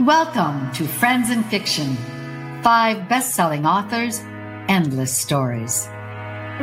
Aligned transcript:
Welcome 0.00 0.72
to 0.72 0.86
Friends 0.86 1.30
and 1.30 1.42
Fiction. 1.46 1.96
Five 2.62 3.08
best 3.08 3.34
selling 3.34 3.64
authors, 3.64 4.20
endless 4.68 5.16
stories. 5.16 5.86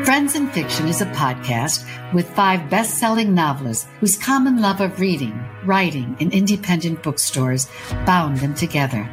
Friends 0.06 0.36
and 0.36 0.52
Fiction 0.52 0.88
is 0.88 1.02
a 1.02 1.08
podcast 1.08 1.84
with 2.14 2.30
five 2.36 2.70
best 2.70 3.00
selling 3.00 3.34
novelists 3.34 3.88
whose 4.00 4.18
common 4.18 4.62
love 4.62 4.82
of 4.82 5.00
reading, 5.00 5.44
writing, 5.66 6.16
and 6.20 6.32
independent 6.32 7.02
bookstores 7.02 7.68
bound 8.06 8.38
them 8.38 8.54
together. 8.54 9.10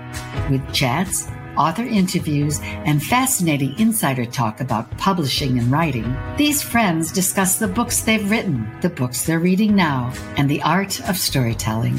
With 0.50 0.70
chats, 0.74 1.26
author 1.56 1.84
interviews, 1.84 2.60
and 2.62 3.02
fascinating 3.02 3.74
insider 3.78 4.26
talk 4.26 4.60
about 4.60 4.98
publishing 4.98 5.58
and 5.58 5.72
writing, 5.72 6.14
these 6.36 6.60
friends 6.60 7.10
discuss 7.10 7.58
the 7.58 7.68
books 7.68 8.02
they've 8.02 8.30
written, 8.30 8.70
the 8.82 8.90
books 8.90 9.24
they're 9.24 9.40
reading 9.40 9.74
now, 9.74 10.12
and 10.36 10.48
the 10.50 10.60
art 10.60 11.00
of 11.08 11.16
storytelling. 11.16 11.98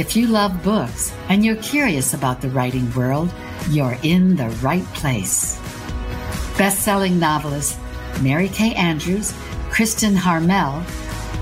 If 0.00 0.16
you 0.16 0.28
love 0.28 0.62
books 0.62 1.12
and 1.28 1.44
you're 1.44 1.56
curious 1.56 2.14
about 2.14 2.40
the 2.40 2.48
writing 2.48 2.90
world, 2.94 3.30
you're 3.68 3.98
in 4.02 4.34
the 4.34 4.48
right 4.62 4.86
place. 4.94 5.60
Best-selling 6.56 7.18
novelists 7.18 7.78
Mary 8.22 8.48
Kay 8.48 8.72
Andrews, 8.76 9.34
Kristen 9.68 10.16
Harmel, 10.16 10.82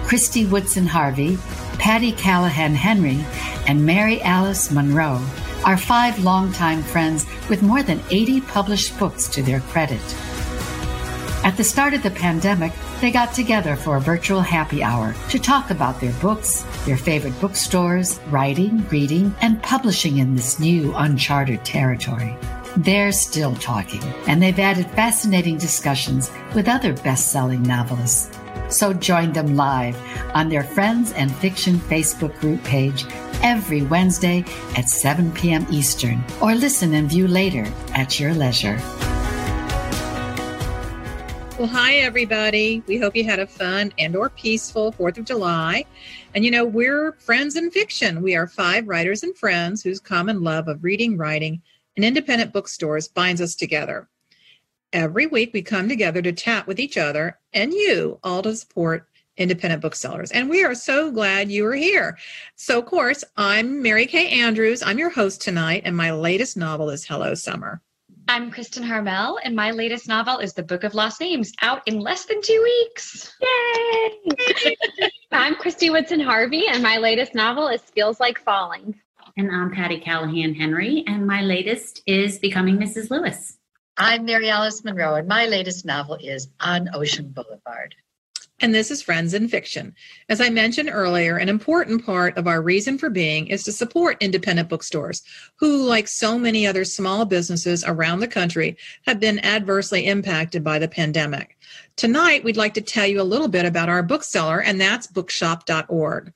Christy 0.08 0.44
Woodson 0.44 0.86
Harvey, 0.86 1.38
Patti 1.78 2.10
Callahan 2.10 2.74
Henry, 2.74 3.24
and 3.68 3.86
Mary 3.86 4.20
Alice 4.22 4.72
Monroe 4.72 5.24
are 5.64 5.76
five 5.76 6.18
longtime 6.24 6.82
friends 6.82 7.26
with 7.48 7.62
more 7.62 7.84
than 7.84 8.02
80 8.10 8.40
published 8.40 8.98
books 8.98 9.28
to 9.28 9.40
their 9.40 9.60
credit. 9.60 10.02
At 11.48 11.56
the 11.56 11.64
start 11.64 11.94
of 11.94 12.02
the 12.02 12.10
pandemic, 12.10 12.72
they 13.00 13.10
got 13.10 13.32
together 13.32 13.74
for 13.74 13.96
a 13.96 14.02
virtual 14.02 14.42
happy 14.42 14.82
hour 14.82 15.14
to 15.30 15.38
talk 15.38 15.70
about 15.70 15.98
their 15.98 16.12
books, 16.20 16.60
their 16.84 16.98
favorite 16.98 17.40
bookstores, 17.40 18.20
writing, 18.28 18.86
reading, 18.88 19.34
and 19.40 19.62
publishing 19.62 20.18
in 20.18 20.34
this 20.34 20.60
new 20.60 20.94
uncharted 20.94 21.64
territory. 21.64 22.36
They're 22.76 23.12
still 23.12 23.54
talking, 23.54 24.02
and 24.26 24.42
they've 24.42 24.58
added 24.58 24.90
fascinating 24.90 25.56
discussions 25.56 26.30
with 26.54 26.68
other 26.68 26.92
best 26.92 27.32
selling 27.32 27.62
novelists. 27.62 28.30
So 28.68 28.92
join 28.92 29.32
them 29.32 29.56
live 29.56 29.96
on 30.34 30.50
their 30.50 30.64
Friends 30.64 31.12
and 31.12 31.34
Fiction 31.36 31.78
Facebook 31.78 32.38
group 32.40 32.62
page 32.62 33.06
every 33.42 33.80
Wednesday 33.80 34.44
at 34.76 34.90
7 34.90 35.32
p.m. 35.32 35.66
Eastern, 35.70 36.22
or 36.42 36.54
listen 36.54 36.92
and 36.92 37.08
view 37.08 37.26
later 37.26 37.64
at 37.94 38.20
your 38.20 38.34
leisure. 38.34 38.78
Well, 41.58 41.66
hi 41.66 41.94
everybody. 41.94 42.84
We 42.86 42.98
hope 42.98 43.16
you 43.16 43.24
had 43.24 43.40
a 43.40 43.46
fun 43.48 43.92
and 43.98 44.14
or 44.14 44.30
peaceful 44.30 44.92
4th 44.92 45.18
of 45.18 45.24
July. 45.24 45.86
And 46.32 46.44
you 46.44 46.52
know, 46.52 46.64
we're 46.64 47.14
friends 47.14 47.56
and 47.56 47.72
fiction. 47.72 48.22
We 48.22 48.36
are 48.36 48.46
five 48.46 48.86
writers 48.86 49.24
and 49.24 49.36
friends 49.36 49.82
whose 49.82 49.98
common 49.98 50.44
love 50.44 50.68
of 50.68 50.84
reading, 50.84 51.16
writing, 51.16 51.60
and 51.96 52.04
independent 52.04 52.52
bookstores 52.52 53.08
binds 53.08 53.40
us 53.40 53.56
together. 53.56 54.08
Every 54.92 55.26
week 55.26 55.50
we 55.52 55.62
come 55.62 55.88
together 55.88 56.22
to 56.22 56.30
chat 56.30 56.68
with 56.68 56.78
each 56.78 56.96
other 56.96 57.40
and 57.52 57.72
you 57.72 58.20
all 58.22 58.42
to 58.42 58.54
support 58.54 59.08
independent 59.36 59.82
booksellers. 59.82 60.30
And 60.30 60.48
we 60.48 60.62
are 60.62 60.76
so 60.76 61.10
glad 61.10 61.50
you 61.50 61.66
are 61.66 61.74
here. 61.74 62.18
So, 62.54 62.78
of 62.78 62.86
course, 62.86 63.24
I'm 63.36 63.82
Mary 63.82 64.06
Kay 64.06 64.28
Andrews. 64.28 64.80
I'm 64.80 64.98
your 64.98 65.10
host 65.10 65.42
tonight, 65.42 65.82
and 65.84 65.96
my 65.96 66.12
latest 66.12 66.56
novel 66.56 66.88
is 66.88 67.04
Hello 67.04 67.34
Summer. 67.34 67.82
I'm 68.30 68.50
Kristen 68.50 68.82
Harmel, 68.82 69.38
and 69.42 69.56
my 69.56 69.70
latest 69.70 70.06
novel 70.06 70.36
is 70.40 70.52
The 70.52 70.62
Book 70.62 70.84
of 70.84 70.94
Lost 70.94 71.18
Names, 71.18 71.50
out 71.62 71.80
in 71.88 71.98
less 71.98 72.26
than 72.26 72.42
two 72.42 72.60
weeks. 72.62 73.34
Yay! 73.40 75.08
I'm 75.32 75.54
Christy 75.54 75.88
Woodson 75.88 76.20
Harvey, 76.20 76.66
and 76.68 76.82
my 76.82 76.98
latest 76.98 77.34
novel 77.34 77.68
is 77.68 77.80
Feels 77.80 78.20
Like 78.20 78.38
Falling. 78.38 78.94
And 79.38 79.50
I'm 79.50 79.70
Patti 79.70 79.98
Callahan 79.98 80.54
Henry, 80.54 81.04
and 81.06 81.26
my 81.26 81.40
latest 81.40 82.02
is 82.06 82.38
Becoming 82.38 82.76
Mrs. 82.76 83.10
Lewis. 83.10 83.56
I'm 83.96 84.26
Mary 84.26 84.50
Alice 84.50 84.84
Monroe, 84.84 85.14
and 85.14 85.26
my 85.26 85.46
latest 85.46 85.86
novel 85.86 86.18
is 86.20 86.48
On 86.60 86.94
Ocean 86.94 87.30
Boulevard 87.30 87.94
and 88.60 88.74
this 88.74 88.90
is 88.90 89.02
Friends 89.02 89.34
and 89.34 89.50
Fiction. 89.50 89.94
As 90.28 90.40
I 90.40 90.50
mentioned 90.50 90.90
earlier, 90.92 91.36
an 91.36 91.48
important 91.48 92.04
part 92.04 92.36
of 92.36 92.46
our 92.46 92.60
reason 92.60 92.98
for 92.98 93.08
being 93.08 93.46
is 93.46 93.62
to 93.64 93.72
support 93.72 94.16
independent 94.20 94.68
bookstores, 94.68 95.22
who, 95.56 95.84
like 95.84 96.08
so 96.08 96.38
many 96.38 96.66
other 96.66 96.84
small 96.84 97.24
businesses 97.24 97.84
around 97.86 98.20
the 98.20 98.28
country, 98.28 98.76
have 99.06 99.20
been 99.20 99.38
adversely 99.44 100.06
impacted 100.06 100.64
by 100.64 100.78
the 100.78 100.88
pandemic. 100.88 101.56
Tonight, 101.96 102.42
we'd 102.42 102.56
like 102.56 102.74
to 102.74 102.80
tell 102.80 103.06
you 103.06 103.20
a 103.20 103.22
little 103.22 103.48
bit 103.48 103.64
about 103.64 103.88
our 103.88 104.02
bookseller, 104.02 104.60
and 104.60 104.80
that's 104.80 105.06
bookshop.org. 105.06 106.32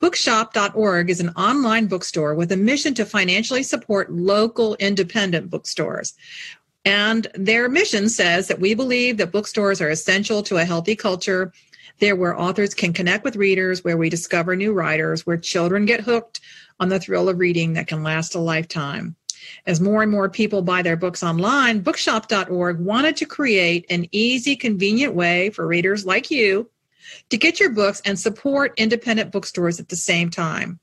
Bookshop.org 0.00 1.10
is 1.10 1.18
an 1.18 1.30
online 1.30 1.86
bookstore 1.86 2.36
with 2.36 2.52
a 2.52 2.56
mission 2.56 2.94
to 2.94 3.04
financially 3.04 3.64
support 3.64 4.12
local 4.12 4.76
independent 4.76 5.50
bookstores. 5.50 6.14
And 6.88 7.26
their 7.34 7.68
mission 7.68 8.08
says 8.08 8.48
that 8.48 8.60
we 8.60 8.72
believe 8.72 9.18
that 9.18 9.30
bookstores 9.30 9.82
are 9.82 9.90
essential 9.90 10.42
to 10.44 10.56
a 10.56 10.64
healthy 10.64 10.96
culture. 10.96 11.52
They're 11.98 12.16
where 12.16 12.40
authors 12.40 12.72
can 12.72 12.94
connect 12.94 13.24
with 13.24 13.36
readers, 13.36 13.84
where 13.84 13.98
we 13.98 14.08
discover 14.08 14.56
new 14.56 14.72
writers, 14.72 15.26
where 15.26 15.36
children 15.36 15.84
get 15.84 16.00
hooked 16.00 16.40
on 16.80 16.88
the 16.88 16.98
thrill 16.98 17.28
of 17.28 17.40
reading 17.40 17.74
that 17.74 17.88
can 17.88 18.02
last 18.02 18.34
a 18.34 18.38
lifetime. 18.38 19.16
As 19.66 19.82
more 19.82 20.02
and 20.02 20.10
more 20.10 20.30
people 20.30 20.62
buy 20.62 20.80
their 20.80 20.96
books 20.96 21.22
online, 21.22 21.80
bookshop.org 21.80 22.80
wanted 22.80 23.18
to 23.18 23.26
create 23.26 23.84
an 23.90 24.06
easy, 24.10 24.56
convenient 24.56 25.12
way 25.12 25.50
for 25.50 25.66
readers 25.66 26.06
like 26.06 26.30
you 26.30 26.70
to 27.28 27.36
get 27.36 27.60
your 27.60 27.70
books 27.70 28.00
and 28.06 28.18
support 28.18 28.72
independent 28.78 29.30
bookstores 29.30 29.78
at 29.78 29.90
the 29.90 29.96
same 29.96 30.30
time. 30.30 30.80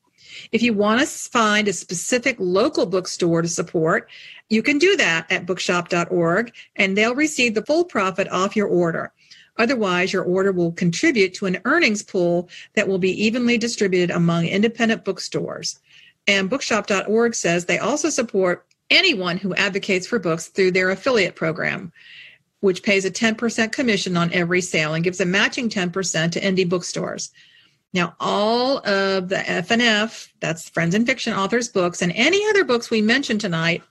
If 0.52 0.62
you 0.62 0.74
want 0.74 1.02
to 1.02 1.08
find 1.08 1.68
a 1.68 1.74
specific 1.74 2.36
local 2.40 2.86
bookstore 2.86 3.42
to 3.42 3.48
support, 3.48 4.10
you 4.50 4.62
can 4.62 4.78
do 4.78 4.96
that 4.98 5.32
at 5.32 5.46
bookshop.org 5.46 6.54
and 6.76 6.98
they'll 6.98 7.16
receive 7.16 7.56
the 7.56 7.66
full 7.66 7.86
profit 7.86 8.30
off 8.30 8.56
your 8.56 8.68
order. 8.68 9.12
Otherwise, 9.58 10.12
your 10.12 10.24
order 10.24 10.52
will 10.52 10.72
contribute 10.74 11.34
to 11.34 11.46
an 11.46 11.60
earnings 11.66 12.04
pool 12.04 12.50
that 12.74 12.88
will 12.88 12.98
be 12.98 13.24
evenly 13.24 13.58
distributed 13.58 14.14
among 14.14 14.46
independent 14.46 15.06
bookstores. 15.06 15.80
And 16.28 16.50
bookshop.org 16.50 17.36
says 17.36 17.66
they 17.66 17.80
also 17.80 18.10
support 18.10 18.66
anyone 18.90 19.38
who 19.38 19.56
advocates 19.56 20.08
for 20.08 20.20
books 20.20 20.48
through 20.48 20.72
their 20.72 20.90
affiliate 20.90 21.36
program, 21.36 21.92
which 22.60 22.84
pays 22.84 23.06
a 23.06 23.12
10% 23.12 23.72
commission 23.72 24.18
on 24.18 24.34
every 24.34 24.62
sale 24.62 24.94
and 24.94 25.04
gives 25.04 25.22
a 25.22 25.26
matching 25.26 25.70
10% 25.70 26.32
to 26.32 26.42
indie 26.42 26.68
bookstores. 26.68 27.32
Now, 27.96 28.14
all 28.20 28.80
of 28.80 29.30
the 29.30 29.38
FNF, 29.38 30.28
that's 30.42 30.68
Friends 30.68 30.94
and 30.94 31.08
Fiction 31.08 31.32
Authors 31.32 31.70
books, 31.70 32.02
and 32.02 32.12
any 32.14 32.46
other 32.50 32.66
books 32.66 32.92
we 32.92 33.02
mentioned 33.02 33.40
tonight 33.40 33.82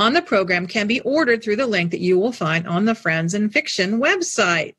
on 0.00 0.12
the 0.12 0.22
program 0.22 0.66
can 0.66 0.88
be 0.88 0.98
ordered 1.02 1.40
through 1.40 1.54
the 1.54 1.68
link 1.68 1.92
that 1.92 2.00
you 2.00 2.18
will 2.18 2.32
find 2.32 2.66
on 2.66 2.84
the 2.84 2.96
Friends 2.96 3.32
and 3.32 3.52
Fiction 3.52 4.00
website. 4.00 4.74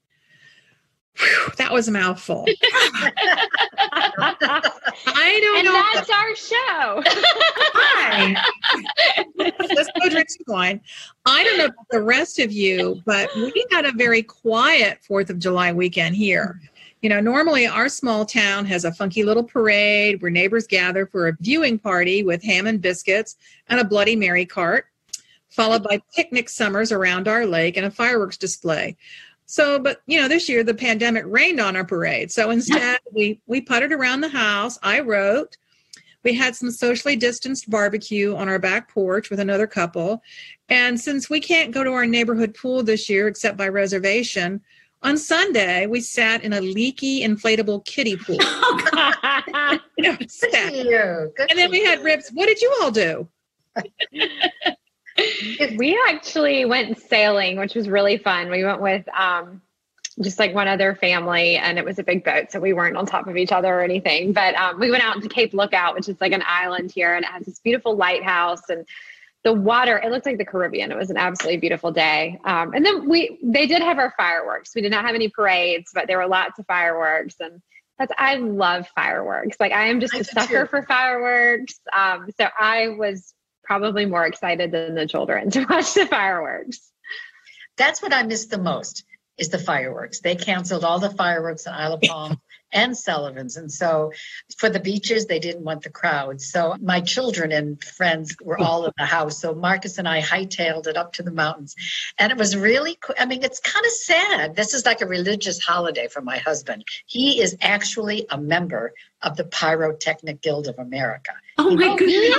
Whew, 1.17 1.51
that 1.57 1.71
was 1.71 1.87
a 1.87 1.93
mouthful. 1.93 2.45
I 4.17 5.39
don't 5.41 5.53
know. 5.53 5.55
and 5.55 5.65
know. 5.65 5.83
that's 5.93 6.09
our 6.09 6.35
show. 6.35 7.01
Hi. 7.75 8.35
Let's 9.37 9.89
go 10.01 10.09
drink 10.09 10.29
some 10.29 10.43
wine. 10.53 10.81
I 11.25 11.45
don't 11.45 11.57
know 11.59 11.65
about 11.67 11.87
the 11.91 12.01
rest 12.01 12.39
of 12.39 12.51
you, 12.51 13.01
but 13.05 13.33
we 13.37 13.65
had 13.71 13.85
a 13.85 13.93
very 13.93 14.21
quiet 14.21 14.99
4th 15.09 15.29
of 15.29 15.39
July 15.39 15.71
weekend 15.71 16.17
here. 16.17 16.59
You 17.05 17.09
know, 17.09 17.19
normally 17.19 17.67
our 17.67 17.87
small 17.87 18.25
town 18.25 18.65
has 18.65 18.83
a 18.83 18.91
funky 18.91 19.21
little 19.21 19.43
parade 19.43 20.23
where 20.23 20.31
neighbors 20.31 20.65
gather 20.65 21.05
for 21.05 21.27
a 21.27 21.37
viewing 21.39 21.77
party 21.77 22.23
with 22.23 22.41
ham 22.41 22.65
and 22.65 22.81
biscuits 22.81 23.35
and 23.67 23.79
a 23.79 23.83
Bloody 23.83 24.15
Mary 24.15 24.43
cart, 24.43 24.87
followed 25.49 25.83
by 25.83 26.01
picnic 26.15 26.49
summers 26.49 26.91
around 26.91 27.27
our 27.27 27.45
lake 27.45 27.77
and 27.77 27.85
a 27.85 27.91
fireworks 27.91 28.37
display. 28.37 28.97
So, 29.45 29.77
but 29.77 30.01
you 30.07 30.19
know, 30.19 30.27
this 30.27 30.49
year 30.49 30.63
the 30.63 30.73
pandemic 30.73 31.25
rained 31.27 31.59
on 31.59 31.75
our 31.75 31.85
parade. 31.85 32.31
So 32.31 32.49
instead, 32.49 32.99
we 33.11 33.39
we 33.45 33.61
puttered 33.61 33.91
around 33.93 34.21
the 34.21 34.29
house. 34.29 34.79
I 34.81 35.01
wrote. 35.01 35.57
We 36.23 36.33
had 36.33 36.55
some 36.55 36.71
socially 36.71 37.15
distanced 37.15 37.69
barbecue 37.69 38.35
on 38.35 38.49
our 38.49 38.57
back 38.57 38.91
porch 38.91 39.29
with 39.29 39.39
another 39.39 39.67
couple. 39.67 40.23
And 40.69 40.99
since 40.99 41.29
we 41.29 41.39
can't 41.39 41.71
go 41.71 41.83
to 41.83 41.91
our 41.91 42.07
neighborhood 42.07 42.55
pool 42.55 42.81
this 42.81 43.07
year 43.11 43.27
except 43.27 43.57
by 43.57 43.67
reservation, 43.67 44.61
on 45.05 45.17
Sunday, 45.17 45.85
we 45.85 46.01
sat 46.01 46.43
in 46.43 46.53
a 46.53 46.61
leaky 46.61 47.21
inflatable 47.21 47.85
kiddie 47.85 48.17
pool. 48.17 48.37
Oh, 49.57 49.77
You 49.97 50.11
know, 50.11 50.15
Good 50.17 50.31
sat. 50.31 50.69
for 50.69 50.75
you. 50.75 51.31
Good 51.37 51.49
and 51.51 51.59
then 51.59 51.71
we 51.71 51.83
had 51.83 51.99
you. 51.99 52.05
ribs. 52.05 52.29
What 52.33 52.47
did 52.47 52.61
you 52.61 52.75
all 52.81 52.91
do? 52.91 53.27
we 55.77 55.97
actually 56.09 56.65
went 56.65 56.99
sailing, 56.99 57.57
which 57.57 57.75
was 57.75 57.87
really 57.87 58.17
fun. 58.17 58.49
We 58.49 58.63
went 58.63 58.81
with 58.81 59.05
um, 59.17 59.61
just 60.21 60.39
like 60.39 60.53
one 60.53 60.67
other 60.67 60.95
family, 60.95 61.55
and 61.55 61.77
it 61.77 61.85
was 61.85 61.99
a 61.99 62.03
big 62.03 62.23
boat, 62.23 62.51
so 62.51 62.59
we 62.59 62.73
weren't 62.73 62.97
on 62.97 63.05
top 63.05 63.27
of 63.27 63.37
each 63.37 63.51
other 63.51 63.73
or 63.73 63.81
anything. 63.81 64.33
But 64.33 64.55
um, 64.55 64.79
we 64.79 64.91
went 64.91 65.03
out 65.03 65.21
to 65.21 65.29
Cape 65.29 65.53
Lookout, 65.53 65.95
which 65.95 66.09
is 66.09 66.19
like 66.19 66.33
an 66.33 66.43
island 66.45 66.91
here, 66.91 67.15
and 67.15 67.23
it 67.23 67.31
has 67.31 67.45
this 67.45 67.59
beautiful 67.59 67.95
lighthouse 67.95 68.69
and 68.69 68.85
the 69.45 69.53
water. 69.53 69.97
It 69.97 70.11
looked 70.11 70.25
like 70.25 70.39
the 70.39 70.45
Caribbean. 70.45 70.91
It 70.91 70.97
was 70.97 71.11
an 71.11 71.17
absolutely 71.17 71.59
beautiful 71.59 71.91
day. 71.91 72.39
Um, 72.43 72.73
and 72.73 72.83
then 72.83 73.07
we 73.07 73.39
they 73.43 73.67
did 73.67 73.81
have 73.81 73.99
our 73.99 74.13
fireworks. 74.17 74.73
We 74.75 74.81
did 74.81 74.91
not 74.91 75.05
have 75.05 75.15
any 75.15 75.29
parades, 75.29 75.91
but 75.93 76.07
there 76.07 76.17
were 76.17 76.27
lots 76.27 76.59
of 76.59 76.65
fireworks 76.65 77.35
and. 77.39 77.61
That's 77.97 78.11
I 78.17 78.35
love 78.35 78.89
fireworks. 78.93 79.55
Like 79.57 79.71
I 79.71 79.87
am 79.87 80.01
just 80.01 80.13
I 80.13 80.17
a 80.17 80.23
sucker 80.25 80.63
too. 80.63 80.67
for 80.67 80.83
fireworks. 80.83 81.79
Um, 81.95 82.27
so 82.37 82.45
I 82.59 82.89
was 82.89 83.33
probably 83.63 84.05
more 84.05 84.25
excited 84.25 84.71
than 84.71 84.95
the 84.95 85.07
children 85.07 85.49
to 85.51 85.63
watch 85.63 85.93
the 85.93 86.05
fireworks. 86.05 86.91
That's 87.77 88.01
what 88.01 88.13
I 88.13 88.23
miss 88.23 88.47
the 88.47 88.57
most 88.57 89.05
is 89.37 89.47
the 89.47 89.59
fireworks. 89.59 90.19
They 90.19 90.35
canceled 90.35 90.83
all 90.83 90.99
the 90.99 91.09
fireworks 91.09 91.67
in 91.67 91.71
Isle 91.71 91.93
of 91.93 92.01
Palm 92.03 92.41
and 92.75 92.95
Sullivan's. 92.95 93.57
And 93.57 93.71
so 93.71 94.11
for 94.57 94.69
the 94.69 94.79
beaches, 94.79 95.25
they 95.25 95.39
didn't 95.39 95.63
want 95.63 95.81
the 95.81 95.89
crowds. 95.89 96.51
So 96.51 96.75
my 96.81 97.01
children 97.01 97.51
and 97.51 97.81
friends 97.83 98.35
were 98.43 98.59
all 98.59 98.85
in 98.85 98.91
the 98.97 99.05
house. 99.05 99.39
So 99.39 99.55
Marcus 99.55 99.97
and 99.97 100.07
I 100.07 100.21
hightailed 100.21 100.85
it 100.85 100.97
up 100.97 101.13
to 101.13 101.23
the 101.23 101.31
mountains. 101.31 101.75
And 102.19 102.31
it 102.31 102.37
was 102.37 102.55
really, 102.55 102.95
co- 102.95 103.15
I 103.17 103.25
mean, 103.25 103.43
it's 103.43 103.61
kind 103.61 103.85
of 103.85 103.91
sad. 103.91 104.55
This 104.55 104.73
is 104.73 104.85
like 104.85 105.01
a 105.01 105.07
religious 105.07 105.59
holiday 105.59 106.07
for 106.07 106.21
my 106.21 106.37
husband. 106.37 106.83
He 107.05 107.41
is 107.41 107.55
actually 107.61 108.27
a 108.29 108.37
member 108.37 108.93
of 109.21 109.37
the 109.37 109.45
Pyrotechnic 109.45 110.41
Guild 110.41 110.67
of 110.67 110.77
America. 110.77 111.31
Oh 111.57 111.75
my 111.75 111.87
oh, 111.87 111.95
goodness. 111.95 112.35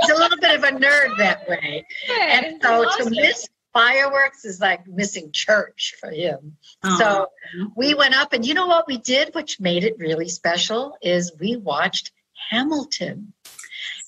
He's 0.00 0.10
a 0.10 0.14
little 0.14 0.38
bit 0.38 0.56
of 0.56 0.64
a 0.64 0.70
nerd 0.70 1.18
that 1.18 1.48
way. 1.48 1.84
And 2.08 2.62
so 2.62 2.88
to 2.98 3.10
miss 3.10 3.48
fireworks 3.76 4.46
is 4.46 4.58
like 4.58 4.86
missing 4.88 5.30
church 5.32 5.94
for 6.00 6.10
him. 6.10 6.56
Aw. 6.82 6.96
So 6.96 7.26
we 7.76 7.94
went 7.94 8.16
up, 8.16 8.32
and 8.32 8.46
you 8.46 8.54
know 8.54 8.66
what 8.66 8.86
we 8.86 8.96
did, 8.96 9.34
which 9.34 9.60
made 9.60 9.84
it 9.84 9.98
really 9.98 10.28
special, 10.28 10.96
is 11.02 11.32
we 11.38 11.56
watched 11.56 12.12
Hamilton. 12.50 13.34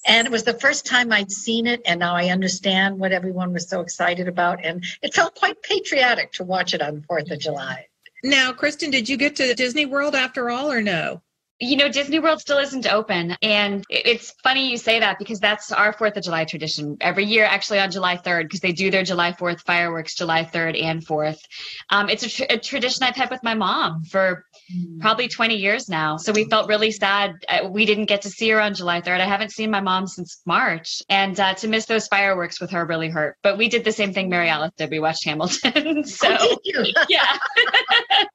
And 0.06 0.26
it 0.26 0.30
was 0.30 0.44
the 0.44 0.54
first 0.54 0.86
time 0.86 1.12
I'd 1.12 1.30
seen 1.30 1.66
it, 1.66 1.82
and 1.84 2.00
now 2.00 2.14
I 2.14 2.30
understand 2.30 2.98
what 2.98 3.12
everyone 3.12 3.52
was 3.52 3.68
so 3.68 3.80
excited 3.80 4.26
about. 4.26 4.64
And 4.64 4.82
it 5.02 5.12
felt 5.12 5.34
quite 5.34 5.60
patriotic 5.62 6.32
to 6.34 6.44
watch 6.44 6.72
it 6.72 6.80
on 6.80 7.02
4th 7.02 7.30
of 7.30 7.38
July. 7.38 7.88
Now, 8.24 8.52
Kristen, 8.52 8.90
did 8.90 9.06
you 9.06 9.18
get 9.18 9.36
to 9.36 9.54
Disney 9.54 9.84
World 9.84 10.14
after 10.14 10.48
all 10.48 10.72
or 10.72 10.80
no? 10.80 11.20
You 11.60 11.76
know, 11.76 11.88
Disney 11.88 12.18
World 12.20 12.40
still 12.40 12.58
isn't 12.58 12.86
open. 12.86 13.36
And 13.42 13.84
it's 13.90 14.30
funny 14.44 14.70
you 14.70 14.76
say 14.76 15.00
that 15.00 15.18
because 15.18 15.40
that's 15.40 15.72
our 15.72 15.92
4th 15.92 16.16
of 16.16 16.22
July 16.22 16.44
tradition. 16.44 16.96
Every 17.00 17.24
year, 17.24 17.44
actually 17.44 17.80
on 17.80 17.90
July 17.90 18.16
3rd, 18.16 18.44
because 18.44 18.60
they 18.60 18.72
do 18.72 18.90
their 18.90 19.02
July 19.02 19.32
4th 19.32 19.60
fireworks 19.62 20.14
July 20.14 20.44
3rd 20.44 20.82
and 20.82 21.04
4th. 21.04 21.38
Um, 21.90 22.08
it's 22.08 22.22
a, 22.22 22.28
tr- 22.28 22.44
a 22.50 22.58
tradition 22.58 23.02
I've 23.02 23.16
had 23.16 23.30
with 23.30 23.42
my 23.42 23.54
mom 23.54 24.04
for 24.04 24.44
probably 25.00 25.28
20 25.28 25.56
years 25.56 25.88
now. 25.88 26.16
So 26.16 26.32
we 26.32 26.44
felt 26.44 26.68
really 26.68 26.92
sad. 26.92 27.32
uh, 27.48 27.68
We 27.68 27.86
didn't 27.86 28.06
get 28.06 28.22
to 28.22 28.30
see 28.30 28.48
her 28.50 28.60
on 28.60 28.74
July 28.74 29.00
3rd. 29.00 29.20
I 29.20 29.24
haven't 29.26 29.50
seen 29.50 29.70
my 29.70 29.80
mom 29.80 30.06
since 30.06 30.40
March. 30.46 31.02
And 31.08 31.38
uh, 31.40 31.54
to 31.54 31.68
miss 31.68 31.86
those 31.86 32.06
fireworks 32.06 32.60
with 32.60 32.70
her 32.70 32.84
really 32.86 33.08
hurt. 33.08 33.36
But 33.42 33.58
we 33.58 33.68
did 33.68 33.84
the 33.84 33.92
same 33.92 34.12
thing 34.12 34.28
Mary 34.28 34.48
Alice 34.48 34.72
did. 34.76 34.90
We 34.90 35.00
watched 35.00 35.24
Hamilton. 35.24 36.04
so, 36.04 36.28
Oh, 36.38 36.58
yeah. 37.08 37.36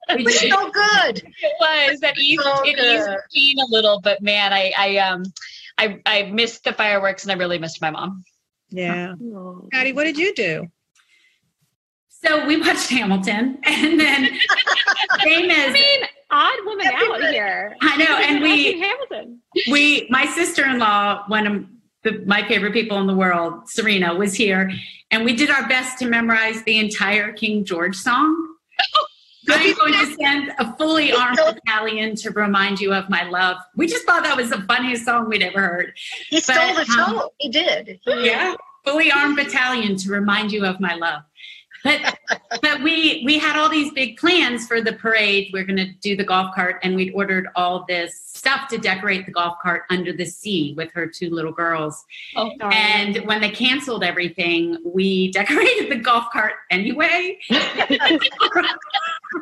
It 0.10 0.26
was 0.26 0.40
so 0.40 0.70
good. 0.70 1.18
it 1.42 1.54
was 1.60 2.00
that 2.02 2.18
eased 2.20 2.44
So 2.44 2.62
it 2.64 2.78
eased 2.78 3.10
good. 3.34 3.64
a 3.64 3.66
little, 3.70 4.02
but 4.02 4.22
man, 4.22 4.54
I 4.54 4.74
I 4.78 4.98
um 4.98 5.24
I 5.78 6.00
I 6.06 6.24
missed 6.24 6.64
the 6.64 6.74
fireworks 6.74 7.24
and 7.24 7.32
I 7.32 7.36
really 7.36 7.58
missed 7.58 7.82
my 7.82 7.92
mom. 7.92 8.24
Yeah. 8.70 9.14
Patti, 9.72 9.94
what 9.94 10.06
did 10.06 10.18
you 10.18 10.34
do? 10.34 10.68
So 12.10 12.46
we 12.46 12.58
watched 12.58 12.90
Hamilton, 12.90 13.60
and 13.66 14.00
then 14.00 14.24
same 15.24 15.52
I 15.52 15.72
mean, 15.72 16.04
odd 16.32 16.66
woman 16.66 16.88
out 16.88 17.32
here. 17.32 17.76
I 17.82 17.98
know, 17.98 18.18
and 18.18 18.42
we 18.42 18.80
Hamilton. 18.80 19.42
we 19.70 20.08
my 20.10 20.26
sister-in-law 20.26 21.26
one 21.28 21.48
of 21.48 21.66
the, 22.04 22.24
my 22.26 22.46
favorite 22.48 22.74
people 22.74 23.00
in 23.00 23.08
the 23.08 23.16
world 23.16 23.70
serena 23.70 24.14
was 24.14 24.34
here 24.34 24.72
and 25.12 25.24
we 25.26 25.34
did 25.34 25.50
our 25.50 25.68
best 25.68 25.98
to 26.00 26.06
memorize 26.06 26.62
the 26.64 26.78
entire 26.78 27.32
king 27.34 27.64
george 27.64 27.96
song 27.96 28.56
i'm 29.50 29.76
going 29.76 29.94
to 29.94 30.16
send 30.22 30.52
a 30.60 30.74
fully 30.78 31.12
armed 31.12 31.38
battalion 31.46 32.16
to 32.16 32.30
remind 32.32 32.80
you 32.80 32.94
of 32.94 33.10
my 33.10 33.24
love 33.30 33.58
we 33.76 33.88
just 33.88 34.06
thought 34.06 34.24
that 34.24 34.36
was 34.38 34.50
the 34.50 34.62
funniest 34.64 35.06
song 35.06 35.28
we'd 35.30 35.42
ever 35.44 35.60
heard 35.62 35.94
He 36.30 36.40
stole 36.40 36.68
the 36.76 36.86
But, 36.88 36.90
um, 37.00 37.16
show. 37.16 37.34
He 37.40 37.50
did. 37.50 38.00
He- 38.04 38.26
yeah 38.26 38.56
fully 38.86 39.12
armed 39.12 39.36
battalion 39.38 39.96
to 39.96 40.10
remind 40.12 40.52
you 40.52 40.66
of 40.66 40.80
my 40.80 40.96
love 40.96 41.22
but 41.84 42.18
but 42.62 42.82
we 42.84 43.24
we 43.26 43.38
had 43.38 43.58
all 43.58 43.70
these 43.70 43.92
big 43.94 44.18
plans 44.18 44.68
for 44.68 44.82
the 44.82 44.94
parade 44.94 45.50
we're 45.54 45.64
going 45.66 45.78
to 45.78 45.92
do 46.02 46.16
the 46.16 46.24
golf 46.24 46.54
cart 46.56 46.76
and 46.84 46.96
we'd 46.96 47.14
ordered 47.14 47.48
all 47.56 47.86
this 47.88 48.33
stuff 48.44 48.68
to 48.68 48.78
decorate 48.78 49.26
the 49.26 49.32
golf 49.32 49.56
cart 49.64 49.84
under 49.90 50.12
the 50.12 50.26
sea 50.26 50.74
with 50.76 50.92
her 50.92 51.08
two 51.08 51.30
little 51.30 51.54
girls 51.54 52.04
Oh, 52.36 52.52
and 52.74 53.16
when 53.26 53.40
they 53.40 53.50
canceled 53.50 54.04
everything 54.04 54.78
we 54.84 55.32
decorated 55.40 55.90
the 55.90 55.96
golf 55.96 56.26
cart 56.34 56.52
anyway 56.70 57.38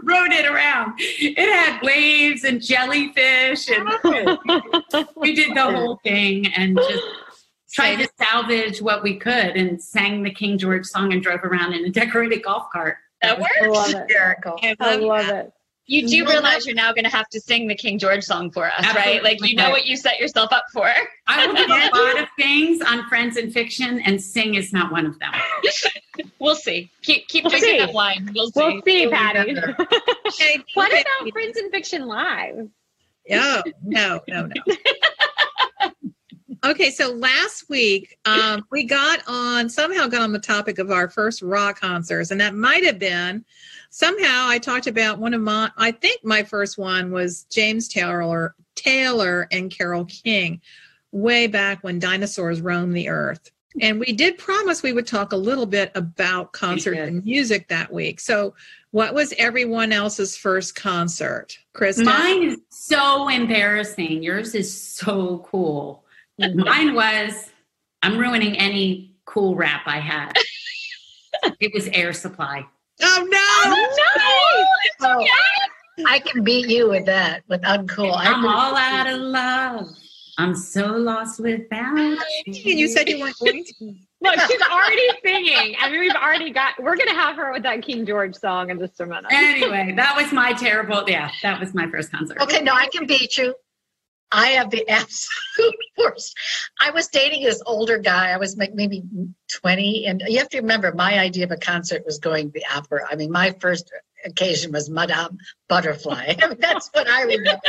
rode 0.03 0.31
it 0.31 0.45
around 0.45 0.94
it 1.00 1.38
had 1.38 1.81
waves 1.81 2.44
and 2.44 2.62
jellyfish 2.62 3.69
and 3.71 3.89
we 5.15 5.33
did 5.33 5.56
the 5.56 5.63
whole 5.75 6.00
thing 6.03 6.45
and 6.53 6.77
just 6.77 7.03
tried 7.74 7.95
to 7.95 8.07
salvage 8.19 8.83
what 8.83 9.01
we 9.01 9.15
could 9.18 9.56
and 9.57 9.81
sang 9.81 10.21
the 10.24 10.31
King 10.31 10.57
George 10.59 10.86
song 10.86 11.12
and 11.13 11.24
drove 11.24 11.44
around 11.44 11.74
in 11.74 11.86
a 11.86 11.89
decorated 11.89 12.44
golf 12.44 12.65
cart. 12.71 12.98
That 13.21 13.39
was 13.39 13.48
I 13.62 13.68
love 13.68 13.89
it. 13.89 13.98
hysterical. 14.09 14.59
I 14.62 14.75
I 14.81 14.95
love 14.95 15.01
love 15.01 15.27
that. 15.27 15.45
it. 15.45 15.53
You 15.87 16.07
do 16.07 16.25
realize 16.25 16.65
you're 16.65 16.75
now 16.75 16.93
going 16.93 17.03
to 17.03 17.09
have 17.09 17.27
to 17.29 17.39
sing 17.41 17.67
the 17.67 17.75
King 17.75 17.99
George 17.99 18.23
song 18.23 18.51
for 18.51 18.65
us, 18.65 18.73
Absolutely. 18.77 19.01
right? 19.01 19.23
Like 19.23 19.45
you 19.47 19.55
know 19.55 19.71
what 19.71 19.85
you 19.85 19.97
set 19.97 20.19
yourself 20.19 20.53
up 20.53 20.65
for. 20.71 20.89
I 21.27 21.47
will 21.47 21.55
do 21.55 21.65
a 21.65 21.67
lot 21.97 22.21
of 22.21 22.29
things 22.37 22.81
on 22.81 23.07
Friends 23.09 23.35
and 23.35 23.51
Fiction, 23.51 23.99
and 24.01 24.21
sing 24.21 24.55
is 24.55 24.71
not 24.71 24.91
one 24.91 25.05
of 25.05 25.17
them. 25.19 25.33
We'll 26.39 26.55
see. 26.55 26.91
Keep 27.03 27.29
keep 27.29 27.45
We'll 27.45 27.51
drinking 27.51 27.79
see. 27.79 27.85
that 27.85 27.93
wine. 27.93 28.29
We'll 28.35 28.51
see. 28.51 28.59
We'll 28.59 28.81
see, 28.85 29.07
Patti. 29.07 29.51
Okay, 29.51 30.59
what 30.73 30.91
okay. 30.91 31.01
about 31.01 31.31
Friends 31.31 31.57
and 31.57 31.71
Fiction 31.71 32.05
Live? 32.05 32.67
Oh, 33.31 33.63
no, 33.83 34.19
no, 34.27 34.47
no. 34.47 34.75
Okay, 36.63 36.91
so 36.91 37.11
last 37.13 37.69
week 37.69 38.17
um, 38.25 38.63
we 38.71 38.83
got 38.83 39.21
on 39.27 39.67
somehow 39.67 40.05
got 40.05 40.21
on 40.21 40.31
the 40.31 40.39
topic 40.39 40.77
of 40.77 40.91
our 40.91 41.09
first 41.09 41.41
rock 41.41 41.79
concerts, 41.79 42.29
and 42.29 42.39
that 42.39 42.53
might 42.53 42.83
have 42.83 42.99
been 42.99 43.43
somehow 43.91 44.47
I 44.47 44.57
talked 44.57 44.88
about 44.88 45.19
one 45.19 45.35
of 45.35 45.41
my. 45.41 45.69
I 45.77 45.91
think 45.91 46.25
my 46.25 46.41
first 46.41 46.79
one 46.79 47.11
was 47.11 47.43
James 47.51 47.88
Taylor, 47.88 48.55
Taylor 48.75 49.47
and 49.51 49.69
Carole 49.69 50.05
King, 50.05 50.59
way 51.11 51.45
back 51.45 51.83
when 51.83 51.99
dinosaurs 51.99 52.61
roamed 52.61 52.95
the 52.95 53.09
earth. 53.09 53.51
And 53.79 53.99
we 53.99 54.11
did 54.11 54.38
promise 54.38 54.83
we 54.83 54.91
would 54.91 55.07
talk 55.07 55.31
a 55.31 55.38
little 55.38 55.65
bit 55.65 55.91
about 55.95 56.51
concert 56.51 56.95
did. 56.95 57.07
and 57.07 57.23
music 57.23 57.69
that 57.69 57.93
week. 57.93 58.19
So, 58.19 58.55
what 58.89 59.13
was 59.13 59.33
everyone 59.38 59.93
else's 59.93 60.35
first 60.35 60.75
concert, 60.75 61.57
Krista? 61.73 62.03
Mine 62.03 62.43
is 62.43 62.57
so 62.69 63.29
embarrassing. 63.29 64.21
Yours 64.21 64.53
is 64.55 64.81
so 64.81 65.45
cool. 65.49 66.03
Mine 66.38 66.93
was, 66.93 67.51
I'm 68.01 68.17
ruining 68.17 68.57
any 68.57 69.15
cool 69.24 69.55
rap 69.55 69.83
I 69.86 70.00
had. 70.00 70.33
It 71.62 71.71
was 71.74 71.88
Air 71.93 72.12
Supply. 72.12 72.65
Oh 73.03 73.27
no! 73.29 74.65
Oh, 75.01 75.17
oh. 75.20 75.27
I 76.08 76.20
can 76.20 76.43
beat 76.43 76.67
you 76.67 76.89
with 76.89 77.05
that, 77.05 77.43
with 77.48 77.62
uncool. 77.62 78.13
I 78.13 78.31
I'm 78.31 78.46
all 78.46 78.75
out 78.75 79.08
of 79.08 79.20
love. 79.20 79.88
I'm 80.38 80.55
so 80.55 80.88
lost 80.88 81.39
without 81.39 81.98
you. 81.98 82.17
And 82.46 82.55
you 82.55 82.88
said 82.88 83.08
you 83.10 83.20
weren't 83.20 83.38
going 83.39 83.63
to. 83.63 83.93
Look, 84.24 84.39
she's 84.41 84.62
already 84.62 85.08
singing. 85.24 85.75
I 85.79 85.89
mean, 85.89 86.00
we've 86.00 86.15
already 86.15 86.51
got. 86.51 86.81
We're 86.81 86.96
gonna 86.96 87.13
have 87.13 87.36
her 87.38 87.51
with 87.51 87.63
that 87.63 87.81
King 87.81 88.05
George 88.05 88.36
song 88.36 88.70
in 88.70 88.79
just 88.79 89.00
a 89.00 89.05
minute. 89.05 89.25
Anyway, 89.31 89.93
that 89.96 90.15
was 90.15 90.31
my 90.31 90.53
terrible. 90.53 91.03
Yeah, 91.08 91.29
that 91.41 91.60
was 91.60 91.74
my 91.74 91.89
first 91.89 92.12
concert. 92.12 92.39
Okay, 92.39 92.62
no, 92.62 92.74
I 92.74 92.88
can 92.88 93.05
beat 93.05 93.38
you. 93.38 93.55
I 94.31 94.47
have 94.50 94.69
the 94.69 94.88
absolute 94.89 95.75
worst. 95.97 96.38
I 96.79 96.91
was 96.91 97.07
dating 97.07 97.43
this 97.43 97.61
older 97.65 97.97
guy. 97.97 98.31
I 98.31 98.38
was 98.38 98.57
maybe 98.57 99.03
20. 99.59 100.05
And 100.07 100.23
you 100.27 100.39
have 100.39 100.50
to 100.50 100.57
remember, 100.57 100.93
my 100.93 101.19
idea 101.19 101.45
of 101.45 101.51
a 101.51 101.57
concert 101.57 102.03
was 102.05 102.19
going 102.19 102.51
to 102.51 102.59
the 102.59 102.65
opera. 102.73 103.05
I 103.09 103.15
mean, 103.15 103.31
my 103.31 103.55
first 103.59 103.91
occasion 104.25 104.71
was 104.71 104.89
Madame 104.89 105.38
Butterfly. 105.67 106.35
That's 106.59 106.89
what 106.93 107.07
I 107.07 107.23
remember. 107.23 107.61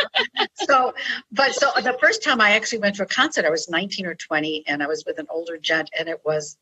So, 0.54 0.94
but 1.30 1.54
so 1.54 1.70
the 1.76 1.96
first 2.00 2.22
time 2.22 2.40
I 2.40 2.50
actually 2.50 2.78
went 2.78 2.96
to 2.96 3.02
a 3.02 3.06
concert, 3.06 3.44
I 3.44 3.50
was 3.50 3.68
19 3.68 4.06
or 4.06 4.14
20, 4.14 4.64
and 4.66 4.82
I 4.82 4.86
was 4.86 5.04
with 5.06 5.18
an 5.18 5.26
older 5.30 5.56
gent, 5.56 5.90
and 5.98 6.08
it 6.08 6.20
was 6.24 6.56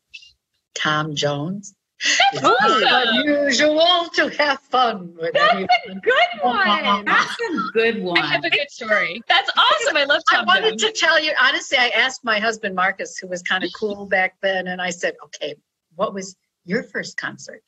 Tom 0.73 1.15
Jones. 1.15 1.75
It's 2.03 2.41
not 2.41 3.07
unusual 3.07 4.09
to 4.15 4.29
have 4.37 4.59
fun 4.61 5.15
with 5.19 5.33
That's 5.33 5.53
anyone. 5.53 5.69
a 5.89 5.95
good 5.95 6.43
one. 6.43 7.05
That's 7.05 7.35
a 7.39 7.71
good 7.73 8.03
one. 8.03 8.17
I 8.17 8.25
have 8.25 8.43
a 8.43 8.49
good 8.49 8.69
story. 8.71 9.21
That's 9.27 9.51
awesome. 9.55 9.97
I 9.97 10.05
love 10.05 10.21
I 10.31 10.43
wanted 10.43 10.79
Jones. 10.79 10.83
to 10.83 10.91
tell 10.93 11.21
you, 11.21 11.33
honestly, 11.39 11.77
I 11.77 11.89
asked 11.89 12.23
my 12.23 12.39
husband, 12.39 12.75
Marcus, 12.75 13.17
who 13.17 13.27
was 13.27 13.41
kind 13.43 13.63
of 13.63 13.69
cool 13.79 14.05
back 14.05 14.35
then, 14.41 14.67
and 14.67 14.81
I 14.81 14.89
said, 14.89 15.15
okay, 15.25 15.55
what 15.95 16.13
was 16.13 16.35
your 16.65 16.83
first 16.83 17.17
concert? 17.17 17.63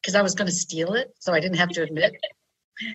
Because 0.00 0.14
I 0.14 0.22
was 0.22 0.34
going 0.34 0.48
to 0.48 0.54
steal 0.54 0.94
it, 0.94 1.14
so 1.18 1.32
I 1.32 1.40
didn't 1.40 1.58
have 1.58 1.70
to 1.70 1.82
admit. 1.82 2.14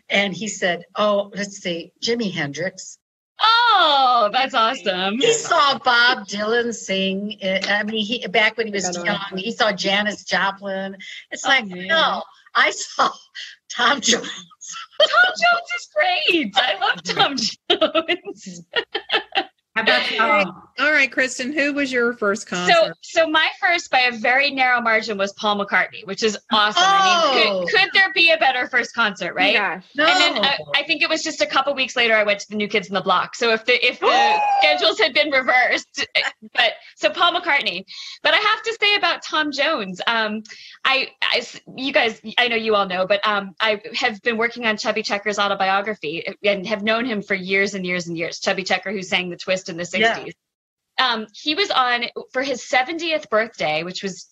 And 0.09 0.33
he 0.33 0.47
said, 0.47 0.83
oh, 0.95 1.31
let's 1.35 1.57
see, 1.57 1.93
Jimi 2.03 2.31
Hendrix. 2.31 2.97
Oh, 3.41 4.29
that's 4.31 4.53
awesome. 4.53 5.15
He 5.19 5.33
saw 5.33 5.77
Bob 5.79 6.27
Dylan 6.27 6.73
sing. 6.73 7.37
uh, 7.43 7.59
I 7.67 7.83
mean, 7.83 8.03
he 8.05 8.25
back 8.27 8.57
when 8.57 8.67
he 8.67 8.73
was 8.73 8.85
I 8.85 8.91
know. 8.91 9.03
young, 9.03 9.37
he 9.37 9.51
saw 9.51 9.71
Janis 9.71 10.23
Joplin. 10.23 10.95
It's 11.31 11.45
Oh, 11.45 11.49
like, 11.49 11.65
man. 11.67 11.87
no, 11.87 12.23
I 12.53 12.71
saw 12.71 13.09
Tom 13.69 13.99
Jones 14.01 14.29
Tom 15.01 15.09
Jones 15.27 15.69
is 15.75 15.89
great. 15.93 16.53
I 16.55 16.79
love 16.79 17.03
Tom 17.03 17.35
Jones. 17.69 18.61
How 19.75 19.81
about 19.81 20.11
y'all? 20.11 20.61
All 20.77 20.91
right, 20.91 21.09
Kristen, 21.09 21.53
who 21.53 21.71
was 21.73 21.89
your 21.91 22.13
first 22.13 22.47
concert? 22.47 22.73
so 22.73 22.93
so 23.01 23.27
my 23.29 23.47
first 23.61 23.89
by 23.91 23.99
a 24.01 24.11
very 24.11 24.51
narrow 24.51 24.81
margin 24.81 25.17
was 25.17 25.31
Paul 25.33 25.57
McCartney, 25.57 26.05
which 26.05 26.21
is 26.21 26.37
awesome. 26.51 26.83
I 26.85 27.33
mean, 27.35 27.47
Oh. 27.47 27.65
could, 27.65 27.71
could 27.79 27.89
there 27.93 28.11
be 28.13 28.31
a 28.31 28.37
better 28.37 28.67
first 28.67 28.93
concert, 28.93 29.33
right? 29.35 29.53
Yeah. 29.53 29.81
No. 29.95 30.05
And 30.05 30.35
then 30.35 30.43
uh, 30.45 30.51
I 30.75 30.83
think 30.83 31.01
it 31.01 31.07
was 31.09 31.23
just 31.23 31.39
a 31.41 31.45
couple 31.45 31.73
weeks 31.75 31.95
later 31.95 32.13
I 32.15 32.23
went 32.23 32.39
to 32.41 32.49
the 32.49 32.55
New 32.55 32.67
Kids 32.67 32.89
on 32.89 32.93
the 32.93 33.01
Block. 33.01 33.35
So 33.35 33.51
if 33.53 33.63
the 33.65 33.85
if 33.85 33.99
the 34.01 34.39
schedules 34.61 34.99
had 34.99 35.13
been 35.13 35.29
reversed, 35.31 36.05
but 36.53 36.73
so 36.95 37.09
Paul 37.09 37.33
McCartney. 37.39 37.85
But 38.21 38.33
I 38.33 38.37
have 38.37 38.61
to 38.63 38.77
say 38.81 38.95
about 38.95 39.23
Tom 39.23 39.51
Jones, 39.53 40.01
um, 40.07 40.43
I, 40.83 41.09
I 41.21 41.37
s- 41.37 41.59
you 41.77 41.93
guys, 41.93 42.19
I 42.37 42.47
know 42.49 42.55
you 42.57 42.75
all 42.75 42.85
know, 42.87 43.05
but 43.07 43.25
um, 43.25 43.55
I 43.61 43.81
have 43.93 44.21
been 44.23 44.35
working 44.37 44.65
on 44.65 44.75
Chubby 44.77 45.03
Checker's 45.03 45.39
autobiography 45.39 46.25
and 46.43 46.65
have 46.67 46.83
known 46.83 47.05
him 47.05 47.21
for 47.21 47.33
years 47.33 47.75
and 47.75 47.85
years 47.85 48.07
and 48.07 48.17
years. 48.17 48.39
Chubby 48.39 48.63
Checker, 48.63 48.91
who 48.91 49.01
sang 49.01 49.29
the 49.29 49.37
twist 49.37 49.64
in 49.69 49.77
the 49.77 49.87
Yeah. 49.97 50.19
'60s. 50.19 50.33
Um, 50.97 51.27
he 51.33 51.55
was 51.55 51.71
on 51.71 52.05
for 52.31 52.41
his 52.41 52.61
70th 52.63 53.29
birthday, 53.29 53.83
which 53.83 54.01
was 54.01 54.27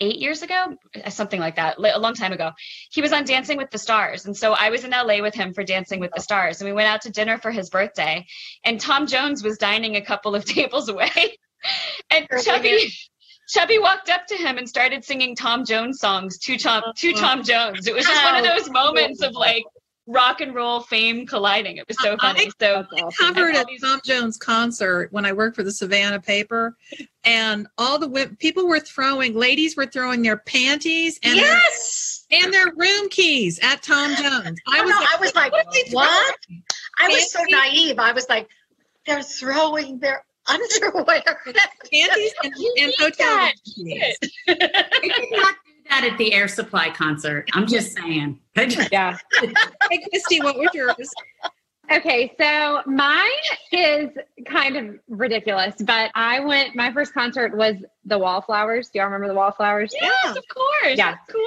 eight 0.00 0.16
years 0.16 0.42
ago, 0.42 0.76
something 1.08 1.40
like 1.40 1.56
that, 1.56 1.78
a 1.78 1.98
long 1.98 2.14
time 2.14 2.32
ago. 2.32 2.50
He 2.90 3.00
was 3.00 3.12
on 3.12 3.24
Dancing 3.24 3.56
with 3.56 3.70
the 3.70 3.78
Stars. 3.78 4.26
And 4.26 4.36
so 4.36 4.52
I 4.52 4.68
was 4.70 4.84
in 4.84 4.90
LA 4.90 5.22
with 5.22 5.34
him 5.34 5.54
for 5.54 5.62
Dancing 5.64 6.00
with 6.00 6.10
the 6.14 6.20
Stars. 6.20 6.60
And 6.60 6.68
we 6.68 6.74
went 6.74 6.88
out 6.88 7.02
to 7.02 7.10
dinner 7.10 7.38
for 7.38 7.50
his 7.52 7.70
birthday. 7.70 8.26
And 8.64 8.80
Tom 8.80 9.06
Jones 9.06 9.42
was 9.42 9.56
dining 9.56 9.96
a 9.96 10.02
couple 10.02 10.34
of 10.34 10.44
tables 10.56 10.88
away. 10.88 11.38
and 12.10 12.26
Chubby. 12.42 12.92
Chubby 13.48 13.78
walked 13.78 14.08
up 14.10 14.26
to 14.26 14.34
him 14.36 14.58
and 14.58 14.68
started 14.68 15.04
singing 15.04 15.36
Tom 15.36 15.64
Jones 15.64 16.00
songs 16.00 16.38
to 16.40 16.56
Tom 16.58 16.82
to 16.96 17.12
Tom 17.12 17.44
Jones. 17.44 17.86
It 17.86 17.94
was 17.94 18.04
just 18.04 18.24
one 18.24 18.36
of 18.36 18.42
those 18.44 18.68
moments 18.70 19.22
of 19.22 19.32
like 19.32 19.64
rock 20.06 20.40
and 20.42 20.54
roll 20.54 20.80
fame 20.80 21.26
colliding. 21.26 21.78
It 21.78 21.88
was 21.88 21.96
so 22.02 22.16
funny. 22.18 22.50
So 22.60 22.84
That's 22.90 23.02
awesome. 23.02 23.34
covered 23.34 23.54
all 23.56 23.62
a 23.62 23.64
these- 23.64 23.80
Tom 23.80 24.00
Jones 24.04 24.36
concert 24.36 25.08
when 25.12 25.24
I 25.24 25.32
worked 25.32 25.56
for 25.56 25.62
the 25.62 25.72
Savannah 25.72 26.20
paper, 26.20 26.76
and 27.24 27.66
all 27.78 27.98
the 27.98 28.08
wo- 28.08 28.28
people 28.38 28.66
were 28.68 28.80
throwing, 28.80 29.34
ladies 29.34 29.76
were 29.76 29.86
throwing 29.86 30.20
their 30.22 30.36
panties 30.36 31.18
and 31.22 31.36
yes. 31.36 32.26
their, 32.30 32.44
and 32.44 32.52
their 32.52 32.66
room 32.76 33.08
keys 33.08 33.58
at 33.62 33.82
Tom 33.82 34.14
Jones. 34.16 34.60
I 34.68 34.80
Oh, 34.80 34.82
was 34.84 34.90
no, 34.90 34.96
like, 35.00 35.14
I 35.14 35.20
was 35.20 35.34
like, 35.34 35.52
what? 35.52 35.66
are 35.66 35.84
what? 35.92 36.36
I 37.00 37.08
was 37.08 37.32
so 37.32 37.40
naive. 37.48 37.98
I 37.98 38.12
was 38.12 38.28
like, 38.28 38.48
they're 39.06 39.22
throwing 39.22 39.98
their 40.00 40.24
underwear. 40.46 41.22
Panties 41.90 42.34
and, 42.42 42.52
You 42.58 42.74
and 42.78 42.92
hotel 42.98 43.38
room 43.38 43.50
keys. 43.64 44.18
We 45.84 45.90
did 45.90 45.94
not 45.94 46.02
do 46.02 46.08
that 46.08 46.12
at 46.12 46.18
the 46.18 46.34
Air 46.34 46.48
Supply 46.48 46.90
concert. 46.90 47.48
I'm 47.52 47.66
just 47.66 47.96
saying. 47.96 48.40
Yeah. 48.90 49.18
Hey, 49.90 50.04
Christy, 50.10 50.40
what 50.40 50.56
was 50.56 50.70
yours? 50.72 51.10
Okay, 51.92 52.32
so 52.40 52.80
mine 52.86 53.28
is 53.70 54.08
kind 54.46 54.76
of 54.76 54.98
ridiculous, 55.08 55.74
but 55.82 56.10
I 56.14 56.40
went. 56.40 56.74
My 56.74 56.92
first 56.92 57.12
concert 57.12 57.54
was 57.54 57.76
the 58.04 58.18
Wallflowers. 58.18 58.88
Do 58.88 58.98
y'all 58.98 59.06
remember 59.06 59.28
the 59.28 59.34
Wallflowers? 59.34 59.94
yes, 60.00 60.36
of 60.36 60.44
course. 60.48 60.96
Yeah. 60.96 61.12
That's 61.12 61.30
cool. 61.30 61.42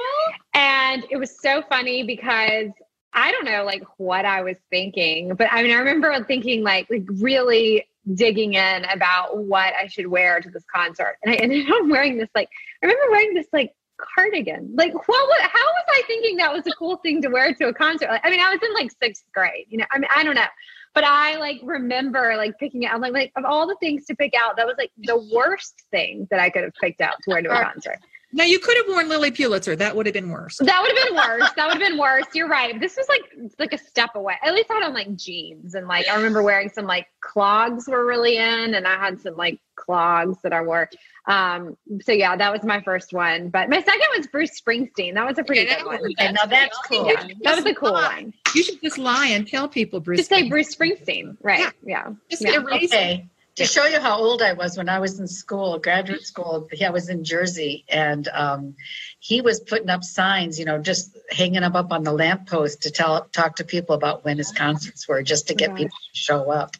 And 0.54 1.04
it 1.10 1.16
was 1.16 1.40
so 1.40 1.62
funny 1.68 2.04
because 2.04 2.70
I 3.12 3.32
don't 3.32 3.46
know 3.46 3.64
like 3.64 3.82
what 3.96 4.24
I 4.24 4.42
was 4.42 4.56
thinking, 4.70 5.34
but 5.34 5.48
I 5.50 5.62
mean 5.62 5.72
I 5.72 5.78
remember 5.78 6.22
thinking 6.24 6.62
like 6.62 6.88
like 6.88 7.04
really 7.08 7.86
digging 8.14 8.54
in 8.54 8.84
about 8.84 9.38
what 9.38 9.74
I 9.74 9.88
should 9.88 10.06
wear 10.06 10.40
to 10.40 10.50
this 10.50 10.64
concert. 10.72 11.16
And 11.22 11.32
I 11.32 11.36
ended 11.36 11.68
up 11.68 11.86
wearing 11.88 12.16
this 12.16 12.28
like 12.34 12.48
I 12.82 12.86
remember 12.86 13.10
wearing 13.10 13.34
this 13.34 13.48
like 13.52 13.74
cardigan. 13.98 14.72
Like 14.74 14.94
what 14.94 15.06
was, 15.08 15.40
how 15.42 15.58
was 15.58 15.84
I 15.88 16.02
thinking 16.06 16.36
that 16.36 16.52
was 16.52 16.66
a 16.66 16.72
cool 16.72 16.96
thing 16.98 17.20
to 17.22 17.28
wear 17.28 17.54
to 17.54 17.68
a 17.68 17.74
concert? 17.74 18.08
Like, 18.08 18.20
I 18.24 18.30
mean 18.30 18.40
I 18.40 18.50
was 18.50 18.60
in 18.62 18.74
like 18.74 18.92
6th 19.02 19.24
grade, 19.34 19.66
you 19.68 19.78
know. 19.78 19.86
I 19.90 19.98
mean 19.98 20.08
I 20.14 20.24
don't 20.24 20.34
know. 20.34 20.46
But 20.94 21.04
I 21.04 21.36
like 21.36 21.60
remember 21.62 22.34
like 22.36 22.58
picking 22.58 22.86
out 22.86 22.94
I'm 22.94 23.00
like 23.00 23.12
like 23.12 23.32
of 23.36 23.44
all 23.44 23.66
the 23.66 23.76
things 23.80 24.06
to 24.06 24.16
pick 24.16 24.34
out, 24.34 24.56
that 24.56 24.66
was 24.66 24.76
like 24.78 24.92
the 24.98 25.28
worst 25.34 25.82
thing 25.90 26.26
that 26.30 26.40
I 26.40 26.50
could 26.50 26.64
have 26.64 26.74
picked 26.80 27.00
out 27.00 27.14
to 27.22 27.30
wear 27.30 27.42
to 27.42 27.50
a 27.50 27.62
concert. 27.62 27.98
Now 28.32 28.44
you 28.44 28.58
could 28.58 28.76
have 28.76 28.86
worn 28.88 29.08
Lilly 29.08 29.30
Pulitzer. 29.30 29.74
That 29.74 29.96
would 29.96 30.04
have 30.04 30.12
been 30.12 30.28
worse. 30.28 30.58
That 30.58 30.82
would 30.82 30.92
have 30.96 31.08
been 31.08 31.16
worse. 31.16 31.50
That 31.56 31.66
would 31.66 31.80
have 31.80 31.90
been 31.90 31.98
worse. 31.98 32.26
You're 32.34 32.48
right. 32.48 32.78
This 32.78 32.96
was 32.96 33.08
like 33.08 33.22
like 33.58 33.72
a 33.72 33.78
step 33.78 34.10
away. 34.16 34.34
At 34.42 34.52
least 34.54 34.70
I 34.70 34.74
had 34.74 34.82
on 34.84 34.92
like 34.92 35.14
jeans 35.16 35.74
and 35.74 35.88
like 35.88 36.06
I 36.08 36.16
remember 36.16 36.42
wearing 36.42 36.68
some 36.68 36.84
like 36.86 37.06
clogs 37.20 37.88
were 37.88 38.04
really 38.04 38.36
in, 38.36 38.74
and 38.74 38.86
I 38.86 38.96
had 38.98 39.18
some 39.20 39.36
like 39.36 39.58
clogs 39.76 40.36
that 40.42 40.52
I 40.52 40.60
wore. 40.60 40.90
Um, 41.26 41.76
so 42.02 42.12
yeah, 42.12 42.36
that 42.36 42.52
was 42.52 42.62
my 42.64 42.82
first 42.82 43.14
one. 43.14 43.48
But 43.48 43.70
my 43.70 43.80
second 43.80 44.06
was 44.16 44.26
Bruce 44.26 44.60
Springsteen. 44.60 45.14
That 45.14 45.26
was 45.26 45.38
a 45.38 45.44
pretty 45.44 45.62
Okay, 45.66 45.76
good 45.76 45.86
one. 45.86 46.00
was- 46.02 46.12
Okay, 46.18 46.32
now 46.32 46.44
that's 46.46 46.76
cool. 46.86 47.06
Yeah, 47.06 47.26
that 47.44 47.56
was 47.56 47.64
a 47.64 47.74
cool 47.74 47.92
one. 47.92 48.34
You 48.54 48.62
should 48.62 48.80
just 48.82 48.98
lie 48.98 49.28
and 49.28 49.46
tell 49.48 49.68
people, 49.68 50.00
Bruce. 50.00 50.18
Just 50.18 50.28
say 50.30 50.42
Springsteen. 50.42 50.50
Bruce 50.50 50.74
Springsteen. 50.76 51.36
Right. 51.42 51.72
Yeah. 51.82 52.10
Just 52.30 52.42
Yeah. 52.44 52.56
erase 52.60 52.92
it. 52.92 52.96
Okay. 52.96 53.28
To 53.58 53.64
show 53.64 53.86
you 53.86 53.98
how 53.98 54.18
old 54.18 54.40
I 54.40 54.52
was 54.52 54.76
when 54.76 54.88
I 54.88 55.00
was 55.00 55.18
in 55.18 55.26
school, 55.26 55.80
graduate 55.80 56.22
school, 56.22 56.68
I 56.80 56.90
was 56.90 57.08
in 57.08 57.24
Jersey, 57.24 57.84
and 57.88 58.28
um, 58.28 58.76
he 59.18 59.40
was 59.40 59.58
putting 59.58 59.90
up 59.90 60.04
signs, 60.04 60.60
you 60.60 60.64
know, 60.64 60.78
just 60.78 61.18
hanging 61.28 61.62
them 61.62 61.74
up 61.74 61.90
on 61.90 62.04
the 62.04 62.12
lamppost 62.12 62.82
to 62.82 62.92
tell, 62.92 63.24
talk 63.32 63.56
to 63.56 63.64
people 63.64 63.96
about 63.96 64.24
when 64.24 64.38
his 64.38 64.52
concerts 64.52 65.08
were, 65.08 65.24
just 65.24 65.48
to 65.48 65.56
get 65.56 65.70
Gosh. 65.70 65.78
people 65.78 65.98
to 66.12 66.18
show 66.20 66.52
up. 66.52 66.76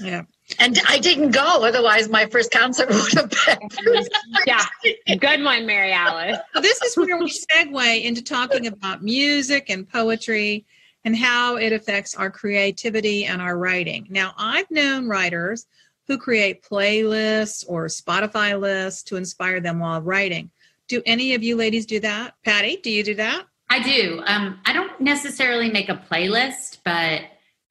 Yeah. 0.00 0.22
And 0.58 0.80
I 0.88 0.98
didn't 0.98 1.30
go, 1.30 1.64
otherwise 1.64 2.08
my 2.08 2.26
first 2.26 2.50
concert 2.50 2.88
would 2.90 3.12
have 3.12 3.30
been. 3.30 4.04
Yeah. 4.48 4.64
Good 5.06 5.44
one, 5.44 5.66
Mary 5.66 5.92
Alice. 5.92 6.36
So 6.52 6.62
this 6.62 6.82
is 6.82 6.96
where 6.96 7.16
we 7.16 7.30
segue 7.30 8.02
into 8.02 8.22
talking 8.22 8.66
about 8.66 9.04
music 9.04 9.70
and 9.70 9.88
poetry 9.88 10.66
and 11.04 11.16
how 11.16 11.56
it 11.56 11.72
affects 11.72 12.14
our 12.14 12.30
creativity 12.30 13.26
and 13.26 13.42
our 13.42 13.58
writing. 13.58 14.06
Now, 14.10 14.32
I've 14.36 14.70
known 14.70 15.08
writers 15.08 15.66
who 16.06 16.18
create 16.18 16.62
playlists 16.62 17.64
or 17.68 17.86
Spotify 17.86 18.58
lists 18.58 19.02
to 19.04 19.16
inspire 19.16 19.60
them 19.60 19.80
while 19.80 20.00
writing. 20.00 20.50
Do 20.88 21.02
any 21.06 21.34
of 21.34 21.42
you 21.42 21.56
ladies 21.56 21.86
do 21.86 22.00
that? 22.00 22.34
Patti, 22.44 22.78
do 22.82 22.90
you 22.90 23.02
do 23.02 23.14
that? 23.14 23.46
I 23.70 23.82
do. 23.82 24.22
Um, 24.26 24.60
I 24.66 24.72
don't 24.72 25.00
necessarily 25.00 25.70
make 25.70 25.88
a 25.88 25.96
playlist, 26.10 26.78
but 26.84 27.22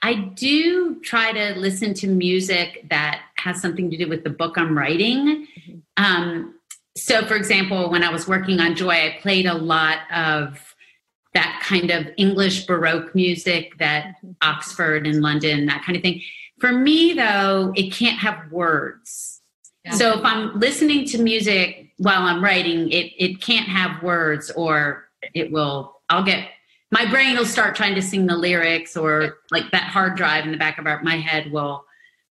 I 0.02 0.16
do 0.16 1.00
try 1.02 1.32
to 1.32 1.58
listen 1.58 1.94
to 1.96 2.08
music 2.08 2.88
that 2.90 3.22
has 3.38 3.62
something 3.62 3.90
to 3.92 3.98
do 3.98 4.10
with 4.10 4.24
the 4.24 4.30
book 4.30 4.58
I'm 4.58 4.78
writing. 4.78 5.48
Um, 5.98 6.56
so, 6.98 7.26
for 7.26 7.36
example, 7.36 7.90
when 7.90 8.04
I 8.04 8.12
was 8.12 8.28
working 8.28 8.60
on 8.60 8.76
Joy, 8.76 8.90
I 8.90 9.18
played 9.22 9.46
a 9.46 9.54
lot 9.54 10.00
of 10.14 10.73
that 11.34 11.62
kind 11.64 11.92
of 11.92 12.08
English 12.18 12.66
Baroque 12.66 13.14
music 13.16 13.78
that 13.80 14.16
mm-hmm. 14.18 14.32
Oxford 14.42 15.08
and 15.08 15.22
London, 15.22 15.66
that 15.66 15.84
kind 15.84 15.96
of 15.96 16.02
thing. 16.02 16.22
For 16.60 16.72
me, 16.72 17.14
though, 17.14 17.74
it 17.76 17.92
can't 17.92 18.20
have 18.20 18.52
words. 18.52 19.42
So 19.92 20.18
if 20.18 20.24
I'm 20.24 20.58
listening 20.58 21.06
to 21.08 21.18
music 21.18 21.92
while 21.98 22.22
I'm 22.22 22.42
writing, 22.42 22.90
it 22.90 23.12
it 23.18 23.42
can't 23.42 23.68
have 23.68 24.02
words, 24.02 24.50
or 24.52 25.10
it 25.34 25.52
will. 25.52 26.02
I'll 26.10 26.24
get 26.24 26.48
my 26.92 27.10
brain 27.10 27.36
will 27.36 27.46
start 27.46 27.76
trying 27.76 27.96
to 27.96 28.02
sing 28.02 28.26
the 28.26 28.38
lyrics, 28.38 28.96
or 28.96 29.40
like 29.52 29.72
that 29.72 29.84
hard 29.84 30.16
drive 30.16 30.46
in 30.46 30.52
the 30.52 30.58
back 30.58 30.78
of 30.78 30.88
our, 30.88 31.02
my 31.04 31.18
head 31.18 31.52
will. 31.52 31.86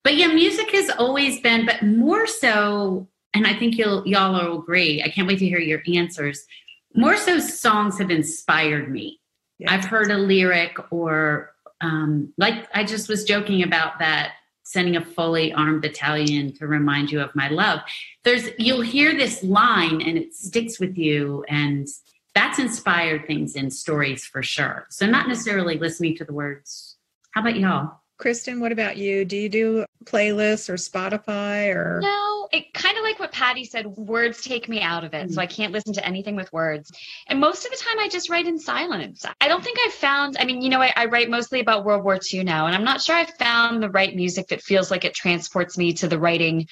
But 0.04 0.16
yeah, 0.16 0.28
music 0.28 0.70
has 0.70 0.90
always 0.90 1.40
been, 1.40 1.66
but 1.66 1.82
more 1.82 2.26
so, 2.26 3.08
and 3.34 3.46
I 3.46 3.54
think 3.54 3.76
you'll 3.76 4.06
y'all 4.06 4.32
will 4.32 4.60
agree. 4.60 5.02
I 5.02 5.08
can't 5.08 5.28
wait 5.28 5.38
to 5.40 5.46
hear 5.46 5.58
your 5.58 5.82
answers. 5.94 6.46
More 6.94 7.16
so, 7.16 7.38
songs 7.38 7.98
have 7.98 8.10
inspired 8.10 8.90
me. 8.90 9.20
I've 9.66 9.84
heard 9.84 10.10
a 10.10 10.18
lyric 10.18 10.76
or 10.92 11.52
um, 11.80 12.32
like 12.38 12.68
I 12.74 12.84
just 12.84 13.08
was 13.08 13.24
joking 13.24 13.62
about 13.62 13.98
that 13.98 14.32
sending 14.64 14.96
a 14.96 15.04
fully 15.04 15.52
armed 15.52 15.82
battalion 15.82 16.52
to 16.54 16.66
remind 16.66 17.12
you 17.12 17.20
of 17.20 17.34
my 17.34 17.48
love. 17.48 17.80
There's 18.24 18.48
you'll 18.58 18.80
hear 18.80 19.14
this 19.14 19.42
line 19.42 20.00
and 20.00 20.16
it 20.16 20.34
sticks 20.34 20.80
with 20.80 20.96
you 20.96 21.44
and 21.48 21.86
that's 22.34 22.58
inspired 22.58 23.26
things 23.26 23.54
in 23.54 23.70
stories 23.70 24.24
for 24.24 24.42
sure. 24.42 24.86
So 24.90 25.06
not 25.06 25.28
necessarily 25.28 25.78
listening 25.78 26.16
to 26.16 26.24
the 26.24 26.32
words. 26.32 26.96
How 27.32 27.42
about 27.42 27.56
y'all? 27.56 28.00
Kristen, 28.18 28.60
what 28.60 28.72
about 28.72 28.96
you? 28.96 29.24
Do 29.24 29.36
you 29.36 29.48
do 29.48 29.84
playlists 30.04 30.68
or 30.68 30.74
Spotify 30.74 31.74
or 31.74 32.00
No, 32.00 32.33
it 32.54 32.72
kind 32.72 32.96
of 32.96 33.02
like 33.02 33.18
what 33.18 33.32
Patti 33.32 33.64
said, 33.64 33.84
words 33.86 34.42
take 34.42 34.68
me 34.68 34.80
out 34.80 35.02
of 35.02 35.12
it. 35.12 35.32
So 35.32 35.38
mm. 35.38 35.42
I 35.42 35.46
can't 35.46 35.72
listen 35.72 35.92
to 35.94 36.06
anything 36.06 36.36
with 36.36 36.52
words. 36.52 36.92
And 37.26 37.40
most 37.40 37.64
of 37.64 37.72
the 37.72 37.76
time 37.76 37.98
I 37.98 38.08
just 38.08 38.30
write 38.30 38.46
in 38.46 38.60
silence. 38.60 39.26
I 39.40 39.48
don't 39.48 39.62
think 39.62 39.78
I've 39.84 39.92
found, 39.92 40.36
I 40.38 40.44
mean, 40.44 40.62
you 40.62 40.68
know, 40.68 40.80
I, 40.80 40.92
I 40.94 41.06
write 41.06 41.28
mostly 41.28 41.58
about 41.58 41.84
World 41.84 42.04
War 42.04 42.18
II 42.32 42.44
now, 42.44 42.66
and 42.66 42.74
I'm 42.74 42.84
not 42.84 43.00
sure 43.00 43.16
I've 43.16 43.34
found 43.38 43.82
the 43.82 43.90
right 43.90 44.14
music 44.14 44.48
that 44.48 44.62
feels 44.62 44.90
like 44.90 45.04
it 45.04 45.14
transports 45.14 45.76
me 45.76 45.94
to 45.94 46.06
the 46.06 46.18
writing 46.18 46.68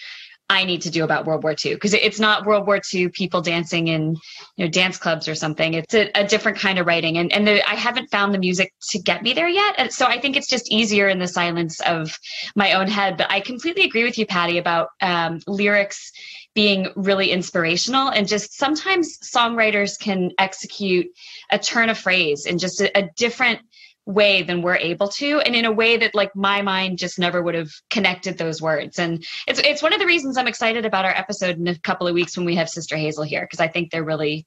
I 0.48 0.64
need 0.64 0.82
to 0.82 0.90
do 0.90 1.02
about 1.02 1.24
World 1.24 1.42
War 1.42 1.54
II 1.64 1.74
because 1.74 1.94
it's 1.94 2.20
not 2.20 2.44
World 2.44 2.66
War 2.66 2.80
II 2.92 3.08
people 3.08 3.40
dancing 3.40 3.88
in 3.88 4.16
you 4.56 4.64
know 4.64 4.68
dance 4.68 4.98
clubs 4.98 5.26
or 5.26 5.34
something. 5.34 5.74
It's 5.74 5.94
a, 5.94 6.10
a 6.14 6.24
different 6.24 6.58
kind 6.58 6.78
of 6.78 6.86
writing, 6.86 7.16
and 7.18 7.32
and 7.32 7.46
the, 7.46 7.66
I 7.68 7.74
haven't 7.74 8.10
found 8.10 8.34
the 8.34 8.38
music 8.38 8.72
to 8.90 8.98
get 8.98 9.22
me 9.22 9.32
there 9.32 9.48
yet. 9.48 9.76
And 9.78 9.92
so 9.92 10.06
I 10.06 10.20
think 10.20 10.36
it's 10.36 10.48
just 10.48 10.70
easier 10.70 11.08
in 11.08 11.18
the 11.18 11.28
silence 11.28 11.80
of 11.80 12.18
my 12.54 12.74
own 12.74 12.88
head. 12.88 13.16
But 13.16 13.30
I 13.30 13.40
completely 13.40 13.84
agree 13.84 14.04
with 14.04 14.18
you, 14.18 14.26
Patti, 14.26 14.58
about 14.58 14.88
um, 15.00 15.40
lyrics 15.46 16.12
being 16.54 16.88
really 16.96 17.30
inspirational 17.30 18.08
and 18.08 18.28
just 18.28 18.52
sometimes 18.54 19.18
songwriters 19.20 19.98
can 19.98 20.30
execute 20.38 21.06
a 21.50 21.58
turn 21.58 21.88
of 21.88 21.96
phrase 21.96 22.44
in 22.44 22.58
just 22.58 22.80
a, 22.80 22.98
a 22.98 23.08
different 23.16 23.60
way 24.06 24.42
than 24.42 24.62
we're 24.62 24.76
able 24.76 25.06
to 25.06 25.40
and 25.40 25.54
in 25.54 25.64
a 25.64 25.70
way 25.70 25.96
that 25.96 26.14
like 26.14 26.34
my 26.34 26.60
mind 26.60 26.98
just 26.98 27.18
never 27.18 27.40
would 27.40 27.54
have 27.54 27.70
connected 27.88 28.36
those 28.36 28.60
words 28.60 28.98
and 28.98 29.24
it's 29.46 29.60
it's 29.60 29.82
one 29.82 29.92
of 29.92 30.00
the 30.00 30.06
reasons 30.06 30.36
I'm 30.36 30.48
excited 30.48 30.84
about 30.84 31.04
our 31.04 31.12
episode 31.12 31.56
in 31.56 31.68
a 31.68 31.78
couple 31.78 32.08
of 32.08 32.14
weeks 32.14 32.36
when 32.36 32.44
we 32.44 32.56
have 32.56 32.68
Sister 32.68 32.96
Hazel 32.96 33.22
here 33.22 33.42
because 33.42 33.60
I 33.60 33.68
think 33.68 33.90
they're 33.90 34.02
really 34.02 34.44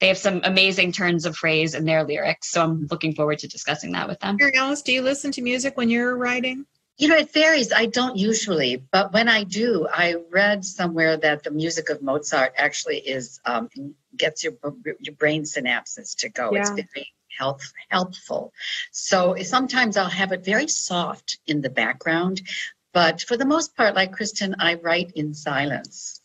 they 0.00 0.08
have 0.08 0.18
some 0.18 0.42
amazing 0.44 0.92
turns 0.92 1.24
of 1.24 1.36
phrase 1.36 1.74
in 1.74 1.86
their 1.86 2.04
lyrics 2.04 2.50
so 2.50 2.62
I'm 2.62 2.86
looking 2.90 3.14
forward 3.14 3.38
to 3.38 3.48
discussing 3.48 3.92
that 3.92 4.08
with 4.08 4.20
them. 4.20 4.36
Alice, 4.54 4.82
do 4.82 4.92
you 4.92 5.00
listen 5.00 5.32
to 5.32 5.42
music 5.42 5.78
when 5.78 5.88
you're 5.88 6.16
writing? 6.16 6.66
You 6.98 7.06
know, 7.06 7.16
it 7.16 7.32
varies. 7.32 7.72
I 7.72 7.86
don't 7.86 8.16
usually, 8.16 8.82
but 8.90 9.12
when 9.12 9.28
I 9.28 9.44
do, 9.44 9.86
I 9.90 10.16
read 10.30 10.64
somewhere 10.64 11.16
that 11.16 11.44
the 11.44 11.52
music 11.52 11.90
of 11.90 12.02
Mozart 12.02 12.54
actually 12.56 12.98
is 12.98 13.40
um, 13.44 13.68
gets 14.16 14.42
your 14.42 14.54
your 15.00 15.14
brain 15.14 15.44
synapses 15.44 16.16
to 16.16 16.28
go. 16.28 16.50
Yeah. 16.52 16.62
It's 16.62 16.70
very 16.70 17.06
health, 17.38 17.72
helpful. 17.88 18.52
So 18.92 19.36
sometimes 19.42 19.96
I'll 19.96 20.08
have 20.08 20.32
it 20.32 20.44
very 20.44 20.68
soft 20.68 21.38
in 21.46 21.60
the 21.60 21.70
background, 21.70 22.42
but 22.92 23.22
for 23.22 23.36
the 23.36 23.46
most 23.46 23.76
part, 23.76 23.94
like 23.94 24.12
Kristen, 24.12 24.56
I 24.58 24.74
write 24.74 25.12
in 25.14 25.34
silence, 25.34 26.20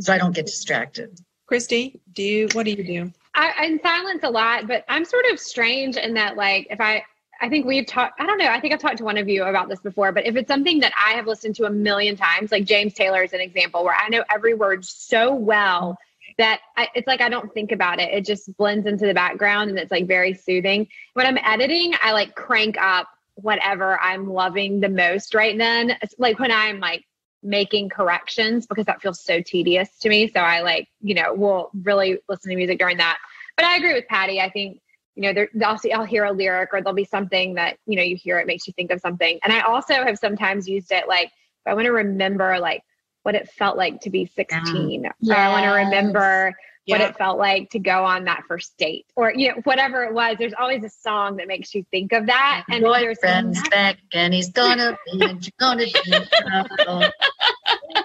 so 0.00 0.12
I 0.12 0.18
don't 0.18 0.34
get 0.34 0.46
distracted. 0.46 1.20
Christy, 1.46 2.00
do 2.12 2.22
you? 2.22 2.48
What 2.52 2.64
do 2.64 2.72
you 2.72 2.84
do? 2.84 3.12
I, 3.34 3.66
in 3.66 3.80
silence 3.80 4.22
a 4.24 4.30
lot, 4.30 4.66
but 4.66 4.84
I'm 4.88 5.04
sort 5.04 5.26
of 5.30 5.38
strange 5.38 5.96
in 5.96 6.14
that, 6.14 6.36
like, 6.36 6.66
if 6.70 6.80
I 6.80 7.04
I 7.40 7.48
think 7.48 7.66
we've 7.66 7.86
talked, 7.86 8.20
I 8.20 8.26
don't 8.26 8.38
know, 8.38 8.48
I 8.48 8.60
think 8.60 8.72
I've 8.72 8.80
talked 8.80 8.98
to 8.98 9.04
one 9.04 9.18
of 9.18 9.28
you 9.28 9.44
about 9.44 9.68
this 9.68 9.80
before, 9.80 10.10
but 10.10 10.26
if 10.26 10.36
it's 10.36 10.48
something 10.48 10.80
that 10.80 10.92
I 10.96 11.12
have 11.12 11.26
listened 11.26 11.54
to 11.56 11.66
a 11.66 11.70
million 11.70 12.16
times, 12.16 12.50
like 12.50 12.64
James 12.64 12.94
Taylor 12.94 13.22
is 13.22 13.32
an 13.34 13.40
example 13.40 13.84
where 13.84 13.94
I 13.94 14.08
know 14.08 14.24
every 14.32 14.54
word 14.54 14.84
so 14.84 15.34
well 15.34 15.98
that 16.38 16.60
I, 16.76 16.88
it's 16.94 17.06
like 17.06 17.20
I 17.20 17.28
don't 17.28 17.52
think 17.54 17.72
about 17.72 18.00
it. 18.00 18.12
It 18.12 18.24
just 18.24 18.54
blends 18.56 18.86
into 18.86 19.06
the 19.06 19.14
background 19.14 19.70
and 19.70 19.78
it's 19.78 19.90
like 19.90 20.06
very 20.06 20.34
soothing. 20.34 20.88
When 21.14 21.26
I'm 21.26 21.38
editing, 21.38 21.94
I 22.02 22.12
like 22.12 22.34
crank 22.34 22.76
up 22.78 23.08
whatever 23.34 24.00
I'm 24.00 24.30
loving 24.30 24.80
the 24.80 24.88
most 24.88 25.34
right 25.34 25.56
then. 25.56 25.96
It's 26.02 26.14
like 26.18 26.38
when 26.38 26.50
I'm 26.50 26.80
like 26.80 27.04
making 27.42 27.88
corrections 27.88 28.66
because 28.66 28.86
that 28.86 29.00
feels 29.00 29.20
so 29.20 29.40
tedious 29.40 29.98
to 30.00 30.08
me. 30.08 30.28
So 30.28 30.40
I 30.40 30.60
like, 30.60 30.88
you 31.00 31.14
know, 31.14 31.32
will 31.34 31.70
really 31.82 32.18
listen 32.28 32.50
to 32.50 32.56
music 32.56 32.78
during 32.78 32.96
that. 32.98 33.18
But 33.56 33.66
I 33.66 33.76
agree 33.76 33.94
with 33.94 34.06
Patti. 34.08 34.40
I 34.40 34.50
think, 34.50 34.80
you 35.14 35.22
know, 35.22 35.32
there, 35.32 35.48
I'll 35.64 35.78
see, 35.78 35.92
I'll 35.92 36.04
hear 36.04 36.24
a 36.24 36.32
lyric 36.32 36.70
or 36.72 36.82
there'll 36.82 36.94
be 36.94 37.04
something 37.04 37.54
that, 37.54 37.78
you 37.86 37.96
know, 37.96 38.02
you 38.02 38.16
hear 38.16 38.38
it 38.38 38.46
makes 38.46 38.66
you 38.66 38.72
think 38.74 38.90
of 38.90 39.00
something. 39.00 39.38
And 39.42 39.52
I 39.52 39.60
also 39.60 39.94
have 39.94 40.18
sometimes 40.18 40.68
used 40.68 40.92
it 40.92 41.08
like, 41.08 41.28
if 41.28 41.70
I 41.70 41.74
want 41.74 41.86
to 41.86 41.92
remember 41.92 42.58
like 42.58 42.82
what 43.26 43.34
it 43.34 43.50
felt 43.50 43.76
like 43.76 44.00
to 44.00 44.08
be 44.08 44.24
16. 44.24 45.02
Yes. 45.02 45.36
I 45.36 45.48
want 45.48 45.64
to 45.64 45.70
remember 45.72 46.54
what 46.86 47.00
it 47.00 47.16
felt 47.16 47.38
like 47.38 47.68
to 47.70 47.80
go 47.80 48.04
on 48.04 48.22
that 48.26 48.44
first 48.46 48.78
date 48.78 49.04
or 49.16 49.34
you 49.34 49.48
know 49.48 49.60
whatever 49.64 50.04
it 50.04 50.14
was. 50.14 50.36
There's 50.38 50.54
always 50.56 50.84
a 50.84 50.88
song 50.88 51.34
that 51.38 51.48
makes 51.48 51.74
you 51.74 51.84
think 51.90 52.12
of 52.12 52.26
that 52.26 52.62
and 52.70 52.84
boyfriend's 52.84 53.60
back 53.68 53.98
and 54.12 54.32
he's 54.32 54.50
gonna 54.50 54.96
be 55.06 55.24
and 55.24 55.44
you're 55.44 55.52
gonna 55.58 55.86
be 55.86 57.10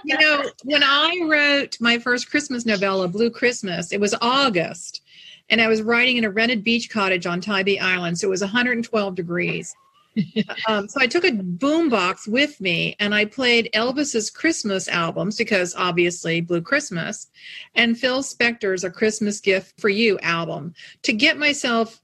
you 0.04 0.18
know 0.18 0.44
when 0.64 0.82
i 0.84 1.20
wrote 1.30 1.78
my 1.80 2.00
first 2.00 2.32
christmas 2.32 2.66
novella 2.66 3.08
blue 3.08 3.30
christmas 3.30 3.92
it 3.92 4.00
was 4.00 4.16
august 4.22 5.02
and 5.50 5.62
i 5.62 5.68
was 5.68 5.84
writing 5.84 6.18
in 6.18 6.24
a 6.24 6.30
rented 6.30 6.64
beach 6.64 6.90
cottage 6.90 7.28
on 7.28 7.40
tybee 7.40 7.78
island 7.80 8.18
so 8.18 8.28
it 8.28 8.32
was 8.32 8.42
112 8.42 9.16
degrees 9.16 9.76
um, 10.68 10.88
so 10.88 11.00
I 11.00 11.08
took 11.08 11.24
a 11.24 11.32
boombox 11.32 12.28
with 12.28 12.60
me 12.60 12.96
and 13.00 13.16
I 13.16 13.26
played 13.26 13.70
Elvis's 13.74 14.30
Christmas 14.30 14.88
albums 14.88 15.38
because 15.38 15.76
obviously 15.76 16.42
Blue 16.42 16.62
Christmas 16.62 17.28
and 17.76 17.98
Phil 17.98 18.22
Spector's 18.22 18.84
A 18.84 18.90
Christmas 18.90 19.40
Gift 19.40 19.80
for 19.80 19.90
You 19.90 20.20
album 20.20 20.74
to 21.04 21.14
get 21.14 21.38
myself 21.38 22.02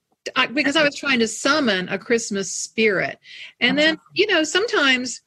because 0.53 0.75
I 0.75 0.83
was 0.83 0.95
trying 0.95 1.19
to 1.19 1.27
summon 1.27 1.89
a 1.89 1.97
Christmas 1.97 2.51
spirit. 2.51 3.19
And 3.59 3.77
then, 3.77 3.97
you 4.13 4.27
know, 4.27 4.43
sometimes 4.43 5.21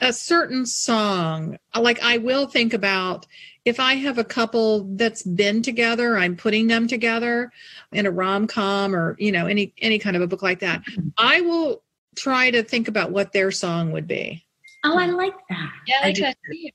a 0.00 0.12
certain 0.12 0.66
song, 0.66 1.58
like 1.78 2.02
I 2.02 2.18
will 2.18 2.46
think 2.46 2.74
about 2.74 3.26
if 3.64 3.78
I 3.78 3.94
have 3.94 4.18
a 4.18 4.24
couple 4.24 4.84
that's 4.96 5.22
been 5.22 5.62
together, 5.62 6.18
I'm 6.18 6.36
putting 6.36 6.66
them 6.66 6.88
together 6.88 7.52
in 7.92 8.06
a 8.06 8.10
rom 8.10 8.48
com 8.48 8.96
or, 8.96 9.16
you 9.18 9.30
know, 9.30 9.46
any 9.46 9.72
any 9.80 9.98
kind 9.98 10.16
of 10.16 10.22
a 10.22 10.26
book 10.26 10.42
like 10.42 10.60
that. 10.60 10.82
Mm-hmm. 10.82 11.08
I 11.16 11.40
will 11.42 11.82
try 12.16 12.50
to 12.50 12.62
think 12.62 12.88
about 12.88 13.10
what 13.10 13.32
their 13.32 13.50
song 13.50 13.92
would 13.92 14.06
be. 14.06 14.44
Oh, 14.84 14.98
I 14.98 15.06
like 15.06 15.34
that. 15.48 15.72
Yeah, 15.86 15.94
I 16.02 16.06
like 16.06 16.16
I 16.18 16.20
that 16.20 16.72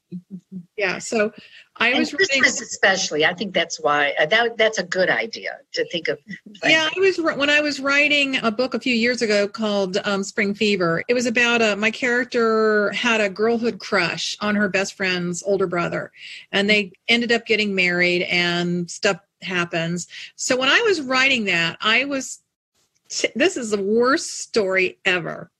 Yeah, 0.78 0.98
so 1.00 1.34
I 1.76 1.90
and 1.90 2.00
was 2.00 2.14
Christmas 2.14 2.38
reading, 2.38 2.50
especially. 2.50 3.26
I 3.26 3.34
think 3.34 3.54
that's 3.54 3.82
why 3.82 4.14
uh, 4.18 4.26
that 4.28 4.58
that's 4.58 4.78
a 4.78 4.84
good 4.84 5.10
idea 5.10 5.58
to 5.74 5.86
think 5.90 6.08
of. 6.08 6.18
Yeah, 6.64 6.88
I 6.96 7.00
was 7.00 7.18
when 7.18 7.50
I 7.50 7.60
was 7.60 7.82
writing 7.82 8.38
a 8.38 8.50
book 8.50 8.74
a 8.74 8.80
few 8.80 8.96
years 8.96 9.22
ago 9.22 9.46
called 9.50 9.98
um, 10.06 10.24
Spring 10.24 10.54
Fever. 10.54 11.04
It 11.10 11.16
was 11.16 11.26
about 11.26 11.62
a, 11.62 11.74
uh, 11.74 11.76
my 11.76 11.92
character 11.92 12.92
had 12.94 13.20
a 13.20 13.30
girlhood 13.30 13.80
crush 13.80 14.38
on 14.40 14.56
her 14.56 14.70
best 14.70 14.94
friend's 14.94 15.44
older 15.44 15.68
brother, 15.68 16.14
and 16.54 16.70
they 16.70 16.94
ended 17.10 17.34
up 17.34 17.46
getting 17.46 17.76
married, 17.76 18.22
and 18.24 18.90
stuff 18.90 19.18
happens. 19.42 20.08
So 20.38 20.56
when 20.56 20.70
I 20.70 20.82
was 20.88 21.02
writing 21.02 21.46
that, 21.46 21.78
I 21.82 22.06
was 22.06 22.40
this 23.36 23.58
is 23.58 23.72
the 23.72 23.82
worst 23.82 24.40
story 24.40 25.00
ever. 25.06 25.52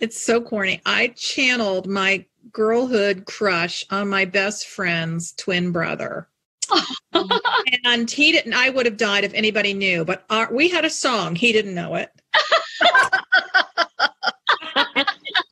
It's 0.00 0.20
so 0.20 0.40
corny. 0.40 0.80
I 0.84 1.08
channeled 1.08 1.86
my 1.86 2.24
girlhood 2.50 3.24
crush 3.24 3.84
on 3.90 4.08
my 4.08 4.24
best 4.24 4.66
friend's 4.66 5.32
twin 5.32 5.70
brother. 5.70 6.28
and 7.84 8.10
he 8.10 8.32
didn't, 8.32 8.54
I 8.54 8.70
would 8.70 8.86
have 8.86 8.96
died 8.96 9.24
if 9.24 9.34
anybody 9.34 9.74
knew, 9.74 10.04
but 10.04 10.24
our, 10.30 10.52
we 10.52 10.68
had 10.68 10.84
a 10.84 10.90
song. 10.90 11.36
He 11.36 11.52
didn't 11.52 11.74
know 11.74 11.94
it. 11.94 12.10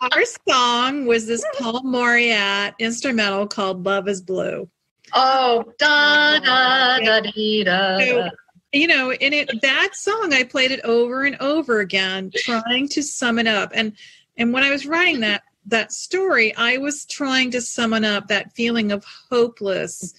our 0.00 0.24
song 0.48 1.06
was 1.06 1.26
this 1.26 1.44
Paul 1.58 1.82
Mauriat 1.84 2.74
instrumental 2.78 3.46
called 3.46 3.84
Love 3.84 4.08
is 4.08 4.20
Blue. 4.20 4.68
Oh, 5.12 5.64
da 5.78 6.38
da 6.38 6.98
da 7.00 7.20
dee 7.20 7.64
da. 7.64 7.98
So 7.98 8.30
you 8.72 8.87
know 8.87 9.12
in 9.12 9.33
it 9.33 9.50
that 9.62 9.94
song 9.94 10.33
i 10.33 10.42
played 10.42 10.70
it 10.70 10.80
over 10.85 11.24
and 11.24 11.37
over 11.40 11.80
again 11.80 12.30
trying 12.35 12.88
to 12.88 13.02
sum 13.02 13.38
it 13.38 13.46
up 13.46 13.70
and 13.74 13.92
and 14.37 14.52
when 14.52 14.62
i 14.62 14.70
was 14.70 14.87
writing 14.87 15.20
that 15.20 15.42
that 15.66 15.92
story 15.92 16.54
i 16.56 16.76
was 16.78 17.04
trying 17.06 17.50
to 17.50 17.61
summon 17.61 18.04
up 18.04 18.28
that 18.28 18.52
feeling 18.52 18.92
of 18.92 19.04
hopeless 19.30 20.14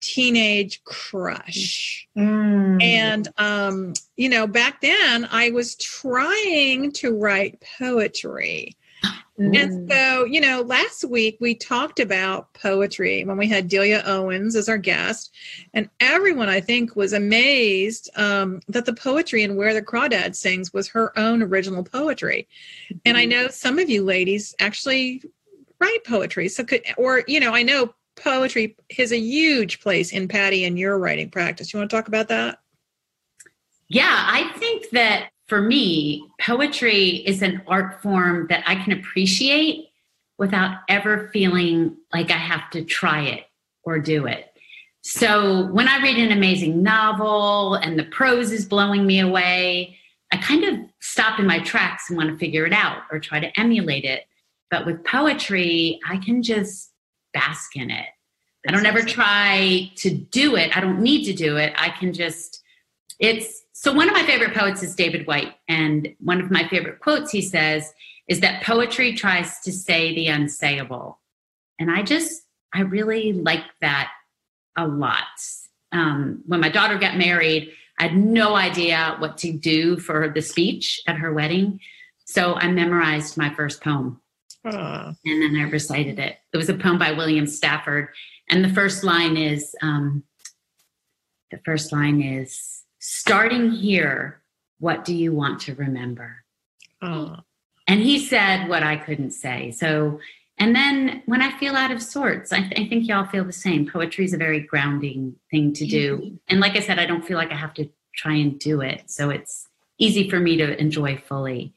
teenage 0.00 0.82
crush 0.84 2.06
mm. 2.16 2.82
and 2.82 3.28
um 3.36 3.92
you 4.16 4.28
know 4.28 4.46
back 4.46 4.80
then 4.80 5.26
i 5.32 5.50
was 5.50 5.74
trying 5.76 6.92
to 6.92 7.12
write 7.12 7.62
poetry. 7.78 8.76
And 9.38 9.88
so, 9.88 10.24
you 10.24 10.40
know, 10.40 10.62
last 10.62 11.04
week 11.04 11.36
we 11.40 11.54
talked 11.54 12.00
about 12.00 12.52
poetry 12.54 13.24
when 13.24 13.36
we 13.36 13.46
had 13.46 13.68
Delia 13.68 14.02
Owens 14.04 14.56
as 14.56 14.68
our 14.68 14.78
guest, 14.78 15.32
and 15.72 15.88
everyone 16.00 16.48
I 16.48 16.60
think 16.60 16.96
was 16.96 17.12
amazed 17.12 18.10
um, 18.16 18.60
that 18.66 18.84
the 18.84 18.92
poetry 18.92 19.44
in 19.44 19.54
Where 19.54 19.74
the 19.74 19.82
Crawdad 19.82 20.34
Sings 20.34 20.72
was 20.72 20.88
her 20.88 21.16
own 21.16 21.40
original 21.40 21.84
poetry. 21.84 22.48
And 23.04 23.16
I 23.16 23.22
mm-hmm. 23.22 23.30
know 23.30 23.48
some 23.48 23.78
of 23.78 23.88
you 23.88 24.02
ladies 24.02 24.56
actually 24.58 25.22
write 25.80 26.04
poetry, 26.04 26.48
so 26.48 26.64
could 26.64 26.82
or 26.96 27.22
you 27.28 27.38
know, 27.38 27.54
I 27.54 27.62
know 27.62 27.94
poetry 28.16 28.76
has 28.96 29.12
a 29.12 29.20
huge 29.20 29.80
place 29.80 30.12
in 30.12 30.26
Patti 30.26 30.64
and 30.64 30.76
your 30.76 30.98
writing 30.98 31.30
practice. 31.30 31.72
You 31.72 31.78
want 31.78 31.90
to 31.90 31.96
talk 31.96 32.08
about 32.08 32.26
that? 32.28 32.58
Yeah, 33.86 34.10
I 34.10 34.52
think 34.58 34.90
that 34.90 35.30
for 35.48 35.60
me, 35.62 36.28
poetry 36.40 37.16
is 37.26 37.42
an 37.42 37.62
art 37.66 38.00
form 38.02 38.46
that 38.48 38.62
I 38.66 38.76
can 38.76 38.92
appreciate 38.92 39.88
without 40.38 40.80
ever 40.88 41.28
feeling 41.32 41.96
like 42.12 42.30
I 42.30 42.36
have 42.36 42.70
to 42.70 42.84
try 42.84 43.22
it 43.22 43.44
or 43.82 43.98
do 43.98 44.26
it. 44.26 44.52
So 45.00 45.66
when 45.72 45.88
I 45.88 46.02
read 46.02 46.18
an 46.18 46.32
amazing 46.32 46.82
novel 46.82 47.74
and 47.74 47.98
the 47.98 48.04
prose 48.04 48.52
is 48.52 48.66
blowing 48.66 49.06
me 49.06 49.20
away, 49.20 49.96
I 50.32 50.36
kind 50.36 50.64
of 50.64 50.78
stop 51.00 51.40
in 51.40 51.46
my 51.46 51.60
tracks 51.60 52.10
and 52.10 52.16
want 52.18 52.30
to 52.30 52.36
figure 52.36 52.66
it 52.66 52.72
out 52.72 53.02
or 53.10 53.18
try 53.18 53.40
to 53.40 53.58
emulate 53.58 54.04
it. 54.04 54.26
But 54.70 54.84
with 54.84 55.02
poetry, 55.04 55.98
I 56.06 56.18
can 56.18 56.42
just 56.42 56.92
bask 57.32 57.74
in 57.74 57.90
it. 57.90 58.06
I 58.66 58.72
don't 58.72 58.84
ever 58.84 59.02
try 59.02 59.90
to 59.96 60.10
do 60.10 60.56
it. 60.56 60.76
I 60.76 60.80
don't 60.80 61.00
need 61.00 61.24
to 61.24 61.32
do 61.32 61.56
it. 61.56 61.72
I 61.76 61.88
can 61.88 62.12
just, 62.12 62.62
it's 63.18 63.62
so, 63.72 63.92
one 63.92 64.08
of 64.08 64.14
my 64.14 64.24
favorite 64.24 64.54
poets 64.54 64.82
is 64.82 64.94
David 64.94 65.26
Whyte. 65.26 65.54
And 65.68 66.14
one 66.18 66.40
of 66.40 66.50
my 66.50 66.66
favorite 66.68 67.00
quotes 67.00 67.30
he 67.30 67.42
says 67.42 67.92
is 68.28 68.40
that 68.40 68.62
poetry 68.64 69.14
tries 69.14 69.60
to 69.60 69.72
say 69.72 70.14
the 70.14 70.26
unsayable. 70.26 71.16
And 71.78 71.90
I 71.90 72.02
just 72.02 72.42
I 72.74 72.80
really 72.80 73.32
like 73.32 73.64
that 73.80 74.10
a 74.76 74.86
lot. 74.86 75.24
Um, 75.92 76.42
when 76.46 76.60
my 76.60 76.68
daughter 76.68 76.98
got 76.98 77.16
married, 77.16 77.72
I 77.98 78.04
had 78.04 78.16
no 78.16 78.54
idea 78.54 79.16
what 79.18 79.38
to 79.38 79.52
do 79.52 79.98
for 79.98 80.28
the 80.28 80.42
speech 80.42 81.00
at 81.06 81.16
her 81.16 81.32
wedding. 81.32 81.80
So 82.26 82.54
I 82.54 82.70
memorized 82.70 83.36
my 83.36 83.52
first 83.54 83.82
poem. 83.82 84.20
And 85.24 85.42
then 85.42 85.56
I 85.56 85.70
recited 85.70 86.18
it. 86.18 86.36
It 86.52 86.56
was 86.56 86.68
a 86.68 86.74
poem 86.74 86.98
by 86.98 87.12
William 87.12 87.46
Stafford. 87.46 88.08
And 88.50 88.64
the 88.64 88.68
first 88.68 89.02
line 89.02 89.36
is 89.36 89.74
um, 89.82 90.24
the 91.50 91.58
first 91.64 91.92
line 91.92 92.20
is 92.20 92.77
starting 92.98 93.70
here, 93.70 94.40
what 94.78 95.04
do 95.04 95.14
you 95.14 95.32
want 95.32 95.60
to 95.62 95.74
remember? 95.74 96.44
Oh. 97.02 97.36
And 97.86 98.00
he 98.00 98.18
said 98.18 98.68
what 98.68 98.82
I 98.82 98.96
couldn't 98.96 99.30
say. 99.30 99.70
So, 99.70 100.20
and 100.58 100.74
then 100.74 101.22
when 101.26 101.40
I 101.40 101.56
feel 101.58 101.74
out 101.74 101.90
of 101.90 102.02
sorts, 102.02 102.52
I, 102.52 102.60
th- 102.60 102.72
I 102.78 102.88
think 102.88 103.08
y'all 103.08 103.26
feel 103.26 103.44
the 103.44 103.52
same. 103.52 103.88
Poetry 103.88 104.24
is 104.24 104.32
a 104.32 104.38
very 104.38 104.60
grounding 104.60 105.36
thing 105.50 105.72
to 105.74 105.86
do. 105.86 106.38
And 106.48 106.60
like 106.60 106.76
I 106.76 106.80
said, 106.80 106.98
I 106.98 107.06
don't 107.06 107.24
feel 107.24 107.38
like 107.38 107.52
I 107.52 107.56
have 107.56 107.74
to 107.74 107.88
try 108.14 108.34
and 108.34 108.58
do 108.58 108.80
it. 108.80 109.10
So 109.10 109.30
it's 109.30 109.68
easy 109.98 110.28
for 110.28 110.38
me 110.38 110.56
to 110.56 110.78
enjoy 110.80 111.16
fully. 111.16 111.74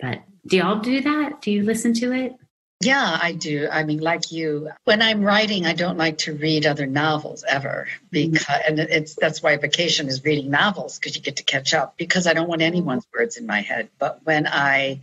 But 0.00 0.22
do 0.46 0.56
y'all 0.58 0.78
do 0.80 1.00
that? 1.02 1.42
Do 1.42 1.50
you 1.50 1.62
listen 1.62 1.92
to 1.94 2.12
it? 2.12 2.32
Yeah, 2.82 3.18
I 3.20 3.32
do. 3.32 3.68
I 3.70 3.84
mean, 3.84 4.00
like 4.00 4.32
you, 4.32 4.70
when 4.84 5.02
I'm 5.02 5.22
writing, 5.22 5.66
I 5.66 5.74
don't 5.74 5.98
like 5.98 6.16
to 6.18 6.32
read 6.32 6.64
other 6.64 6.86
novels 6.86 7.44
ever 7.46 7.86
mm-hmm. 8.10 8.32
because, 8.32 8.60
and 8.66 8.78
it's 8.78 9.14
that's 9.16 9.42
why 9.42 9.54
vacation 9.58 10.08
is 10.08 10.24
reading 10.24 10.50
novels 10.50 10.98
because 10.98 11.14
you 11.14 11.20
get 11.20 11.36
to 11.36 11.42
catch 11.42 11.74
up. 11.74 11.98
Because 11.98 12.26
I 12.26 12.32
don't 12.32 12.48
want 12.48 12.62
anyone's 12.62 13.06
words 13.14 13.36
in 13.36 13.46
my 13.46 13.60
head. 13.60 13.90
But 13.98 14.20
when 14.24 14.46
I, 14.46 15.02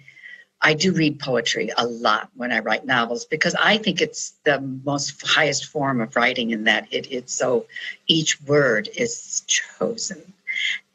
I 0.60 0.74
do 0.74 0.92
read 0.92 1.20
poetry 1.20 1.70
a 1.78 1.86
lot 1.86 2.30
when 2.36 2.52
I 2.52 2.60
write 2.60 2.84
novels 2.84 3.26
because 3.26 3.54
I 3.54 3.78
think 3.78 4.02
it's 4.02 4.34
the 4.44 4.60
most 4.60 5.24
highest 5.28 5.66
form 5.66 6.02
of 6.02 6.16
writing 6.16 6.50
in 6.50 6.64
that 6.64 6.88
it, 6.90 7.12
it's 7.12 7.34
so 7.34 7.68
each 8.08 8.42
word 8.42 8.90
is 8.96 9.44
chosen 9.46 10.34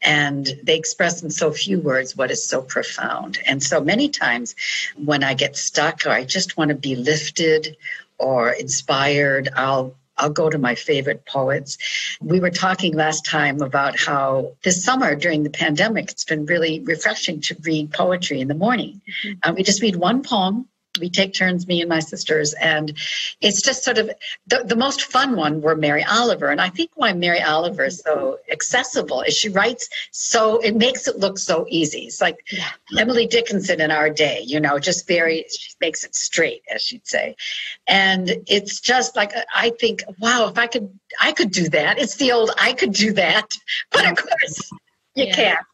and 0.01 0.47
they 0.63 0.77
express 0.77 1.23
in 1.23 1.31
so 1.31 1.51
few 1.51 1.79
words 1.79 2.15
what 2.15 2.31
is 2.31 2.47
so 2.47 2.61
profound. 2.61 3.39
And 3.45 3.63
so 3.63 3.81
many 3.81 4.09
times 4.09 4.55
when 4.97 5.23
I 5.23 5.33
get 5.33 5.55
stuck 5.55 6.05
or 6.05 6.09
I 6.09 6.25
just 6.25 6.57
want 6.57 6.69
to 6.69 6.75
be 6.75 6.95
lifted 6.95 7.77
or 8.17 8.51
inspired, 8.51 9.49
I'll 9.55 9.95
I'll 10.15 10.29
go 10.29 10.49
to 10.49 10.57
my 10.57 10.75
favorite 10.75 11.25
poets. 11.25 11.77
We 12.21 12.39
were 12.39 12.51
talking 12.51 12.95
last 12.95 13.25
time 13.25 13.61
about 13.61 13.97
how 13.97 14.55
this 14.63 14.83
summer 14.83 15.15
during 15.15 15.43
the 15.43 15.49
pandemic, 15.49 16.11
it's 16.11 16.23
been 16.23 16.45
really 16.45 16.81
refreshing 16.81 17.41
to 17.41 17.55
read 17.63 17.91
poetry 17.91 18.39
in 18.39 18.47
the 18.47 18.53
morning. 18.53 19.01
Mm-hmm. 19.25 19.49
Uh, 19.49 19.53
we 19.53 19.63
just 19.63 19.81
read 19.81 19.95
one 19.95 20.21
poem 20.21 20.67
we 20.99 21.09
take 21.09 21.33
turns, 21.33 21.67
me 21.67 21.81
and 21.81 21.89
my 21.89 21.99
sisters, 21.99 22.53
and 22.53 22.95
it's 23.41 23.61
just 23.61 23.83
sort 23.83 23.97
of 23.97 24.11
the, 24.47 24.63
the 24.63 24.75
most 24.75 25.03
fun 25.03 25.35
one 25.35 25.61
were 25.61 25.75
Mary 25.75 26.03
Oliver. 26.03 26.49
And 26.49 26.61
I 26.61 26.69
think 26.69 26.91
why 26.95 27.13
Mary 27.13 27.41
Oliver 27.41 27.85
is 27.85 27.99
so 27.99 28.37
accessible 28.51 29.21
is 29.21 29.35
she 29.35 29.49
writes 29.49 29.89
so 30.11 30.59
it 30.59 30.75
makes 30.75 31.07
it 31.07 31.17
look 31.17 31.39
so 31.39 31.65
easy. 31.67 32.01
It's 32.01 32.21
like 32.21 32.37
yeah. 32.51 32.69
Emily 32.97 33.25
Dickinson 33.25 33.81
in 33.81 33.89
our 33.89 34.09
day, 34.09 34.41
you 34.45 34.59
know, 34.59 34.77
just 34.77 35.07
very 35.07 35.45
she 35.49 35.73
makes 35.81 36.03
it 36.03 36.15
straight, 36.15 36.61
as 36.73 36.81
she'd 36.83 37.07
say. 37.07 37.35
And 37.87 38.29
it's 38.47 38.79
just 38.79 39.15
like 39.15 39.33
I 39.53 39.71
think, 39.79 40.03
wow, 40.19 40.47
if 40.47 40.57
I 40.59 40.67
could 40.67 40.99
I 41.19 41.31
could 41.31 41.51
do 41.51 41.69
that. 41.69 41.97
It's 41.97 42.17
the 42.17 42.31
old 42.31 42.51
I 42.59 42.73
could 42.73 42.93
do 42.93 43.13
that. 43.13 43.49
But 43.91 44.09
of 44.09 44.17
course 44.17 44.71
you 45.15 45.25
yeah. 45.25 45.35
can't. 45.35 45.65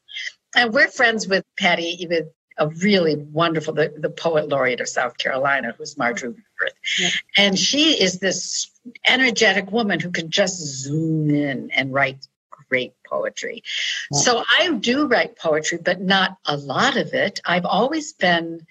And 0.55 0.73
we're 0.73 0.87
friends 0.87 1.27
with 1.27 1.45
Patti, 1.57 2.07
with 2.09 2.27
a 2.59 2.67
really 2.67 3.15
wonderful, 3.15 3.73
the, 3.73 3.93
the 3.97 4.09
poet 4.09 4.49
laureate 4.49 4.81
of 4.81 4.89
South 4.89 5.17
Carolina, 5.17 5.73
who's 5.77 5.97
Marjory 5.97 6.29
Wentworth. 6.29 6.77
Yeah. 6.99 7.09
And 7.37 7.57
she 7.57 8.01
is 8.01 8.19
this 8.19 8.69
energetic 9.07 9.71
woman 9.71 9.99
who 9.99 10.11
can 10.11 10.29
just 10.29 10.57
zoom 10.57 11.29
in 11.29 11.71
and 11.71 11.93
write 11.93 12.27
great 12.69 12.93
poetry. 13.07 13.63
Yeah. 14.11 14.19
So 14.19 14.43
I 14.59 14.71
do 14.73 15.07
write 15.07 15.37
poetry, 15.37 15.79
but 15.83 15.99
not 15.99 16.37
a 16.45 16.55
lot 16.55 16.97
of 16.97 17.13
it. 17.13 17.39
I've 17.45 17.65
always 17.65 18.13
been 18.13 18.67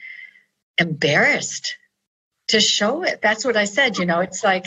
embarrassed 0.79 1.77
to 2.49 2.61
show 2.61 3.03
it. 3.03 3.21
That's 3.21 3.45
what 3.45 3.57
I 3.57 3.65
said. 3.65 3.99
You 3.99 4.07
know, 4.07 4.21
it's 4.21 4.45
like, 4.45 4.67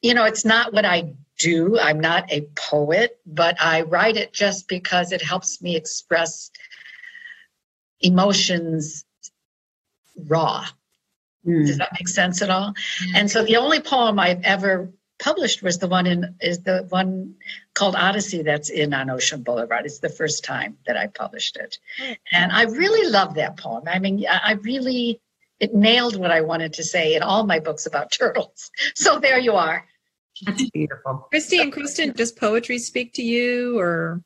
you 0.00 0.14
know, 0.14 0.24
it's 0.24 0.44
not 0.44 0.72
what 0.72 0.84
I 0.84 1.14
do. 1.38 1.78
I'm 1.78 2.00
not 2.00 2.32
a 2.32 2.48
poet, 2.54 3.18
but 3.26 3.56
I 3.60 3.82
write 3.82 4.16
it 4.16 4.32
just 4.32 4.68
because 4.68 5.12
it 5.12 5.22
helps 5.22 5.60
me 5.60 5.76
express 5.76 6.50
emotions 8.00 9.04
raw. 10.26 10.64
Mm. 11.46 11.66
Does 11.66 11.78
that 11.78 11.92
make 11.92 12.08
sense 12.08 12.42
at 12.42 12.50
all? 12.50 12.74
Mm. 13.02 13.12
And 13.14 13.30
so 13.30 13.44
the 13.44 13.56
only 13.56 13.80
poem 13.80 14.18
I've 14.18 14.42
ever 14.42 14.90
published 15.18 15.62
was 15.62 15.78
the 15.78 15.88
one 15.88 16.06
in 16.06 16.36
is 16.40 16.62
the 16.62 16.86
one 16.90 17.34
called 17.74 17.96
Odyssey 17.96 18.42
that's 18.42 18.70
in 18.70 18.94
on 18.94 19.10
Ocean 19.10 19.42
Boulevard. 19.42 19.84
It's 19.84 19.98
the 19.98 20.08
first 20.08 20.44
time 20.44 20.78
that 20.86 20.96
I 20.96 21.08
published 21.08 21.56
it. 21.56 21.78
And 22.32 22.52
I 22.52 22.62
really 22.64 23.10
love 23.10 23.34
that 23.34 23.56
poem. 23.56 23.84
I 23.86 23.98
mean, 23.98 24.24
I 24.28 24.52
really 24.52 25.20
it 25.60 25.74
nailed 25.74 26.16
what 26.16 26.30
I 26.30 26.40
wanted 26.42 26.74
to 26.74 26.84
say 26.84 27.14
in 27.14 27.22
all 27.22 27.44
my 27.44 27.58
books 27.58 27.86
about 27.86 28.12
turtles. 28.18 28.70
So 28.94 29.18
there 29.18 29.38
you 29.38 29.54
are. 29.54 29.84
That's 30.46 30.70
beautiful. 30.70 31.26
Christy 31.30 31.60
and 31.60 31.72
Kristen, 31.72 32.12
does 32.12 32.30
poetry 32.30 32.78
speak 32.78 33.12
to 33.14 33.22
you 33.22 33.76
or 33.78 34.22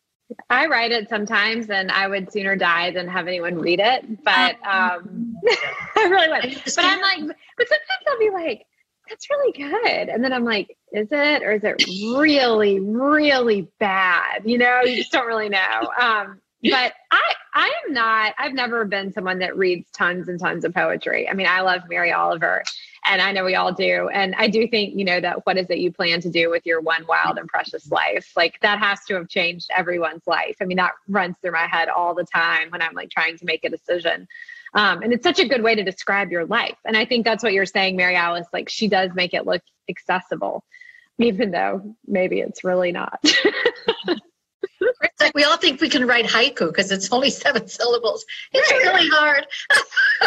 I 0.51 0.67
write 0.67 0.93
it 0.93 1.09
sometimes, 1.09 1.71
and 1.71 1.91
I 1.91 2.09
would 2.09 2.33
sooner 2.33 2.57
die 2.57 2.91
than 2.91 3.09
have 3.09 3.27
anyone 3.29 3.59
read 3.59 3.81
it. 3.81 4.25
But 4.25 4.57
um, 4.67 5.37
I 5.97 6.05
really 6.09 6.29
would. 6.29 6.63
But 6.65 6.85
I'm 6.85 7.01
like, 7.01 7.37
but 7.57 7.69
sometimes 7.69 8.05
I'll 8.09 8.19
be 8.19 8.31
like, 8.31 8.67
that's 9.09 9.29
really 9.31 9.53
good, 9.53 10.09
and 10.09 10.23
then 10.23 10.33
I'm 10.33 10.45
like, 10.45 10.77
is 10.93 11.09
it 11.11 11.43
or 11.43 11.53
is 11.53 11.65
it 11.65 11.85
really, 12.15 12.81
really 12.81 13.69
bad? 13.79 14.43
You 14.45 14.59
know, 14.59 14.83
you 14.83 14.97
just 14.97 15.13
don't 15.13 15.27
really 15.27 15.49
know. 15.49 15.91
Um, 16.01 16.41
but 16.63 16.93
I, 17.11 17.35
I 17.55 17.73
am 17.87 17.93
not. 17.93 18.35
I've 18.39 18.55
never 18.55 18.85
been 18.85 19.13
someone 19.13 19.41
that 19.41 19.57
reads 19.57 19.91
tons 19.91 20.29
and 20.29 20.39
tons 20.39 20.65
of 20.65 20.73
poetry. 20.73 21.29
I 21.29 21.35
mean, 21.35 21.49
I 21.49 21.63
love 21.63 21.83
Mary 21.89 22.13
Oliver, 22.13 22.63
and 23.05 23.21
I 23.21 23.33
know 23.33 23.45
we 23.45 23.55
all 23.55 23.73
do. 23.73 24.09
And 24.09 24.35
I 24.37 24.49
do 24.49 24.67
think, 24.69 24.97
you 24.97 25.05
know, 25.05 25.21
that 25.21 25.45
what 25.45 25.59
is 25.59 25.69
it 25.71 25.79
you 25.79 25.93
plan 25.93 26.21
to 26.21 26.31
do 26.31 26.51
with 26.51 26.65
your 26.65 26.81
one 26.81 27.05
wild 27.07 27.39
and 27.39 27.49
precious 27.49 27.91
life? 27.91 28.33
Like 28.37 28.61
that 28.61 28.79
has 28.79 29.01
to 29.07 29.15
have 29.15 29.29
changed 29.29 29.71
everyone's 29.77 30.27
life. 30.27 30.57
I 30.61 30.65
mean, 30.65 30.77
that 30.77 30.93
runs 31.09 31.37
through 31.41 31.53
my 31.53 31.67
head 31.67 31.89
all 31.89 32.15
the 32.15 32.25
time 32.25 32.71
when 32.71 32.81
I'm 32.81 32.95
like 32.95 33.11
trying 33.11 33.39
to 33.39 33.45
make 33.45 33.65
a 33.65 33.71
decision. 33.71 34.29
Um, 34.75 35.03
and 35.03 35.13
it's 35.13 35.25
such 35.25 35.41
a 35.41 35.49
good 35.49 35.63
way 35.63 35.75
to 35.75 35.83
describe 35.83 36.31
your 36.31 36.47
life. 36.47 36.77
And 36.85 36.97
I 36.97 37.05
think 37.05 37.25
that's 37.25 37.43
what 37.43 37.53
you're 37.53 37.67
saying, 37.67 37.97
Mary 37.97 38.17
Alice. 38.17 38.47
Like 38.53 38.69
she 38.69 38.89
does 38.89 39.11
make 39.15 39.35
it 39.35 39.47
look 39.47 39.63
accessible, 39.89 40.65
even 41.19 41.51
though 41.51 41.97
maybe 42.07 42.41
it's 42.41 42.65
really 42.65 42.93
not. 42.93 43.23
It's 44.81 45.21
like 45.21 45.35
we 45.35 45.45
all 45.45 45.57
think 45.57 45.81
we 45.81 45.89
can 45.89 46.07
write 46.07 46.27
haiku 46.27 46.69
because 46.69 46.91
it's 46.91 47.13
only 47.13 47.31
seven 47.31 47.67
syllables. 47.69 48.25
It's 48.53 48.71
really 48.71 49.09
hard. 49.09 49.47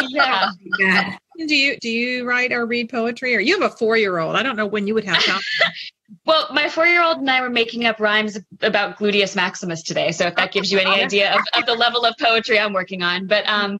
yeah. 0.09 0.49
yeah. 0.79 1.17
Do 1.37 1.55
you 1.55 1.77
do 1.79 1.89
you 1.89 2.27
write 2.27 2.51
or 2.51 2.65
read 2.65 2.89
poetry? 2.89 3.35
Or 3.35 3.39
you 3.39 3.59
have 3.59 3.71
a 3.71 3.75
four 3.75 3.97
year 3.97 4.19
old? 4.19 4.35
I 4.35 4.43
don't 4.43 4.55
know 4.55 4.65
when 4.65 4.87
you 4.87 4.93
would 4.93 5.05
have 5.05 5.23
time. 5.23 5.41
well, 6.25 6.47
my 6.51 6.69
four 6.69 6.85
year 6.85 7.03
old 7.03 7.17
and 7.17 7.29
I 7.29 7.41
were 7.41 7.49
making 7.49 7.85
up 7.85 7.99
rhymes 7.99 8.37
about 8.61 8.97
gluteus 8.97 9.35
maximus 9.35 9.83
today. 9.83 10.11
So 10.11 10.27
if 10.27 10.35
that 10.35 10.51
gives 10.51 10.71
you 10.71 10.79
any 10.79 11.01
idea 11.03 11.33
of, 11.33 11.41
of 11.53 11.65
the 11.65 11.75
level 11.75 12.05
of 12.05 12.15
poetry 12.19 12.59
I'm 12.59 12.73
working 12.73 13.01
on, 13.01 13.27
but 13.27 13.47
um, 13.47 13.77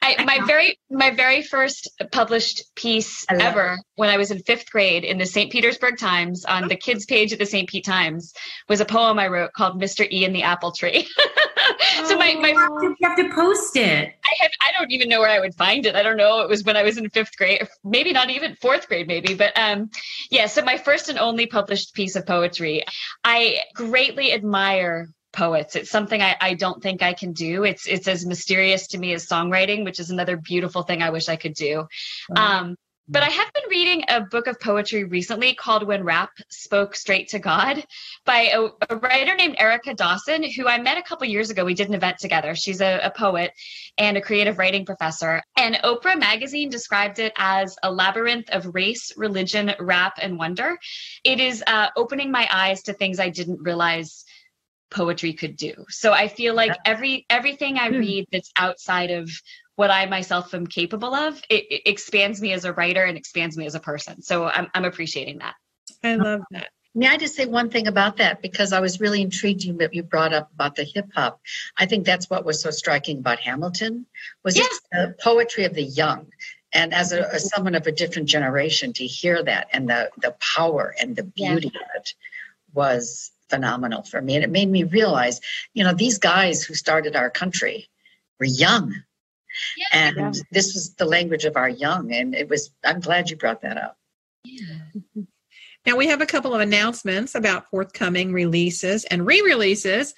I, 0.00 0.24
my 0.24 0.46
very 0.46 0.78
my 0.90 1.10
very 1.10 1.42
first 1.42 1.90
published 2.12 2.74
piece 2.76 3.26
ever 3.28 3.74
it. 3.74 3.80
when 3.96 4.08
I 4.08 4.16
was 4.16 4.30
in 4.30 4.38
fifth 4.40 4.70
grade 4.70 5.04
in 5.04 5.18
the 5.18 5.26
St. 5.26 5.50
Petersburg 5.50 5.98
Times 5.98 6.44
on 6.44 6.68
the 6.68 6.76
kids 6.76 7.04
page 7.04 7.32
of 7.32 7.38
the 7.38 7.46
St. 7.46 7.68
Pete 7.68 7.84
Times 7.84 8.32
was 8.68 8.80
a 8.80 8.84
poem 8.84 9.18
I 9.18 9.26
wrote 9.26 9.52
called 9.52 9.80
Mr. 9.80 10.08
E 10.10 10.24
and 10.24 10.34
the 10.34 10.42
Apple 10.42 10.72
Tree. 10.72 11.08
so 12.04 12.16
my, 12.16 12.34
my 12.34 12.54
oh, 12.56 12.82
you 12.82 12.96
have 13.02 13.16
to 13.16 13.28
post 13.34 13.76
it. 13.76 14.14
I 14.24 14.34
have 14.40 14.50
I 14.60 14.72
don't 14.78 14.92
even 14.92 15.08
know 15.08 15.20
where 15.20 15.30
I 15.30 15.40
would 15.40 15.54
find 15.54 15.84
it. 15.84 15.96
I 15.96 16.02
don't 16.02 16.16
know. 16.16 16.40
It 16.40 16.48
was 16.48 16.62
when 16.64 16.76
I 16.76 16.84
was 16.84 16.96
in 16.96 17.10
fifth 17.10 17.36
grade, 17.36 17.66
maybe 17.82 18.12
not 18.12 18.30
even 18.30 18.54
fourth 18.56 18.88
grade, 18.88 19.08
maybe. 19.08 19.34
But 19.34 19.58
um, 19.58 19.90
yeah. 20.30 20.46
So 20.46 20.62
my 20.62 20.78
first 20.78 21.08
and 21.08 21.18
only 21.18 21.46
published 21.46 21.94
piece 21.94 22.14
of 22.14 22.24
poetry. 22.24 22.84
I 23.24 23.58
greatly 23.74 24.32
admire 24.32 25.08
poets. 25.32 25.76
It's 25.76 25.90
something 25.90 26.20
I, 26.20 26.36
I 26.40 26.54
don't 26.54 26.82
think 26.82 27.02
I 27.02 27.12
can 27.12 27.32
do. 27.32 27.64
It's 27.64 27.86
it's 27.86 28.08
as 28.08 28.26
mysterious 28.26 28.88
to 28.88 28.98
me 28.98 29.12
as 29.12 29.26
songwriting, 29.26 29.84
which 29.84 30.00
is 30.00 30.10
another 30.10 30.36
beautiful 30.36 30.82
thing 30.82 31.02
I 31.02 31.10
wish 31.10 31.28
I 31.28 31.36
could 31.36 31.54
do. 31.54 31.86
Um, 32.34 32.76
but 33.10 33.22
I 33.22 33.30
have 33.30 33.50
been 33.54 33.70
reading 33.70 34.04
a 34.08 34.20
book 34.20 34.46
of 34.46 34.60
poetry 34.60 35.04
recently 35.04 35.54
called 35.54 35.86
When 35.86 36.04
Rap 36.04 36.28
Spoke 36.50 36.94
Straight 36.94 37.28
to 37.28 37.38
God 37.38 37.82
by 38.26 38.50
a, 38.52 38.68
a 38.90 38.96
writer 38.96 39.34
named 39.34 39.56
Erica 39.58 39.94
Dawson, 39.94 40.44
who 40.44 40.68
I 40.68 40.78
met 40.78 40.98
a 40.98 41.02
couple 41.02 41.26
years 41.26 41.48
ago. 41.48 41.64
We 41.64 41.72
did 41.72 41.88
an 41.88 41.94
event 41.94 42.18
together. 42.18 42.54
She's 42.54 42.82
a, 42.82 43.00
a 43.02 43.10
poet 43.10 43.52
and 43.96 44.18
a 44.18 44.20
creative 44.20 44.58
writing 44.58 44.84
professor. 44.84 45.42
And 45.56 45.76
Oprah 45.76 46.18
Magazine 46.18 46.68
described 46.68 47.18
it 47.18 47.32
as 47.38 47.76
a 47.82 47.90
labyrinth 47.90 48.50
of 48.50 48.74
race, 48.74 49.10
religion, 49.16 49.72
rap, 49.80 50.18
and 50.20 50.38
wonder. 50.38 50.76
It 51.24 51.40
is 51.40 51.64
uh, 51.66 51.88
opening 51.96 52.30
my 52.30 52.46
eyes 52.52 52.82
to 52.82 52.92
things 52.92 53.18
I 53.18 53.30
didn't 53.30 53.62
realize 53.62 54.26
poetry 54.90 55.32
could 55.32 55.56
do. 55.56 55.84
So 55.88 56.12
I 56.12 56.28
feel 56.28 56.54
like 56.54 56.76
every 56.84 57.26
everything 57.30 57.78
I 57.78 57.88
hmm. 57.88 57.98
read 57.98 58.26
that's 58.32 58.50
outside 58.56 59.10
of 59.10 59.30
what 59.76 59.90
I 59.90 60.06
myself 60.06 60.54
am 60.54 60.66
capable 60.66 61.14
of, 61.14 61.40
it, 61.48 61.64
it, 61.70 61.82
expands 61.86 62.40
me 62.40 62.52
as 62.52 62.64
a 62.64 62.72
writer 62.72 63.04
and 63.04 63.16
expands 63.16 63.56
me 63.56 63.64
as 63.66 63.74
a 63.74 63.80
person. 63.80 64.22
So 64.22 64.46
I'm 64.46 64.68
I'm 64.74 64.84
appreciating 64.84 65.38
that. 65.38 65.54
I 66.02 66.16
love 66.16 66.42
that. 66.50 66.68
May 66.94 67.06
I 67.06 67.16
just 67.16 67.36
say 67.36 67.46
one 67.46 67.70
thing 67.70 67.86
about 67.86 68.16
that? 68.16 68.42
Because 68.42 68.72
I 68.72 68.80
was 68.80 69.00
really 69.00 69.22
intrigued 69.22 69.62
you 69.62 69.74
that 69.74 69.94
you 69.94 70.02
brought 70.02 70.32
up 70.32 70.50
about 70.52 70.74
the 70.74 70.84
hip 70.84 71.06
hop. 71.14 71.40
I 71.76 71.86
think 71.86 72.04
that's 72.04 72.28
what 72.28 72.44
was 72.44 72.60
so 72.60 72.70
striking 72.70 73.18
about 73.18 73.38
Hamilton 73.38 74.06
was 74.42 74.56
Yeah. 74.56 74.64
it's 74.64 74.80
the 74.90 75.14
poetry 75.22 75.64
of 75.64 75.74
the 75.74 75.84
young. 75.84 76.26
And 76.72 76.92
as 76.92 77.12
a 77.12 77.32
as 77.32 77.48
someone 77.48 77.74
of 77.74 77.86
a 77.86 77.92
different 77.92 78.28
generation, 78.28 78.92
to 78.94 79.06
hear 79.06 79.42
that 79.42 79.68
and 79.72 79.88
the 79.88 80.10
the 80.18 80.34
power 80.40 80.94
and 81.00 81.14
the 81.14 81.30
Yeah. 81.34 81.52
beauty 81.52 81.68
of 81.68 81.86
it 81.94 82.14
was 82.72 83.30
phenomenal 83.50 84.02
for 84.02 84.20
me. 84.20 84.34
And 84.34 84.44
it 84.44 84.50
made 84.50 84.68
me 84.68 84.84
realize, 84.84 85.40
you 85.74 85.84
know, 85.84 85.94
these 85.94 86.18
guys 86.18 86.62
who 86.62 86.74
started 86.74 87.16
our 87.16 87.30
country 87.30 87.88
were 88.38 88.46
young. 88.46 88.94
And 89.92 90.16
Yeah. 90.16 90.42
this 90.52 90.74
was 90.74 90.94
the 90.94 91.04
language 91.06 91.44
of 91.44 91.56
our 91.56 91.68
young. 91.68 92.12
And 92.12 92.34
it 92.34 92.48
was 92.48 92.70
I'm 92.84 93.00
glad 93.00 93.30
you 93.30 93.36
brought 93.36 93.62
that 93.62 93.76
up. 93.76 93.96
Yeah. 94.44 95.22
Now 95.86 95.96
we 95.96 96.08
have 96.08 96.20
a 96.20 96.26
couple 96.26 96.54
of 96.54 96.60
announcements 96.60 97.34
about 97.34 97.70
forthcoming 97.70 98.32
releases 98.32 99.04
and 99.06 99.26
re-releases. 99.26 100.14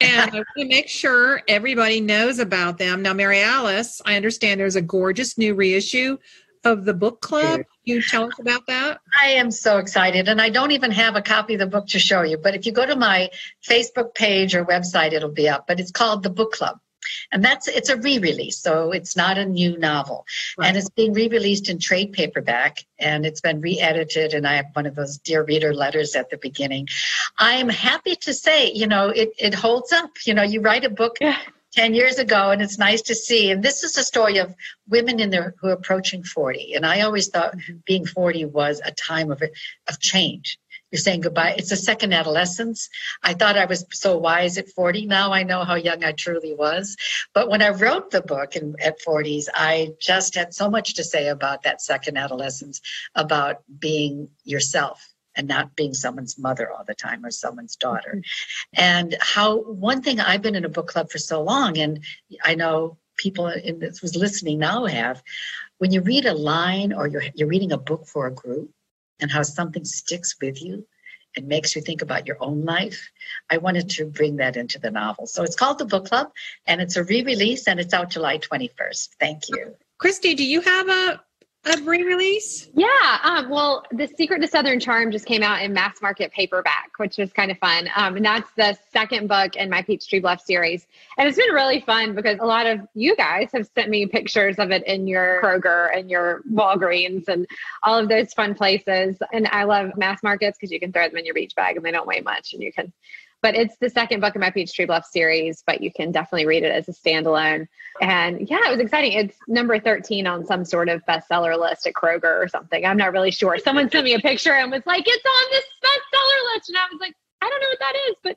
And 0.00 0.30
I 0.30 0.34
want 0.36 0.46
to 0.58 0.64
make 0.64 0.88
sure 0.88 1.42
everybody 1.46 2.00
knows 2.00 2.38
about 2.38 2.78
them. 2.78 3.02
Now, 3.02 3.12
Mary 3.12 3.40
Alice, 3.42 4.00
I 4.06 4.16
understand 4.16 4.58
there's 4.58 4.76
a 4.76 4.80
gorgeous 4.82 5.36
new 5.36 5.54
reissue 5.54 6.16
of 6.64 6.84
the 6.84 6.94
book 6.94 7.20
club. 7.20 7.60
Can 7.60 7.64
you 7.84 8.02
tell 8.02 8.24
us 8.24 8.38
about 8.38 8.66
that? 8.66 9.00
I 9.20 9.28
am 9.28 9.50
so 9.50 9.78
excited. 9.78 10.28
And 10.28 10.40
I 10.40 10.50
don't 10.50 10.72
even 10.72 10.90
have 10.90 11.16
a 11.16 11.22
copy 11.22 11.54
of 11.54 11.60
the 11.60 11.66
book 11.66 11.86
to 11.88 11.98
show 11.98 12.22
you. 12.22 12.38
But 12.38 12.54
if 12.54 12.66
you 12.66 12.72
go 12.72 12.86
to 12.86 12.96
my 12.96 13.30
Facebook 13.66 14.14
page 14.14 14.54
or 14.54 14.64
website, 14.64 15.12
it'll 15.12 15.30
be 15.30 15.48
up. 15.48 15.66
But 15.66 15.80
it's 15.80 15.90
called 15.90 16.22
The 16.22 16.30
Book 16.30 16.52
Club. 16.52 16.78
And 17.32 17.44
that's 17.44 17.66
it's 17.66 17.88
a 17.88 17.96
re-release, 17.96 18.58
so 18.58 18.92
it's 18.92 19.16
not 19.16 19.38
a 19.38 19.44
new 19.44 19.78
novel. 19.78 20.26
And 20.62 20.76
it's 20.76 20.90
being 20.90 21.14
re-released 21.14 21.70
in 21.70 21.78
trade 21.78 22.12
paperback 22.12 22.84
and 22.98 23.24
it's 23.24 23.40
been 23.40 23.60
re-edited 23.62 24.34
and 24.34 24.46
I 24.46 24.56
have 24.56 24.66
one 24.74 24.84
of 24.84 24.94
those 24.94 25.18
dear 25.18 25.42
reader 25.42 25.72
letters 25.72 26.14
at 26.14 26.28
the 26.28 26.36
beginning. 26.36 26.88
I'm 27.38 27.70
happy 27.70 28.16
to 28.16 28.34
say, 28.34 28.70
you 28.72 28.86
know, 28.86 29.08
it, 29.08 29.30
it 29.38 29.54
holds 29.54 29.92
up. 29.92 30.10
You 30.26 30.34
know, 30.34 30.42
you 30.42 30.60
write 30.60 30.84
a 30.84 30.90
book 30.90 31.16
Yeah. 31.20 31.38
10 31.72 31.94
years 31.94 32.18
ago 32.18 32.50
and 32.50 32.60
it's 32.62 32.78
nice 32.78 33.02
to 33.02 33.14
see. 33.14 33.50
And 33.50 33.62
this 33.62 33.82
is 33.82 33.96
a 33.96 34.04
story 34.04 34.38
of 34.38 34.54
women 34.88 35.20
in 35.20 35.30
their 35.30 35.54
who 35.60 35.68
are 35.68 35.72
approaching 35.72 36.24
40 36.24 36.74
and 36.74 36.84
i 36.84 37.00
always 37.02 37.28
thought 37.28 37.54
being 37.86 38.06
40 38.06 38.46
was 38.46 38.80
a 38.84 38.92
time 38.92 39.30
of 39.30 39.42
of 39.88 40.00
change. 40.00 40.58
You're 40.90 40.98
saying 40.98 41.20
goodbye. 41.20 41.54
It's 41.56 41.70
a 41.70 41.76
second 41.76 42.12
adolescence. 42.12 42.88
I 43.22 43.34
thought 43.34 43.56
i 43.56 43.66
was 43.66 43.84
so 43.92 44.18
wise 44.18 44.58
at 44.58 44.68
40 44.68 45.06
now 45.06 45.32
i 45.32 45.42
know 45.42 45.64
how 45.64 45.76
young 45.76 46.04
i 46.04 46.12
truly 46.12 46.54
was. 46.54 46.96
But 47.34 47.48
when 47.48 47.62
i 47.62 47.70
wrote 47.70 48.10
the 48.10 48.22
book 48.22 48.56
in, 48.56 48.74
at 48.80 49.00
40s 49.06 49.44
i 49.54 49.90
just 50.00 50.34
had 50.34 50.54
so 50.54 50.68
much 50.70 50.94
to 50.94 51.04
say 51.04 51.28
about 51.28 51.62
that 51.62 51.80
second 51.80 52.16
adolescence 52.16 52.80
about 53.14 53.62
being 53.78 54.28
yourself 54.44 55.14
and 55.36 55.48
not 55.48 55.76
being 55.76 55.94
someone's 55.94 56.38
mother 56.38 56.70
all 56.70 56.84
the 56.84 56.94
time 56.94 57.24
or 57.24 57.30
someone's 57.30 57.76
daughter 57.76 58.16
mm-hmm. 58.16 58.82
and 58.82 59.16
how 59.20 59.58
one 59.58 60.02
thing 60.02 60.20
I've 60.20 60.42
been 60.42 60.56
in 60.56 60.64
a 60.64 60.68
book 60.68 60.88
club 60.88 61.10
for 61.10 61.18
so 61.18 61.42
long, 61.42 61.78
and 61.78 62.04
I 62.44 62.54
know 62.54 62.98
people 63.16 63.48
in 63.48 63.78
this 63.78 64.02
was 64.02 64.16
listening 64.16 64.58
now 64.58 64.86
have, 64.86 65.22
when 65.78 65.92
you 65.92 66.00
read 66.00 66.26
a 66.26 66.34
line 66.34 66.92
or 66.92 67.06
you're 67.06 67.24
you're 67.34 67.48
reading 67.48 67.72
a 67.72 67.78
book 67.78 68.06
for 68.06 68.26
a 68.26 68.32
group, 68.32 68.70
and 69.20 69.30
how 69.30 69.42
something 69.42 69.84
sticks 69.84 70.34
with 70.40 70.62
you 70.62 70.86
and 71.36 71.46
makes 71.46 71.76
you 71.76 71.82
think 71.82 72.02
about 72.02 72.26
your 72.26 72.36
own 72.40 72.64
life. 72.64 73.10
I 73.50 73.58
wanted 73.58 73.88
to 73.90 74.06
bring 74.06 74.36
that 74.36 74.56
into 74.56 74.78
the 74.78 74.90
novel. 74.90 75.26
So 75.26 75.44
it's 75.44 75.54
called 75.54 75.78
the 75.78 75.84
book 75.84 76.06
club, 76.06 76.32
and 76.66 76.80
it's 76.80 76.96
a 76.96 77.04
re-release, 77.04 77.68
and 77.68 77.78
it's 77.78 77.94
out 77.94 78.10
July 78.10 78.38
21st. 78.38 79.10
Thank 79.20 79.48
you. 79.48 79.76
Christy, 79.98 80.34
do 80.34 80.44
you 80.44 80.60
have 80.60 80.88
a, 80.88 81.20
a 81.64 81.82
re-release? 81.82 82.68
Yeah. 82.74 83.18
Um, 83.22 83.50
well, 83.50 83.84
The 83.92 84.06
Secret 84.06 84.40
to 84.40 84.48
Southern 84.48 84.80
Charm 84.80 85.12
just 85.12 85.26
came 85.26 85.42
out 85.42 85.62
in 85.62 85.72
mass 85.74 86.00
market 86.00 86.32
paperback, 86.32 86.90
which 86.96 87.18
was 87.18 87.32
kind 87.32 87.50
of 87.50 87.58
fun. 87.58 87.88
Um, 87.96 88.16
and 88.16 88.24
that's 88.24 88.50
the 88.56 88.78
second 88.92 89.28
book 89.28 89.56
in 89.56 89.68
my 89.68 89.82
Peachtree 89.82 90.20
Bluff 90.20 90.40
series. 90.40 90.86
And 91.18 91.28
it's 91.28 91.36
been 91.36 91.52
really 91.52 91.80
fun 91.80 92.14
because 92.14 92.38
a 92.40 92.46
lot 92.46 92.66
of 92.66 92.80
you 92.94 93.14
guys 93.14 93.50
have 93.52 93.68
sent 93.74 93.90
me 93.90 94.06
pictures 94.06 94.58
of 94.58 94.70
it 94.70 94.86
in 94.86 95.06
your 95.06 95.40
Kroger 95.42 95.96
and 95.96 96.10
your 96.10 96.42
Walgreens 96.50 97.28
and 97.28 97.46
all 97.82 97.98
of 97.98 98.08
those 98.08 98.32
fun 98.32 98.54
places. 98.54 99.18
And 99.32 99.46
I 99.48 99.64
love 99.64 99.90
mass 99.96 100.22
markets 100.22 100.56
because 100.58 100.72
you 100.72 100.80
can 100.80 100.92
throw 100.92 101.08
them 101.08 101.18
in 101.18 101.26
your 101.26 101.34
beach 101.34 101.54
bag 101.54 101.76
and 101.76 101.84
they 101.84 101.90
don't 101.92 102.06
weigh 102.06 102.20
much 102.20 102.54
and 102.54 102.62
you 102.62 102.72
can. 102.72 102.92
But 103.42 103.54
it's 103.54 103.76
the 103.80 103.88
second 103.88 104.20
book 104.20 104.34
in 104.34 104.40
my 104.40 104.50
Peachtree 104.50 104.84
Bluff 104.84 105.06
series, 105.06 105.62
but 105.66 105.80
you 105.80 105.90
can 105.90 106.12
definitely 106.12 106.46
read 106.46 106.62
it 106.62 106.72
as 106.72 106.88
a 106.88 106.92
standalone. 106.92 107.66
And 108.00 108.48
yeah, 108.48 108.66
it 108.66 108.70
was 108.70 108.80
exciting. 108.80 109.12
It's 109.12 109.36
number 109.48 109.78
13 109.78 110.26
on 110.26 110.44
some 110.44 110.64
sort 110.64 110.88
of 110.88 111.04
bestseller 111.06 111.58
list 111.58 111.86
at 111.86 111.94
Kroger 111.94 112.42
or 112.42 112.48
something. 112.48 112.84
I'm 112.84 112.96
not 112.96 113.12
really 113.12 113.30
sure. 113.30 113.58
Someone 113.58 113.90
sent 113.90 114.04
me 114.04 114.14
a 114.14 114.20
picture 114.20 114.52
and 114.52 114.70
was 114.70 114.84
like, 114.86 115.04
it's 115.06 115.24
on 115.24 115.50
this 115.50 115.64
bestseller 115.82 116.54
list. 116.54 116.68
And 116.68 116.78
I 116.78 116.86
was 116.92 117.00
like, 117.00 117.14
I 117.40 117.48
don't 117.48 117.60
know 117.60 117.68
what 117.68 117.78
that 117.80 117.94
is, 118.08 118.16
but 118.22 118.36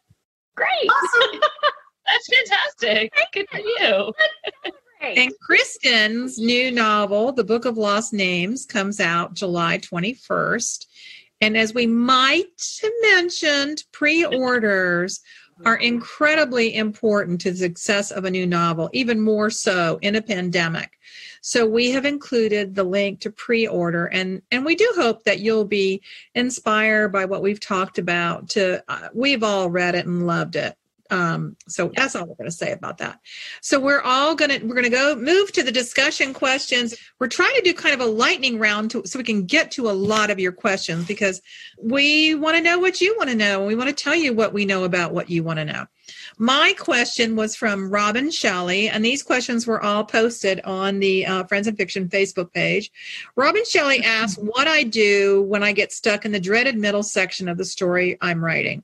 great. 0.56 0.90
Awesome. 0.90 1.42
That's 2.06 2.28
fantastic. 2.28 3.14
Good 3.34 3.50
for 3.50 3.60
you. 3.60 4.14
And 5.02 5.34
Kristen's 5.42 6.38
new 6.38 6.72
novel, 6.72 7.34
The 7.34 7.44
Book 7.44 7.66
of 7.66 7.78
Lost 7.78 8.14
Names, 8.14 8.66
comes 8.66 9.02
out 9.02 9.34
July 9.34 9.78
21st. 9.80 10.86
And 11.44 11.58
as 11.58 11.74
we 11.74 11.88
might 11.88 12.80
have 12.82 12.92
mentioned, 13.02 13.84
pre 13.92 14.24
orders 14.24 15.20
are 15.66 15.76
incredibly 15.76 16.74
important 16.74 17.42
to 17.42 17.52
the 17.52 17.58
success 17.58 18.12
of 18.12 18.24
a 18.24 18.32
new 18.32 18.48
novel, 18.48 18.90
even 18.94 19.20
more 19.20 19.50
so 19.50 20.00
in 20.02 20.16
a 20.16 20.22
pandemic. 20.22 20.92
So 21.42 21.66
we 21.66 21.92
have 21.92 22.06
included 22.06 22.76
the 22.76 22.86
link 22.86 23.20
to 23.20 23.30
pre-order 23.30 24.06
and 24.06 24.42
and 24.52 24.64
we 24.64 24.76
do 24.76 24.90
hope 24.96 25.24
that 25.24 25.42
you'll 25.42 25.66
be 25.66 26.02
inspired 26.34 27.10
by 27.10 27.26
what 27.26 27.42
we've 27.42 27.60
talked 27.60 27.98
about 27.98 28.48
to 28.52 28.82
uh, 28.88 29.10
we've 29.14 29.44
all 29.44 29.70
read 29.70 29.96
it 29.96 30.06
and 30.06 30.26
loved 30.26 30.56
it. 30.56 30.78
Um, 31.14 31.56
so 31.68 31.92
that's 31.96 32.16
all 32.16 32.26
we're 32.26 32.34
going 32.34 32.50
to 32.50 32.52
say 32.52 32.72
about 32.72 32.98
that. 32.98 33.20
So 33.62 33.80
we're 33.80 34.02
all 34.02 34.34
going 34.34 34.50
to 34.50 34.66
we're 34.66 34.74
going 34.74 34.84
to 34.84 34.90
go 34.90 35.16
move 35.16 35.52
to 35.52 35.62
the 35.62 35.72
discussion 35.72 36.34
questions. 36.34 36.96
We're 37.20 37.28
trying 37.28 37.54
to 37.54 37.62
do 37.62 37.72
kind 37.76 37.94
of 37.94 38.02
a 38.02 38.12
lightning 38.12 38.58
round 38.58 38.90
to, 38.92 39.04
so 39.06 39.20
we 39.20 39.24
can 39.24 39.46
get 39.46 39.70
to 39.74 39.92
a 39.92 39.94
lot 39.94 40.32
of 40.32 40.40
your 40.40 40.52
questions 40.52 41.06
because 41.06 41.40
we 41.80 42.34
want 42.34 42.58
to 42.58 42.64
know 42.64 42.80
what 42.80 43.00
you 43.00 43.16
want 43.16 43.30
to 43.30 43.36
know 43.36 43.60
and 43.60 43.68
we 43.68 43.76
want 43.76 43.90
to 43.90 44.04
tell 44.04 44.16
you 44.16 44.34
what 44.34 44.54
we 44.54 44.66
know 44.66 44.86
about 44.86 45.14
what 45.14 45.30
you 45.30 45.44
want 45.44 45.60
to 45.60 45.66
know. 45.66 45.86
My 46.40 46.74
question 46.80 47.36
was 47.36 47.56
from 47.56 47.92
Robin 47.92 48.32
Shelley, 48.32 48.90
and 48.90 49.06
these 49.06 49.22
questions 49.22 49.68
were 49.68 49.82
all 49.82 50.04
posted 50.04 50.62
on 50.62 51.00
the 51.00 51.28
uh, 51.28 51.44
Friends 51.44 51.68
and 51.68 51.78
Fiction 51.78 52.10
Facebook 52.10 52.52
page. 52.52 52.92
Robin 53.36 53.64
Shelley 53.66 54.04
asked 54.04 54.42
what 54.42 54.68
I 54.68 54.82
do 54.82 55.44
when 55.44 55.62
I 55.62 55.74
get 55.74 55.94
stuck 55.94 56.26
in 56.26 56.32
the 56.32 56.40
dreaded 56.40 56.76
middle 56.76 57.04
section 57.04 57.48
of 57.48 57.60
the 57.60 57.66
story 57.66 58.18
I'm 58.20 58.44
writing. 58.44 58.84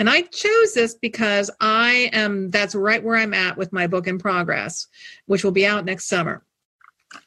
And 0.00 0.08
I 0.08 0.22
chose 0.22 0.72
this 0.72 0.94
because 0.94 1.50
I 1.60 2.08
am, 2.14 2.50
that's 2.50 2.74
right 2.74 3.04
where 3.04 3.16
I'm 3.16 3.34
at 3.34 3.58
with 3.58 3.70
my 3.70 3.86
book 3.86 4.06
in 4.06 4.18
progress, 4.18 4.88
which 5.26 5.44
will 5.44 5.52
be 5.52 5.66
out 5.66 5.84
next 5.84 6.06
summer. 6.06 6.42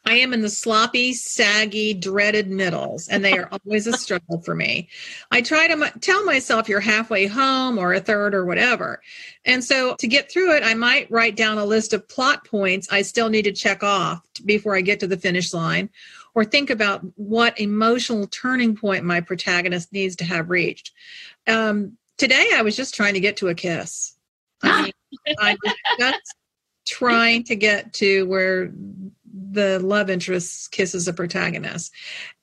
I 0.06 0.14
am 0.16 0.34
in 0.34 0.42
the 0.42 0.50
sloppy, 0.50 1.14
saggy, 1.14 1.94
dreaded 1.94 2.50
middles, 2.50 3.08
and 3.10 3.24
they 3.24 3.38
are 3.38 3.48
always 3.52 3.86
a 3.86 3.94
struggle 3.98 4.42
for 4.42 4.56
me. 4.56 4.90
I 5.32 5.44
try 5.44 5.68
to 5.68 5.74
m- 5.74 6.00
tell 6.02 6.26
myself 6.26 6.68
you're 6.68 6.80
halfway 6.80 7.28
home 7.28 7.78
or 7.78 7.94
a 7.94 8.00
third 8.00 8.34
or 8.34 8.44
whatever. 8.44 9.04
And 9.46 9.64
so 9.64 9.96
to 9.98 10.08
get 10.08 10.32
through 10.32 10.56
it, 10.56 10.64
I 10.64 10.74
might 10.74 11.12
write 11.12 11.36
down 11.36 11.60
a 11.60 11.66
list 11.66 11.94
of 11.94 12.08
plot 12.08 12.44
points 12.48 12.88
I 12.92 13.04
still 13.04 13.30
need 13.30 13.44
to 13.44 13.52
check 13.52 13.84
off 13.84 14.22
before 14.46 14.76
I 14.76 14.82
get 14.82 15.00
to 15.02 15.08
the 15.08 15.18
finish 15.18 15.54
line, 15.54 15.92
or 16.34 16.44
think 16.44 16.72
about 16.72 17.06
what 17.18 17.60
emotional 17.60 18.26
turning 18.26 18.76
point 18.76 19.06
my 19.06 19.22
protagonist 19.22 19.94
needs 19.94 20.16
to 20.16 20.26
have 20.26 20.50
reached. 20.50 20.92
Um, 21.46 21.98
today, 22.18 22.50
I 22.54 22.62
was 22.62 22.76
just 22.76 22.96
trying 22.96 23.14
to 23.14 23.20
get 23.20 23.38
to 23.38 23.50
a 23.50 23.56
kiss. 23.56 24.16
I 24.64 24.84
mean, 24.84 24.94
I 25.40 25.56
was 25.64 25.74
just 26.00 26.36
trying 26.86 27.44
to 27.46 27.56
get 27.56 27.94
to 27.94 28.26
where 28.28 28.72
the 29.52 29.80
love 29.80 30.10
interest 30.10 30.72
kisses 30.72 31.08
a 31.08 31.14
protagonist. 31.14 31.92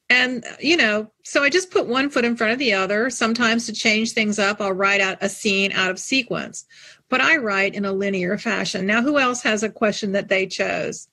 And, 0.09 0.45
you 0.59 0.77
know, 0.77 1.11
so 1.23 1.45
I 1.45 1.51
just 1.51 1.71
put 1.71 1.87
one 1.87 2.11
foot 2.11 2.25
in 2.25 2.37
front 2.37 2.53
of 2.53 2.59
the 2.59 2.73
other. 2.73 3.11
Sometimes 3.11 3.67
to 3.67 3.73
change 3.73 4.13
things 4.13 4.41
up, 4.41 4.61
I'll 4.61 4.73
write 4.73 5.01
out 5.01 5.19
a 5.21 5.29
scene 5.29 5.71
out 5.71 5.91
of 5.91 6.01
sequence, 6.01 6.65
but 7.09 7.21
I 7.21 7.37
write 7.37 7.77
in 7.77 7.85
a 7.85 7.93
linear 7.93 8.37
fashion. 8.37 8.87
Now, 8.87 9.03
who 9.03 9.21
else 9.21 9.41
has 9.43 9.63
a 9.63 9.71
question 9.71 10.13
that 10.13 10.29
they 10.29 10.47
chose? 10.47 11.07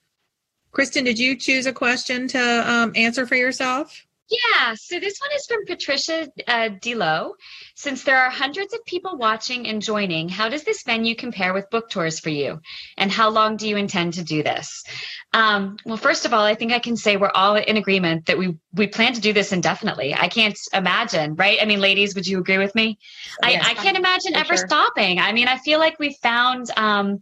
Kristen, 0.72 1.04
did 1.04 1.20
you 1.20 1.36
choose 1.36 1.68
a 1.68 1.74
question 1.74 2.28
to 2.30 2.72
um, 2.72 2.92
answer 2.96 3.28
for 3.28 3.36
yourself? 3.36 4.07
Yeah, 4.30 4.74
so 4.76 5.00
this 5.00 5.20
one 5.20 5.30
is 5.34 5.46
from 5.46 5.66
Patricia 5.66 6.28
uh, 6.48 6.70
Delo. 6.82 7.36
Since 7.76 8.04
there 8.04 8.18
are 8.18 8.30
hundreds 8.30 8.74
of 8.74 8.84
people 8.86 9.18
watching 9.18 9.68
and 9.68 9.82
joining, 9.82 10.28
how 10.28 10.50
does 10.50 10.64
this 10.64 10.84
venue 10.84 11.16
compare 11.16 11.54
with 11.54 11.70
book 11.70 11.90
tours 11.90 12.20
for 12.20 12.30
you? 12.30 12.60
And 12.98 13.10
how 13.10 13.30
long 13.30 13.56
do 13.56 13.70
you 13.70 13.78
intend 13.78 14.16
to 14.16 14.24
do 14.24 14.44
this? 14.44 14.84
Um, 15.32 15.78
well, 15.86 15.96
first 15.96 16.26
of 16.26 16.34
all, 16.34 16.44
I 16.44 16.56
think 16.56 16.74
I 16.74 16.80
can 16.80 16.98
say 16.98 17.16
we're 17.16 17.32
all 17.34 17.56
in 17.56 17.78
agreement 17.78 18.26
that 18.26 18.38
we 18.38 18.58
we 18.74 18.88
plan 18.88 19.14
to 19.14 19.22
do 19.22 19.32
this 19.32 19.54
indefinitely. 19.54 20.14
I 20.14 20.28
can't 20.28 20.58
imagine, 20.74 21.36
right? 21.36 21.60
I 21.62 21.66
mean, 21.66 21.80
ladies, 21.80 22.14
would 22.14 22.28
you 22.28 22.40
agree 22.40 22.58
with 22.58 22.76
me? 22.76 23.00
I, 23.42 23.56
I 23.64 23.74
can't 23.76 23.98
imagine 23.98 24.36
ever 24.36 24.58
sure. 24.58 24.68
stopping. 24.68 25.20
I 25.20 25.32
mean, 25.32 25.48
I 25.48 25.58
feel 25.58 25.80
like 25.80 26.00
we 26.00 26.18
found. 26.22 26.70
Um, 26.76 27.22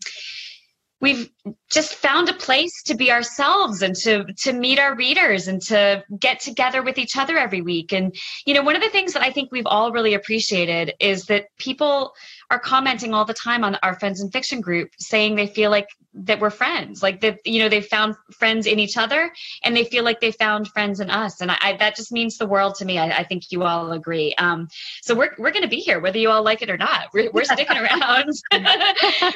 We've 1.06 1.30
just 1.70 1.94
found 1.94 2.30
a 2.30 2.34
place 2.34 2.82
to 2.88 2.96
be 2.96 3.12
ourselves 3.12 3.84
and 3.84 3.96
to 3.98 4.26
to 4.46 4.54
meet 4.54 4.80
our 4.80 4.96
readers 4.96 5.48
and 5.48 5.62
to 5.64 6.04
get 6.18 6.40
together 6.40 6.82
with 6.82 6.98
each 6.98 7.16
other 7.16 7.38
every 7.38 7.62
week. 7.62 7.94
And 7.94 8.16
you 8.48 8.56
know 8.56 8.64
one 8.64 8.76
of 8.76 8.82
the 8.82 8.90
things 8.90 9.14
that 9.14 9.22
i 9.22 9.30
think 9.30 9.52
we've 9.52 9.68
all 9.68 9.92
really 9.92 10.16
appreciated 10.16 10.94
is 11.00 11.26
that 11.26 11.46
people 11.60 12.14
are 12.52 12.60
commenting 12.60 13.14
all 13.14 13.26
the 13.26 13.34
time 13.34 13.64
on 13.64 13.76
our 13.84 13.98
friends 14.00 14.22
and 14.22 14.32
fiction 14.32 14.62
group 14.62 14.90
saying 14.98 15.36
they 15.36 15.48
feel 15.48 15.72
like 15.72 15.88
that 16.18 16.40
we're 16.40 16.50
friends 16.50 17.04
like 17.04 17.20
that 17.20 17.40
you 17.46 17.60
know 17.60 17.68
they 17.68 17.82
found 17.82 18.16
friends 18.32 18.68
in 18.68 18.80
each 18.80 18.98
other 18.98 19.32
and 19.64 19.76
they 19.76 19.84
feel 19.84 20.04
like 20.04 20.20
they 20.22 20.32
found 20.32 20.68
friends 20.70 21.00
in 21.00 21.10
us. 21.10 21.42
And 21.42 21.52
I, 21.52 21.58
I 21.62 21.78
that 21.78 21.96
just 21.96 22.12
means 22.12 22.38
the 22.38 22.48
world 22.48 22.76
to 22.76 22.86
me. 22.86 22.98
I, 22.98 23.20
I 23.20 23.24
think 23.24 23.52
you 23.52 23.64
all 23.64 23.92
agree. 23.92 24.34
Um, 24.36 24.68
so 25.02 25.16
we're, 25.16 25.32
we're 25.38 25.52
going 25.52 25.64
to 25.64 25.70
be 25.70 25.80
here 25.80 26.00
whether 26.00 26.18
you 26.18 26.30
all 26.30 26.44
like 26.44 26.62
it 26.62 26.70
or 26.70 26.78
not. 26.78 27.08
We're, 27.14 27.32
we're 27.32 27.44
sticking 27.44 27.78
around. 27.78 28.32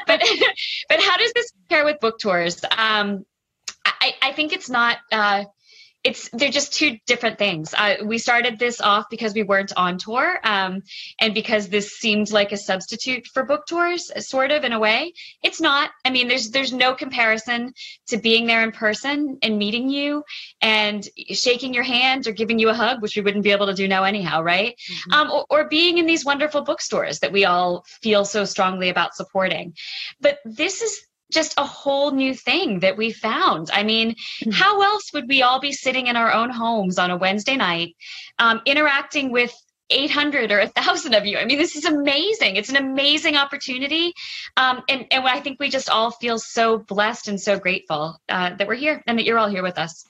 But 0.07 0.23
but 0.89 1.01
how 1.01 1.17
does 1.17 1.31
this 1.33 1.51
pair 1.69 1.85
with 1.85 1.99
book 1.99 2.19
tours? 2.19 2.63
Um, 2.77 3.25
I, 3.85 4.13
I 4.21 4.31
think 4.33 4.53
it's 4.53 4.69
not 4.69 4.97
uh, 5.11 5.45
it's 6.03 6.29
they're 6.31 6.49
just 6.49 6.73
two 6.73 6.97
different 7.05 7.37
things. 7.37 7.73
Uh, 7.77 7.95
we 8.05 8.17
started 8.17 8.57
this 8.57 8.79
off 8.79 9.05
because 9.09 9.33
we 9.33 9.43
weren't 9.43 9.73
on 9.75 9.97
tour, 9.97 10.39
um, 10.43 10.81
and 11.19 11.33
because 11.33 11.67
this 11.67 11.91
seemed 11.91 12.31
like 12.31 12.51
a 12.51 12.57
substitute 12.57 13.27
for 13.27 13.43
book 13.43 13.65
tours, 13.67 14.09
sort 14.25 14.51
of 14.51 14.63
in 14.63 14.71
a 14.71 14.79
way. 14.79 15.13
It's 15.43 15.59
not. 15.59 15.91
I 16.05 16.09
mean, 16.09 16.29
there's 16.29 16.51
there's 16.51 16.71
no 16.71 16.93
comparison 16.93 17.73
to 18.07 18.17
being 18.17 18.45
there 18.45 18.63
in 18.63 18.71
person 18.71 19.39
and 19.41 19.57
meeting 19.57 19.89
you 19.89 20.23
and 20.61 21.07
shaking 21.31 21.73
your 21.73 21.83
hand 21.83 22.27
or 22.27 22.31
giving 22.31 22.59
you 22.59 22.69
a 22.69 22.73
hug, 22.73 23.01
which 23.01 23.17
we 23.17 23.21
wouldn't 23.21 23.43
be 23.43 23.51
able 23.51 23.67
to 23.67 23.73
do 23.73 23.87
now 23.87 24.05
anyhow, 24.05 24.41
right? 24.41 24.79
Mm-hmm. 24.89 25.13
Um, 25.13 25.31
or, 25.31 25.45
or 25.49 25.67
being 25.67 25.97
in 25.97 26.05
these 26.05 26.23
wonderful 26.23 26.61
bookstores 26.61 27.19
that 27.19 27.33
we 27.33 27.43
all 27.43 27.83
feel 28.01 28.23
so 28.23 28.45
strongly 28.45 28.87
about 28.87 29.15
supporting. 29.15 29.73
But 30.21 30.39
this 30.45 30.81
is 30.81 31.08
just 31.31 31.53
a 31.57 31.65
whole 31.65 32.11
new 32.11 32.33
thing 32.33 32.79
that 32.79 32.97
we 32.97 33.11
found. 33.11 33.69
I 33.71 33.83
mean, 33.83 34.11
mm-hmm. 34.11 34.51
how 34.51 34.81
else 34.81 35.13
would 35.13 35.27
we 35.27 35.41
all 35.41 35.59
be 35.59 35.71
sitting 35.71 36.07
in 36.07 36.15
our 36.15 36.31
own 36.31 36.49
homes 36.49 36.97
on 36.97 37.11
a 37.11 37.17
Wednesday 37.17 37.55
night, 37.55 37.95
um, 38.39 38.61
interacting 38.65 39.31
with 39.31 39.53
800 39.91 40.51
or 40.51 40.59
1,000 40.59 41.13
of 41.13 41.25
you? 41.25 41.37
I 41.37 41.45
mean, 41.45 41.57
this 41.57 41.75
is 41.75 41.85
amazing. 41.85 42.55
It's 42.55 42.69
an 42.69 42.77
amazing 42.77 43.35
opportunity. 43.35 44.13
Um, 44.57 44.81
and, 44.89 45.05
and 45.11 45.27
I 45.27 45.39
think 45.39 45.59
we 45.59 45.69
just 45.69 45.89
all 45.89 46.11
feel 46.11 46.39
so 46.39 46.79
blessed 46.79 47.27
and 47.27 47.39
so 47.39 47.59
grateful 47.59 48.19
uh, 48.29 48.55
that 48.55 48.67
we're 48.67 48.75
here 48.75 49.03
and 49.07 49.17
that 49.17 49.25
you're 49.25 49.37
all 49.37 49.49
here 49.49 49.63
with 49.63 49.77
us. 49.77 50.05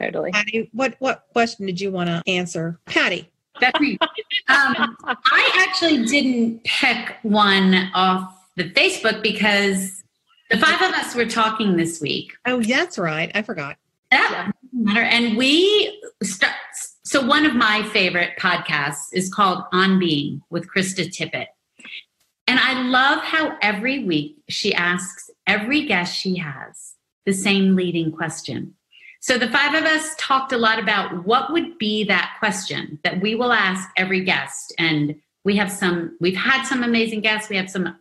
Totally. 0.00 0.32
Patti, 0.32 0.68
what, 0.72 0.96
what 0.98 1.24
question 1.32 1.66
did 1.66 1.80
you 1.80 1.90
want 1.90 2.08
to 2.08 2.22
answer? 2.26 2.80
Patti. 2.86 3.30
That's 3.60 3.78
me. 3.80 3.96
um, 4.48 4.96
I 5.06 5.66
actually 5.68 6.04
didn't 6.06 6.64
pick 6.64 7.16
one 7.22 7.90
off 7.94 8.36
the 8.56 8.70
Facebook 8.70 9.22
because 9.22 10.03
the 10.54 10.60
five 10.60 10.80
of 10.82 10.94
us 10.94 11.14
were 11.16 11.26
talking 11.26 11.76
this 11.76 12.00
week. 12.00 12.32
Oh, 12.46 12.62
that's 12.62 12.96
right. 12.96 13.30
I 13.34 13.42
forgot. 13.42 13.76
That 14.12 14.52
matter. 14.72 15.02
And 15.02 15.36
we 15.36 16.00
start. 16.22 16.54
So 17.04 17.26
one 17.26 17.44
of 17.44 17.54
my 17.54 17.82
favorite 17.92 18.38
podcasts 18.38 19.06
is 19.12 19.32
called 19.32 19.64
On 19.72 19.98
Being 19.98 20.42
with 20.50 20.68
Krista 20.72 21.06
Tippett. 21.06 21.46
And 22.46 22.60
I 22.60 22.82
love 22.82 23.22
how 23.22 23.56
every 23.62 24.04
week 24.04 24.36
she 24.48 24.72
asks 24.74 25.28
every 25.46 25.86
guest 25.86 26.16
she 26.16 26.36
has 26.36 26.94
the 27.26 27.32
same 27.32 27.74
leading 27.74 28.12
question. 28.12 28.74
So 29.20 29.38
the 29.38 29.48
five 29.48 29.74
of 29.74 29.84
us 29.84 30.14
talked 30.18 30.52
a 30.52 30.58
lot 30.58 30.78
about 30.78 31.24
what 31.24 31.52
would 31.52 31.78
be 31.78 32.04
that 32.04 32.36
question 32.38 33.00
that 33.02 33.20
we 33.20 33.34
will 33.34 33.52
ask 33.52 33.88
every 33.96 34.22
guest. 34.22 34.72
And 34.78 35.16
we 35.44 35.56
have 35.56 35.72
some, 35.72 36.16
we've 36.20 36.36
had 36.36 36.64
some 36.64 36.84
amazing 36.84 37.22
guests. 37.22 37.48
We 37.48 37.56
have 37.56 37.70
some 37.70 37.96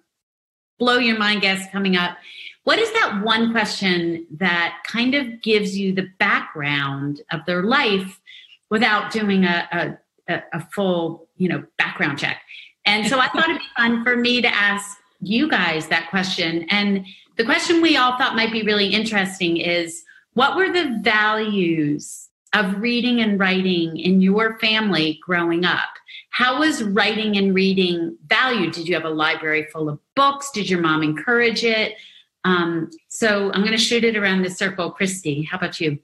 blow 0.79 0.97
your 0.97 1.17
mind 1.17 1.41
guests 1.41 1.71
coming 1.71 1.95
up. 1.95 2.17
What 2.63 2.79
is 2.79 2.91
that 2.93 3.21
one 3.23 3.51
question 3.51 4.25
that 4.37 4.83
kind 4.87 5.15
of 5.15 5.41
gives 5.41 5.77
you 5.77 5.93
the 5.93 6.09
background 6.17 7.21
of 7.31 7.41
their 7.45 7.63
life 7.63 8.21
without 8.69 9.11
doing 9.11 9.43
a, 9.43 9.97
a, 10.29 10.43
a 10.53 10.67
full, 10.73 11.27
you 11.37 11.49
know, 11.49 11.63
background 11.77 12.19
check? 12.19 12.41
And 12.85 13.07
so 13.07 13.19
I 13.19 13.27
thought 13.27 13.49
it'd 13.49 13.59
be 13.59 13.65
fun 13.77 14.03
for 14.03 14.15
me 14.15 14.41
to 14.41 14.47
ask 14.47 14.97
you 15.19 15.49
guys 15.49 15.87
that 15.87 16.09
question. 16.09 16.65
And 16.69 17.05
the 17.37 17.45
question 17.45 17.81
we 17.81 17.97
all 17.97 18.17
thought 18.17 18.35
might 18.35 18.51
be 18.51 18.63
really 18.63 18.87
interesting 18.87 19.57
is 19.57 20.03
what 20.33 20.55
were 20.55 20.71
the 20.71 20.99
values 21.01 22.29
of 22.53 22.79
reading 22.79 23.19
and 23.19 23.39
writing 23.39 23.97
in 23.97 24.21
your 24.21 24.59
family 24.59 25.19
growing 25.25 25.65
up? 25.65 25.89
How 26.29 26.59
was 26.59 26.83
writing 26.83 27.37
and 27.37 27.53
reading 27.53 28.17
valued? 28.27 28.73
Did 28.73 28.87
you 28.87 28.95
have 28.95 29.05
a 29.05 29.09
library 29.09 29.67
full 29.71 29.89
of 29.89 29.99
books? 30.15 30.51
Did 30.51 30.69
your 30.69 30.81
mom 30.81 31.03
encourage 31.03 31.63
it? 31.63 31.95
Um, 32.43 32.89
so 33.09 33.51
I'm 33.51 33.61
going 33.61 33.71
to 33.71 33.77
shoot 33.77 34.03
it 34.03 34.17
around 34.17 34.41
the 34.41 34.49
circle. 34.49 34.95
Kristy, 34.99 35.47
how 35.47 35.57
about 35.57 35.79
you? 35.79 35.99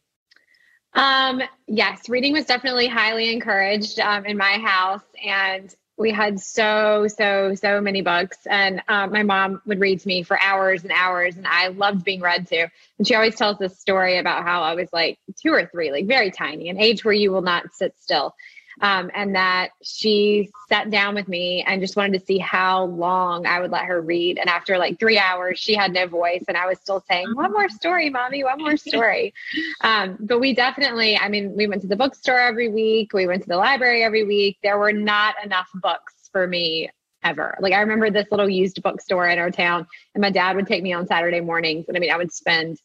Um, 0.93 1.41
yes, 1.67 2.10
reading 2.10 2.34
was 2.34 2.45
definitely 2.45 2.88
highly 2.88 3.32
encouraged 3.32 3.99
um, 3.99 4.25
in 4.25 4.38
my 4.38 4.58
house. 4.58 5.04
And 5.23 5.73
we 5.97 6.12
had 6.12 6.39
so, 6.39 7.08
so, 7.08 7.54
so 7.56 7.82
many 7.82 8.02
books. 8.02 8.38
And 8.49 8.82
um, 8.88 9.12
my 9.12 9.23
mom 9.23 9.62
would 9.65 9.82
read 9.82 9.99
to 9.99 10.08
me 10.08 10.23
for 10.23 10.39
hours 10.41 10.84
and 10.84 10.93
hours. 10.93 11.36
And 11.36 11.45
I 11.45 11.67
loved 11.67 12.06
being 12.06 12.21
read 12.21 12.47
to. 12.47 12.69
And 12.97 13.08
she 13.08 13.15
always 13.15 13.36
tells 13.36 13.58
this 13.58 13.78
story 13.78 14.17
about 14.17 14.43
how 14.43 14.62
I 14.62 14.75
was 14.75 14.88
like 14.93 15.19
two 15.41 15.52
or 15.52 15.65
three, 15.65 15.91
like 15.91 16.08
very 16.08 16.32
tiny, 16.32 16.69
an 16.69 16.80
age 16.80 17.04
where 17.04 17.13
you 17.13 17.32
will 17.32 17.41
not 17.41 17.73
sit 17.73 17.93
still 17.99 18.34
um, 18.81 19.11
and 19.13 19.35
that 19.35 19.69
she 19.83 20.49
sat 20.67 20.89
down 20.89 21.15
with 21.15 21.27
me 21.27 21.63
and 21.67 21.81
just 21.81 21.95
wanted 21.95 22.19
to 22.19 22.25
see 22.25 22.37
how 22.37 22.85
long 22.85 23.45
I 23.45 23.59
would 23.59 23.71
let 23.71 23.85
her 23.85 24.01
read. 24.01 24.37
And 24.37 24.49
after 24.49 24.77
like 24.77 24.99
three 24.99 25.17
hours, 25.17 25.59
she 25.59 25.73
had 25.73 25.93
no 25.93 26.07
voice, 26.07 26.43
and 26.47 26.57
I 26.57 26.67
was 26.67 26.79
still 26.79 27.03
saying, 27.09 27.35
"One 27.35 27.51
more 27.51 27.69
story, 27.69 28.09
mommy, 28.09 28.43
one 28.43 28.59
more 28.59 28.77
story." 28.77 29.33
um, 29.81 30.17
but 30.19 30.39
we 30.39 30.53
definitely, 30.53 31.17
I 31.17 31.29
mean, 31.29 31.55
we 31.55 31.67
went 31.67 31.81
to 31.81 31.87
the 31.87 31.95
bookstore 31.95 32.39
every 32.39 32.69
week, 32.69 33.13
we 33.13 33.27
went 33.27 33.43
to 33.43 33.49
the 33.49 33.57
library 33.57 34.03
every 34.03 34.23
week. 34.23 34.57
There 34.63 34.77
were 34.77 34.93
not 34.93 35.35
enough 35.43 35.69
books 35.75 36.29
for 36.31 36.47
me 36.47 36.89
ever. 37.23 37.57
Like 37.59 37.73
I 37.73 37.81
remember 37.81 38.09
this 38.09 38.27
little 38.31 38.49
used 38.49 38.81
bookstore 38.81 39.27
in 39.27 39.39
our 39.39 39.51
town, 39.51 39.87
and 40.15 40.21
my 40.21 40.29
dad 40.29 40.55
would 40.55 40.67
take 40.67 40.83
me 40.83 40.93
on 40.93 41.07
Saturday 41.07 41.41
mornings, 41.41 41.85
and 41.87 41.97
I 41.97 41.99
mean, 41.99 42.11
I 42.11 42.17
would 42.17 42.31
spend 42.31 42.79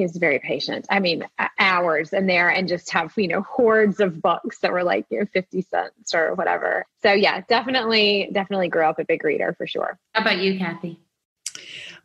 he's 0.00 0.16
very 0.16 0.38
patient. 0.38 0.86
I 0.90 0.98
mean, 0.98 1.26
hours 1.58 2.12
in 2.12 2.26
there 2.26 2.48
and 2.48 2.66
just 2.66 2.90
have, 2.90 3.12
you 3.16 3.28
know, 3.28 3.42
hordes 3.42 4.00
of 4.00 4.20
books 4.20 4.58
that 4.60 4.72
were 4.72 4.82
like, 4.82 5.06
you 5.10 5.20
know, 5.20 5.26
50 5.26 5.62
cents 5.62 6.14
or 6.14 6.34
whatever. 6.34 6.86
So 7.02 7.12
yeah, 7.12 7.42
definitely, 7.48 8.30
definitely 8.32 8.68
grew 8.68 8.84
up 8.84 8.98
a 8.98 9.04
big 9.04 9.22
reader 9.24 9.54
for 9.56 9.66
sure. 9.66 9.98
How 10.14 10.22
about 10.22 10.38
you, 10.38 10.58
Kathy? 10.58 10.98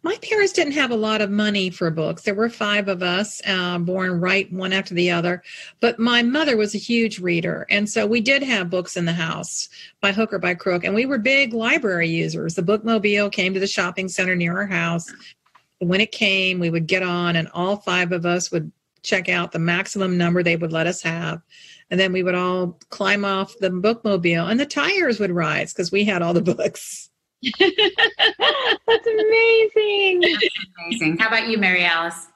My 0.03 0.17
parents 0.21 0.53
didn't 0.53 0.73
have 0.73 0.91
a 0.91 0.95
lot 0.95 1.21
of 1.21 1.31
money 1.31 1.71
for 1.71 1.89
books. 1.89 2.23
There 2.23 2.36
were 2.36 2.49
five 2.49 2.89
of 2.89 3.01
us, 3.01 3.41
uh, 3.47 3.79
born 3.79 4.19
right 4.19 4.51
one 4.53 4.71
after 4.71 4.93
the 4.93 5.10
other. 5.10 5.41
But 5.79 5.97
my 5.97 6.21
mother 6.21 6.58
was 6.58 6.75
a 6.75 6.77
huge 6.77 7.17
reader. 7.17 7.65
And 7.71 7.89
so 7.89 8.05
we 8.05 8.21
did 8.21 8.43
have 8.43 8.69
books 8.69 8.97
in 8.97 9.05
the 9.05 9.13
house 9.13 9.67
by 10.01 10.12
hook 10.12 10.31
or 10.31 10.38
by 10.38 10.53
crook. 10.53 10.84
And 10.84 10.93
we 10.93 11.08
were 11.08 11.17
big 11.17 11.53
library 11.53 12.10
users. 12.10 12.53
The 12.53 12.62
bookmobile 12.62 13.31
came 13.31 13.55
to 13.55 13.60
the 13.60 13.65
shopping 13.65 14.08
center 14.08 14.36
near 14.36 14.58
our 14.58 14.67
house 14.67 15.12
when 15.87 16.01
it 16.01 16.11
came, 16.11 16.59
we 16.59 16.69
would 16.69 16.87
get 16.87 17.03
on, 17.03 17.35
and 17.35 17.47
all 17.53 17.77
five 17.77 18.11
of 18.11 18.25
us 18.25 18.51
would 18.51 18.71
check 19.03 19.29
out 19.29 19.51
the 19.51 19.59
maximum 19.59 20.17
number 20.17 20.41
they 20.41 20.55
would 20.55 20.73
let 20.73 20.87
us 20.87 21.01
have. 21.03 21.41
And 21.91 21.99
then 21.99 22.11
we 22.11 22.23
would 22.23 22.35
all 22.35 22.79
climb 22.89 23.23
off 23.23 23.53
the 23.59 23.69
bookmobile, 23.69 24.49
and 24.49 24.59
the 24.59 24.65
tires 24.65 25.19
would 25.19 25.31
rise 25.31 25.73
because 25.73 25.91
we 25.91 26.03
had 26.03 26.21
all 26.21 26.33
the 26.33 26.41
books. 26.41 27.09
That's 27.59 29.07
amazing. 29.07 30.21
That's 30.21 30.49
amazing. 30.79 31.17
How 31.19 31.27
about 31.27 31.47
you, 31.47 31.57
Mary 31.57 31.83
Alice? 31.85 32.27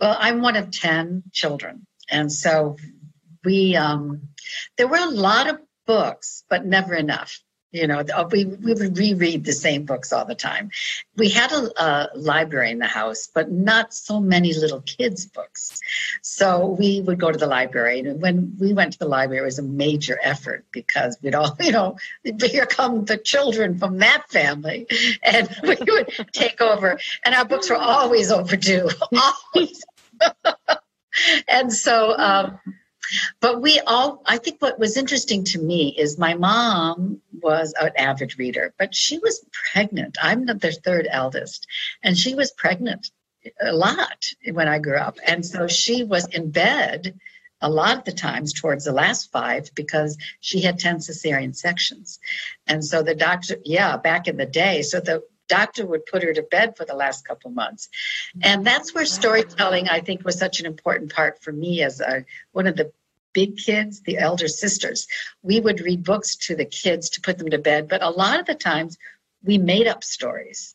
Well, 0.00 0.16
I'm 0.18 0.42
one 0.42 0.56
of 0.56 0.70
10 0.70 1.24
children. 1.32 1.86
And 2.10 2.30
so 2.30 2.76
we, 3.44 3.76
um, 3.76 4.28
there 4.76 4.88
were 4.88 4.98
a 4.98 5.10
lot 5.10 5.48
of 5.48 5.58
books, 5.86 6.44
but 6.50 6.66
never 6.66 6.94
enough. 6.94 7.40
You 7.76 7.86
know, 7.86 7.98
uh, 7.98 8.26
we, 8.32 8.46
we 8.46 8.72
would 8.72 8.96
reread 8.96 9.44
the 9.44 9.52
same 9.52 9.84
books 9.84 10.10
all 10.10 10.24
the 10.24 10.34
time. 10.34 10.70
We 11.14 11.28
had 11.28 11.52
a, 11.52 11.82
a, 11.82 12.08
library 12.14 12.70
in 12.70 12.78
the 12.78 12.86
house, 12.86 13.28
but 13.32 13.52
not 13.52 13.92
so 13.92 14.18
many 14.18 14.54
little 14.54 14.80
kids' 14.80 15.26
books. 15.26 15.78
So 16.22 16.68
we 16.68 17.02
would 17.02 17.20
go 17.20 17.30
to 17.30 17.36
the 17.36 17.46
library. 17.46 18.00
And 18.00 18.22
when 18.22 18.56
we 18.58 18.72
went 18.72 18.94
to 18.94 18.98
the 18.98 19.08
library, 19.08 19.42
it 19.42 19.44
was 19.44 19.58
a 19.58 19.62
major 19.62 20.18
effort 20.22 20.64
because 20.72 21.18
we'd 21.20 21.34
all, 21.34 21.54
you 21.60 21.72
know, 21.72 21.98
here 22.24 22.64
come 22.64 23.04
the 23.04 23.18
children 23.18 23.78
from 23.78 23.98
that 23.98 24.24
family. 24.30 24.86
And 25.22 25.48
we 25.62 25.76
would 25.76 26.08
take 26.32 26.60
over. 26.60 26.98
And 27.24 27.34
our 27.34 27.44
books 27.44 27.68
were 27.68 27.76
always 27.76 28.30
overdue, 28.32 28.88
always. 29.54 29.84
and 31.48 31.72
so, 31.72 32.16
um, 32.16 32.58
but 33.40 33.60
we 33.62 33.80
all, 33.80 34.22
I 34.26 34.38
think 34.38 34.60
what 34.60 34.78
was 34.78 34.96
interesting 34.96 35.44
to 35.44 35.58
me 35.58 35.94
is 35.96 36.18
my 36.18 36.34
mom 36.34 37.20
was 37.32 37.74
an 37.80 37.92
avid 37.96 38.38
reader, 38.38 38.74
but 38.78 38.94
she 38.94 39.18
was 39.18 39.44
pregnant. 39.72 40.16
I'm 40.22 40.46
the 40.46 40.58
third 40.84 41.06
eldest, 41.10 41.66
and 42.02 42.16
she 42.16 42.34
was 42.34 42.50
pregnant 42.52 43.10
a 43.60 43.72
lot 43.72 44.26
when 44.52 44.68
I 44.68 44.78
grew 44.78 44.96
up. 44.96 45.18
And 45.26 45.44
so 45.44 45.68
she 45.68 46.04
was 46.04 46.26
in 46.26 46.50
bed 46.50 47.18
a 47.60 47.70
lot 47.70 47.98
of 47.98 48.04
the 48.04 48.12
times 48.12 48.52
towards 48.52 48.84
the 48.84 48.92
last 48.92 49.30
five 49.32 49.70
because 49.74 50.18
she 50.40 50.60
had 50.60 50.78
10 50.78 50.98
cesarean 50.98 51.56
sections. 51.56 52.18
And 52.66 52.84
so 52.84 53.02
the 53.02 53.14
doctor, 53.14 53.56
yeah, 53.64 53.96
back 53.96 54.28
in 54.28 54.36
the 54.36 54.46
day, 54.46 54.82
so 54.82 55.00
the 55.00 55.22
doctor 55.48 55.86
would 55.86 56.06
put 56.06 56.22
her 56.22 56.32
to 56.32 56.42
bed 56.42 56.76
for 56.76 56.84
the 56.84 56.94
last 56.94 57.26
couple 57.26 57.50
months. 57.50 57.88
And 58.42 58.66
that's 58.66 58.94
where 58.94 59.04
storytelling, 59.04 59.88
I 59.88 60.00
think, 60.00 60.24
was 60.24 60.38
such 60.38 60.60
an 60.60 60.66
important 60.66 61.14
part 61.14 61.42
for 61.42 61.52
me 61.52 61.82
as 61.82 62.00
a, 62.00 62.24
one 62.52 62.66
of 62.66 62.76
the 62.76 62.92
big 63.32 63.58
kids, 63.58 64.00
the 64.00 64.18
elder 64.18 64.48
sisters. 64.48 65.06
We 65.42 65.60
would 65.60 65.80
read 65.80 66.04
books 66.04 66.36
to 66.36 66.56
the 66.56 66.64
kids 66.64 67.10
to 67.10 67.20
put 67.20 67.38
them 67.38 67.50
to 67.50 67.58
bed, 67.58 67.88
but 67.88 68.02
a 68.02 68.10
lot 68.10 68.40
of 68.40 68.46
the 68.46 68.54
times 68.54 68.96
we 69.42 69.58
made 69.58 69.86
up 69.86 70.02
stories. 70.02 70.74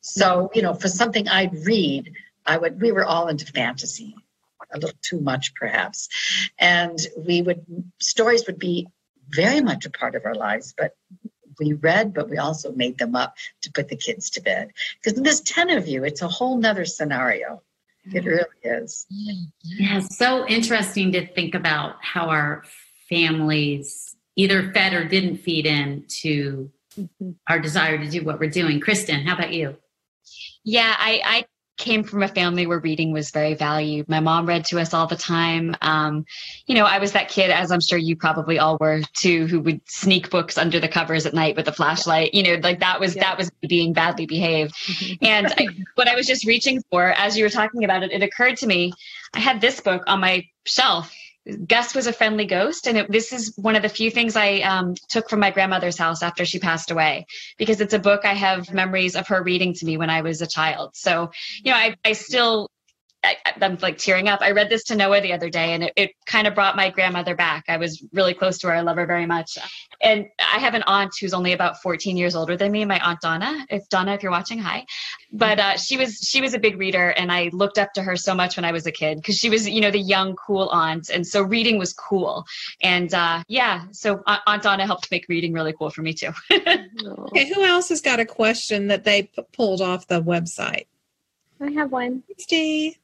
So, 0.00 0.50
you 0.54 0.62
know, 0.62 0.74
for 0.74 0.88
something 0.88 1.28
I'd 1.28 1.54
read, 1.66 2.12
I 2.44 2.56
would, 2.56 2.80
we 2.80 2.92
were 2.92 3.04
all 3.04 3.28
into 3.28 3.44
fantasy, 3.46 4.14
a 4.72 4.78
little 4.78 4.98
too 5.02 5.20
much 5.20 5.54
perhaps. 5.54 6.08
And 6.58 6.98
we 7.16 7.42
would, 7.42 7.64
stories 8.00 8.46
would 8.46 8.58
be 8.58 8.88
very 9.28 9.60
much 9.60 9.84
a 9.84 9.90
part 9.90 10.14
of 10.14 10.24
our 10.24 10.34
lives, 10.34 10.74
but 10.76 10.96
we 11.58 11.74
read, 11.74 12.14
but 12.14 12.28
we 12.28 12.38
also 12.38 12.72
made 12.72 12.98
them 12.98 13.14
up 13.14 13.36
to 13.62 13.72
put 13.72 13.88
the 13.88 13.96
kids 13.96 14.30
to 14.30 14.40
bed. 14.40 14.72
Because 15.02 15.20
there's 15.20 15.40
10 15.40 15.70
of 15.70 15.88
you, 15.88 16.04
it's 16.04 16.22
a 16.22 16.28
whole 16.28 16.56
nother 16.58 16.84
scenario. 16.84 17.62
It 18.12 18.24
really 18.24 18.44
is. 18.62 19.06
Yeah, 19.62 20.00
so 20.00 20.46
interesting 20.46 21.12
to 21.12 21.26
think 21.26 21.54
about 21.54 21.96
how 22.00 22.28
our 22.30 22.64
families 23.08 24.16
either 24.36 24.72
fed 24.72 24.94
or 24.94 25.04
didn't 25.04 25.38
feed 25.38 25.66
into 25.66 26.70
mm-hmm. 26.96 27.30
our 27.48 27.58
desire 27.58 27.98
to 27.98 28.08
do 28.08 28.22
what 28.24 28.40
we're 28.40 28.50
doing. 28.50 28.80
Kristin, 28.80 29.26
how 29.26 29.34
about 29.34 29.52
you? 29.52 29.76
Yeah, 30.64 30.94
I, 30.98 31.20
I 31.24 31.44
came 31.78 32.02
from 32.02 32.22
a 32.22 32.28
family 32.28 32.66
where 32.66 32.80
reading 32.80 33.12
was 33.12 33.30
very 33.30 33.54
valued. 33.54 34.08
My 34.08 34.20
mom 34.20 34.46
read 34.46 34.64
to 34.66 34.80
us 34.80 34.92
all 34.92 35.06
the 35.06 35.16
time. 35.16 35.74
Um, 35.80 36.26
you 36.66 36.74
know, 36.74 36.84
I 36.84 36.98
was 36.98 37.12
that 37.12 37.28
kid, 37.28 37.50
as 37.50 37.70
I'm 37.70 37.80
sure 37.80 37.98
you 37.98 38.16
probably 38.16 38.58
all 38.58 38.76
were 38.80 39.00
too, 39.14 39.46
who 39.46 39.60
would 39.60 39.80
sneak 39.88 40.28
books 40.28 40.58
under 40.58 40.78
the 40.80 40.88
covers 40.88 41.24
at 41.24 41.32
night 41.32 41.56
with 41.56 41.68
a 41.68 41.72
flashlight. 41.72 42.34
You 42.34 42.42
know, 42.42 42.54
like 42.62 42.80
that 42.80 43.00
was 43.00 43.16
yeah. 43.16 43.22
that 43.22 43.38
was 43.38 43.50
being 43.66 43.92
badly 43.92 44.26
behaved. 44.26 44.74
Mm-hmm. 44.74 45.14
And 45.28 45.52
I, 45.58 45.68
what 45.94 46.08
I 46.08 46.14
was 46.14 46.26
just 46.26 46.46
reaching 46.46 46.82
for, 46.90 47.12
as 47.12 47.36
you 47.36 47.44
were 47.44 47.50
talking 47.50 47.84
about 47.84 48.02
it, 48.02 48.12
it 48.12 48.22
occurred 48.22 48.56
to 48.58 48.66
me. 48.66 48.92
I 49.34 49.40
had 49.40 49.60
this 49.60 49.80
book 49.80 50.02
on 50.06 50.20
my 50.20 50.46
shelf 50.64 51.14
Gus 51.66 51.94
was 51.94 52.06
a 52.06 52.12
friendly 52.12 52.44
ghost. 52.44 52.86
And 52.86 52.98
it, 52.98 53.10
this 53.10 53.32
is 53.32 53.54
one 53.56 53.76
of 53.76 53.82
the 53.82 53.88
few 53.88 54.10
things 54.10 54.36
I 54.36 54.60
um, 54.60 54.94
took 55.08 55.28
from 55.28 55.40
my 55.40 55.50
grandmother's 55.50 55.98
house 55.98 56.22
after 56.22 56.44
she 56.44 56.58
passed 56.58 56.90
away, 56.90 57.26
because 57.56 57.80
it's 57.80 57.94
a 57.94 57.98
book 57.98 58.24
I 58.24 58.34
have 58.34 58.72
memories 58.72 59.16
of 59.16 59.28
her 59.28 59.42
reading 59.42 59.74
to 59.74 59.86
me 59.86 59.96
when 59.96 60.10
I 60.10 60.22
was 60.22 60.42
a 60.42 60.46
child. 60.46 60.90
So, 60.94 61.30
you 61.62 61.72
know, 61.72 61.78
I, 61.78 61.96
I 62.04 62.12
still 62.12 62.70
I, 63.24 63.36
am 63.60 63.78
like 63.82 63.98
tearing 63.98 64.28
up. 64.28 64.40
I 64.42 64.52
read 64.52 64.68
this 64.70 64.84
to 64.84 64.94
Noah 64.96 65.20
the 65.20 65.32
other 65.32 65.50
day 65.50 65.72
and 65.72 65.84
it, 65.84 65.92
it 65.96 66.10
kind 66.26 66.46
of 66.46 66.54
brought 66.54 66.76
my 66.76 66.88
grandmother 66.90 67.34
back. 67.34 67.64
I 67.68 67.76
was 67.76 68.04
really 68.12 68.32
close 68.32 68.58
to 68.58 68.68
her. 68.68 68.74
I 68.74 68.80
love 68.80 68.96
her 68.96 69.06
very 69.06 69.26
much. 69.26 69.58
And 70.00 70.26
I 70.38 70.58
have 70.58 70.74
an 70.74 70.84
aunt 70.86 71.12
who's 71.20 71.34
only 71.34 71.52
about 71.52 71.82
14 71.82 72.16
years 72.16 72.36
older 72.36 72.56
than 72.56 72.70
me, 72.70 72.84
my 72.84 73.00
aunt 73.00 73.20
Donna. 73.20 73.66
If 73.70 73.88
Donna, 73.88 74.14
if 74.14 74.22
you're 74.22 74.30
watching, 74.30 74.60
hi. 74.60 74.86
But 75.32 75.58
uh, 75.58 75.76
she 75.76 75.96
was 75.96 76.18
she 76.18 76.40
was 76.40 76.54
a 76.54 76.58
big 76.60 76.78
reader 76.78 77.10
and 77.10 77.32
I 77.32 77.50
looked 77.52 77.78
up 77.78 77.92
to 77.94 78.02
her 78.02 78.16
so 78.16 78.34
much 78.34 78.56
when 78.56 78.64
I 78.64 78.70
was 78.70 78.86
a 78.86 78.92
kid 78.92 79.16
because 79.16 79.36
she 79.36 79.50
was, 79.50 79.68
you 79.68 79.80
know, 79.80 79.90
the 79.90 79.98
young, 79.98 80.36
cool 80.36 80.68
aunt. 80.68 81.10
And 81.10 81.26
so 81.26 81.42
reading 81.42 81.76
was 81.76 81.92
cool. 81.92 82.44
And 82.82 83.12
uh, 83.12 83.42
yeah, 83.48 83.86
so 83.90 84.22
Aunt 84.26 84.62
Donna 84.62 84.86
helped 84.86 85.10
make 85.10 85.26
reading 85.28 85.52
really 85.52 85.72
cool 85.72 85.90
for 85.90 86.02
me 86.02 86.14
too. 86.14 86.30
okay, 86.52 87.52
who 87.52 87.64
else 87.64 87.88
has 87.88 88.00
got 88.00 88.20
a 88.20 88.24
question 88.24 88.86
that 88.88 89.02
they 89.02 89.24
p- 89.24 89.42
pulled 89.52 89.80
off 89.80 90.06
the 90.06 90.22
website? 90.22 90.86
I 91.60 91.72
have 91.72 91.90
one. 91.90 92.22
Steve. 92.38 92.96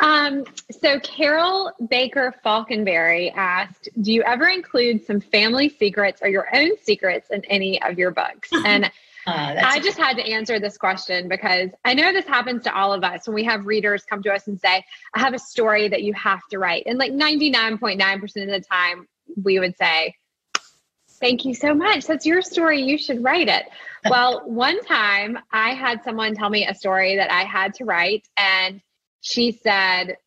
Um, 0.00 0.44
so 0.70 0.98
Carol 1.00 1.72
Baker 1.88 2.34
Falconberry 2.42 3.30
asked, 3.30 3.88
"Do 4.00 4.12
you 4.12 4.22
ever 4.22 4.46
include 4.46 5.04
some 5.04 5.20
family 5.20 5.68
secrets 5.68 6.22
or 6.22 6.28
your 6.28 6.54
own 6.54 6.72
secrets 6.82 7.30
in 7.30 7.44
any 7.46 7.80
of 7.82 7.98
your 7.98 8.10
books?" 8.10 8.50
And 8.64 8.90
uh, 9.26 9.54
I 9.64 9.80
just 9.80 9.96
had 9.98 10.16
to 10.16 10.22
answer 10.22 10.60
this 10.60 10.76
question 10.76 11.28
because 11.28 11.70
I 11.84 11.94
know 11.94 12.12
this 12.12 12.26
happens 12.26 12.64
to 12.64 12.74
all 12.74 12.92
of 12.92 13.04
us 13.04 13.26
when 13.26 13.34
we 13.34 13.44
have 13.44 13.66
readers 13.66 14.04
come 14.04 14.22
to 14.22 14.32
us 14.32 14.46
and 14.48 14.60
say, 14.60 14.84
"I 15.14 15.20
have 15.20 15.34
a 15.34 15.38
story 15.38 15.88
that 15.88 16.02
you 16.02 16.12
have 16.14 16.40
to 16.50 16.58
write," 16.58 16.84
and 16.86 16.98
like 16.98 17.12
ninety 17.12 17.50
nine 17.50 17.78
point 17.78 17.98
nine 17.98 18.20
percent 18.20 18.50
of 18.50 18.62
the 18.62 18.66
time, 18.66 19.08
we 19.42 19.58
would 19.58 19.76
say, 19.76 20.14
"Thank 21.20 21.44
you 21.44 21.54
so 21.54 21.74
much. 21.74 22.06
That's 22.06 22.26
your 22.26 22.42
story. 22.42 22.82
You 22.82 22.98
should 22.98 23.22
write 23.22 23.48
it." 23.48 23.64
well, 24.10 24.42
one 24.44 24.82
time 24.84 25.38
I 25.50 25.72
had 25.72 26.02
someone 26.02 26.34
tell 26.34 26.50
me 26.50 26.66
a 26.66 26.74
story 26.74 27.16
that 27.16 27.30
I 27.32 27.44
had 27.44 27.74
to 27.74 27.84
write, 27.84 28.28
and 28.36 28.82
she 29.24 29.52
said, 29.52 30.18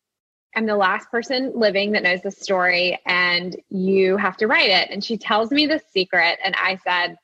I'm 0.56 0.66
the 0.66 0.76
last 0.76 1.08
person 1.08 1.52
living 1.54 1.92
that 1.92 2.02
knows 2.02 2.20
the 2.22 2.32
story, 2.32 2.98
and 3.06 3.56
you 3.70 4.16
have 4.16 4.36
to 4.38 4.48
write 4.48 4.70
it. 4.70 4.90
And 4.90 5.04
she 5.04 5.16
tells 5.16 5.52
me 5.52 5.66
the 5.66 5.80
secret. 5.92 6.36
And 6.44 6.56
I 6.56 6.80
said, 6.82 7.16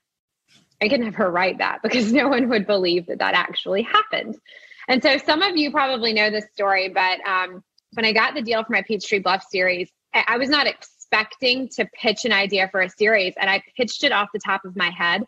I 0.81 0.87
can 0.87 1.01
never 1.01 1.29
write 1.29 1.59
that 1.59 1.81
because 1.83 2.13
no 2.13 2.29
one 2.29 2.49
would 2.49 2.65
believe 2.65 3.07
that 3.07 3.19
that 3.19 3.35
actually 3.35 3.83
happened. 3.83 4.39
And 4.87 5.03
so 5.03 5.19
some 5.19 5.43
of 5.43 5.57
you 5.57 5.73
probably 5.73 6.13
know 6.13 6.31
this 6.31 6.47
story, 6.53 6.91
but 6.91 7.27
um, 7.27 7.65
when 7.95 8.05
I 8.05 8.13
got 8.13 8.35
the 8.35 8.43
deal 8.43 8.63
for 8.63 8.73
my 8.73 8.83
Peachtree 8.83 9.19
Bluff 9.19 9.45
series, 9.51 9.91
I, 10.15 10.25
I 10.29 10.39
was 10.39 10.49
not 10.49 10.69
expecting 10.69 11.69
to 11.71 11.89
pitch 11.93 12.25
an 12.25 12.33
idea 12.33 12.69
for 12.71 12.83
a 12.83 12.89
series, 12.89 13.35
and 13.37 13.51
I 13.51 13.65
pitched 13.77 14.05
it 14.05 14.13
off 14.13 14.29
the 14.33 14.39
top 14.39 14.65
of 14.65 14.77
my 14.77 14.91
head. 14.91 15.25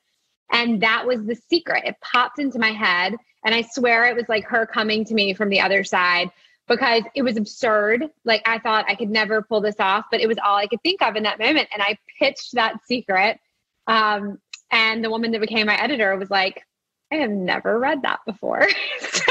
And 0.53 0.81
that 0.83 1.09
was 1.09 1.25
the 1.27 1.35
secret. 1.51 1.83
It 1.87 1.97
popped 2.01 2.39
into 2.39 2.61
my 2.61 2.71
head. 2.71 3.17
And 3.47 3.55
I 3.55 3.63
swear 3.63 4.05
it 4.07 4.17
was 4.17 4.29
like 4.29 4.45
her 4.47 4.67
coming 4.67 5.05
to 5.05 5.15
me 5.15 5.33
from 5.33 5.49
the 5.51 5.61
other 5.61 5.85
side 5.85 6.31
because 6.67 7.05
it 7.15 7.23
was 7.23 7.37
absurd. 7.37 8.05
Like 8.25 8.43
I 8.45 8.59
thought 8.59 8.87
I 8.89 8.97
could 8.97 9.09
never 9.09 9.41
pull 9.41 9.61
this 9.61 9.77
off, 9.79 10.07
but 10.11 10.21
it 10.21 10.27
was 10.27 10.37
all 10.45 10.57
I 10.57 10.67
could 10.67 10.83
think 10.83 11.01
of 11.01 11.15
in 11.15 11.23
that 11.23 11.39
moment. 11.39 11.69
And 11.73 11.81
I 11.81 11.97
pitched 12.19 12.55
that 12.55 12.85
secret. 12.87 13.39
Um, 13.87 14.41
and 14.73 15.03
the 15.03 15.11
woman 15.11 15.31
that 15.31 15.41
became 15.41 15.69
my 15.69 15.81
editor 15.81 16.17
was 16.17 16.29
like, 16.29 16.67
I 17.13 17.17
have 17.17 17.31
never 17.31 17.79
read 17.79 18.03
that 18.03 18.19
before. 18.27 18.69
so, 19.01 19.23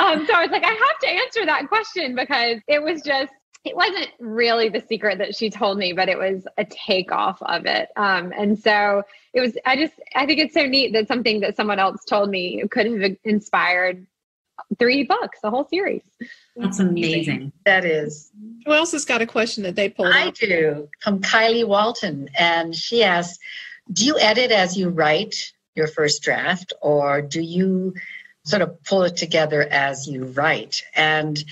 um, 0.00 0.26
so 0.26 0.34
I 0.34 0.42
was 0.42 0.50
like, 0.50 0.64
I 0.64 0.72
have 0.72 0.98
to 1.02 1.08
answer 1.08 1.46
that 1.46 1.68
question 1.68 2.16
because 2.16 2.60
it 2.66 2.82
was 2.82 3.02
just 3.02 3.32
it 3.64 3.76
wasn't 3.76 4.08
really 4.18 4.68
the 4.68 4.82
secret 4.88 5.18
that 5.18 5.36
she 5.36 5.48
told 5.48 5.78
me, 5.78 5.92
but 5.92 6.08
it 6.08 6.18
was 6.18 6.46
a 6.58 6.64
takeoff 6.64 7.40
of 7.42 7.64
it. 7.64 7.90
Um, 7.96 8.32
and 8.36 8.58
so 8.58 9.04
it 9.32 9.40
was, 9.40 9.56
I 9.64 9.76
just, 9.76 9.94
I 10.16 10.26
think 10.26 10.40
it's 10.40 10.54
so 10.54 10.66
neat 10.66 10.92
that 10.94 11.06
something 11.06 11.40
that 11.40 11.56
someone 11.56 11.78
else 11.78 12.04
told 12.04 12.28
me 12.28 12.64
could 12.70 12.86
have 12.86 13.16
inspired 13.22 14.04
three 14.78 15.04
books, 15.04 15.38
a 15.44 15.50
whole 15.50 15.66
series. 15.68 16.02
That's 16.56 16.80
amazing. 16.80 17.52
That 17.64 17.84
is. 17.84 18.32
Who 18.66 18.72
else 18.72 18.92
has 18.92 19.04
got 19.04 19.22
a 19.22 19.26
question 19.26 19.62
that 19.62 19.76
they 19.76 19.88
pulled? 19.88 20.12
I 20.12 20.28
up? 20.28 20.34
do 20.34 20.88
from 21.00 21.20
Kylie 21.20 21.66
Walton. 21.66 22.30
And 22.36 22.74
she 22.74 23.04
asks, 23.04 23.38
do 23.92 24.04
you 24.04 24.18
edit 24.18 24.50
as 24.50 24.76
you 24.76 24.88
write 24.88 25.52
your 25.76 25.86
first 25.86 26.22
draft 26.22 26.72
or 26.82 27.22
do 27.22 27.40
you 27.40 27.94
sort 28.44 28.62
of 28.62 28.82
pull 28.84 29.04
it 29.04 29.16
together 29.16 29.62
as 29.62 30.06
you 30.06 30.24
write? 30.24 30.82
And 30.94 31.42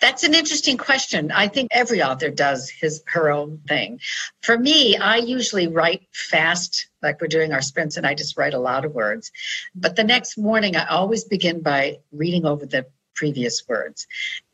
that's 0.00 0.24
an 0.24 0.34
interesting 0.34 0.76
question. 0.76 1.30
I 1.30 1.48
think 1.48 1.68
every 1.70 2.02
author 2.02 2.30
does 2.30 2.70
his 2.70 3.02
her 3.06 3.30
own 3.30 3.60
thing. 3.66 4.00
For 4.42 4.58
me, 4.58 4.96
I 4.96 5.16
usually 5.16 5.68
write 5.68 6.06
fast, 6.12 6.88
like 7.02 7.20
we're 7.20 7.28
doing 7.28 7.52
our 7.52 7.62
sprints, 7.62 7.96
and 7.96 8.06
I 8.06 8.14
just 8.14 8.36
write 8.36 8.54
a 8.54 8.58
lot 8.58 8.84
of 8.84 8.94
words. 8.94 9.32
But 9.74 9.96
the 9.96 10.04
next 10.04 10.38
morning, 10.38 10.76
I 10.76 10.86
always 10.86 11.24
begin 11.24 11.62
by 11.62 11.98
reading 12.12 12.46
over 12.46 12.66
the 12.66 12.86
previous 13.16 13.66
words. 13.66 14.06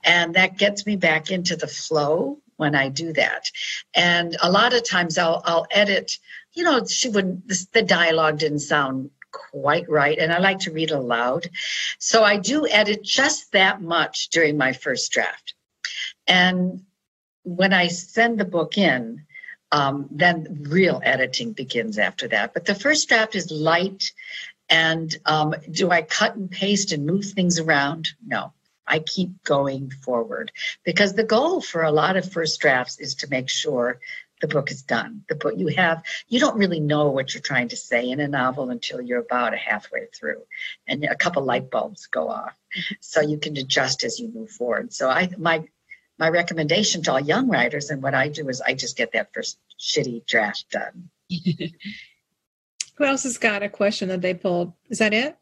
And 0.05 0.34
that 0.34 0.57
gets 0.57 0.86
me 0.86 0.97
back 0.97 1.30
into 1.30 1.57
the 1.57 1.66
flow 1.66 2.38
when 2.57 2.74
I 2.74 2.88
do 2.88 3.12
that. 3.14 3.51
And 3.95 4.36
a 4.40 4.51
lot 4.51 4.72
of 4.72 4.88
times 4.88 5.18
I'll 5.18 5.43
I'll 5.45 5.66
edit, 5.70 6.18
you 6.53 6.62
know, 6.62 6.84
she 6.86 7.09
wouldn't 7.09 7.53
the 7.72 7.82
dialogue 7.82 8.38
didn't 8.38 8.61
sound 8.61 9.11
quite 9.33 9.89
right. 9.89 10.18
And 10.18 10.33
I 10.33 10.39
like 10.39 10.61
to 10.61 10.72
read 10.72 10.91
aloud. 10.91 11.49
So 11.99 12.22
I 12.22 12.37
do 12.37 12.66
edit 12.68 13.03
just 13.03 13.53
that 13.53 13.83
much 13.83 14.28
during 14.28 14.57
my 14.57 14.72
first 14.72 15.11
draft. 15.12 15.55
And 16.26 16.85
when 17.43 17.72
I 17.72 17.89
send 17.89 18.39
the 18.39 18.45
book 18.45 18.78
in, 18.78 19.24
um, 19.72 20.09
then 20.11 20.66
real 20.68 21.01
editing 21.03 21.53
begins 21.53 21.99
after 21.99 22.28
that. 22.28 22.55
But 22.55 22.66
the 22.66 22.74
first 22.74 23.09
draft 23.09 23.35
is 23.35 23.51
light. 23.51 24.12
And 24.68 25.14
um, 25.26 25.55
do 25.70 25.91
I 25.91 26.03
cut 26.03 26.37
and 26.37 26.51
paste 26.51 26.93
and 26.93 27.07
move 27.07 27.24
things 27.24 27.59
around? 27.59 28.11
No. 28.24 28.53
I 28.87 28.99
keep 28.99 29.43
going 29.45 29.91
forward 29.91 30.53
because 30.85 31.14
the 31.14 31.24
goal 31.24 31.61
for 31.61 31.83
a 31.83 31.93
lot 31.93 32.16
of 32.16 32.30
first 32.30 32.61
drafts 32.61 32.99
is 32.99 33.14
to 33.16 33.28
make 33.30 33.49
sure 33.49 34.01
the 34.43 34.49
book 34.49 34.70
is 34.70 34.82
done. 34.82 35.24
The 35.28 35.36
book 35.36 35.55
you 35.57 35.68
have, 35.68 36.03
you 36.28 36.40
don't 36.40 36.59
really 36.59 36.80
know 36.80 37.09
what 37.11 37.32
you're 37.32 37.40
trying 37.40 37.68
to 37.68 37.76
say 37.76 38.11
in 38.11 38.20
a 38.20 38.28
novel 38.28 38.68
until 38.68 39.01
you're 39.01 39.20
about 39.20 39.55
a 39.55 39.57
halfway 39.57 40.07
through, 40.07 40.43
and 40.86 41.05
a 41.05 41.14
couple 41.14 41.45
light 41.45 41.70
bulbs 41.70 42.07
go 42.09 42.28
off. 42.28 42.53
So 43.01 43.20
you 43.20 43.38
can 43.38 43.57
adjust 43.57 44.03
as 44.05 44.18
you 44.18 44.28
move 44.28 44.51
forward. 44.51 44.93
So 44.93 45.09
I 45.09 45.30
my 45.38 45.64
my 46.18 46.28
recommendation 46.28 47.03
to 47.03 47.12
all 47.12 47.20
young 47.20 47.49
writers 47.49 47.90
and 47.90 48.03
what 48.03 48.14
I 48.14 48.28
do 48.28 48.49
is 48.49 48.61
I 48.61 48.74
just 48.74 48.97
get 48.97 49.12
that 49.12 49.32
first 49.32 49.59
shitty 49.80 50.26
draft 50.26 50.66
done. 50.70 51.09
Who 52.97 53.05
else 53.05 53.22
has 53.22 53.38
got 53.38 53.62
a 53.62 53.68
question 53.68 54.09
that 54.09 54.20
they 54.20 54.34
pulled? 54.34 54.72
Is 54.90 54.99
that 54.99 55.14
it? 55.14 55.36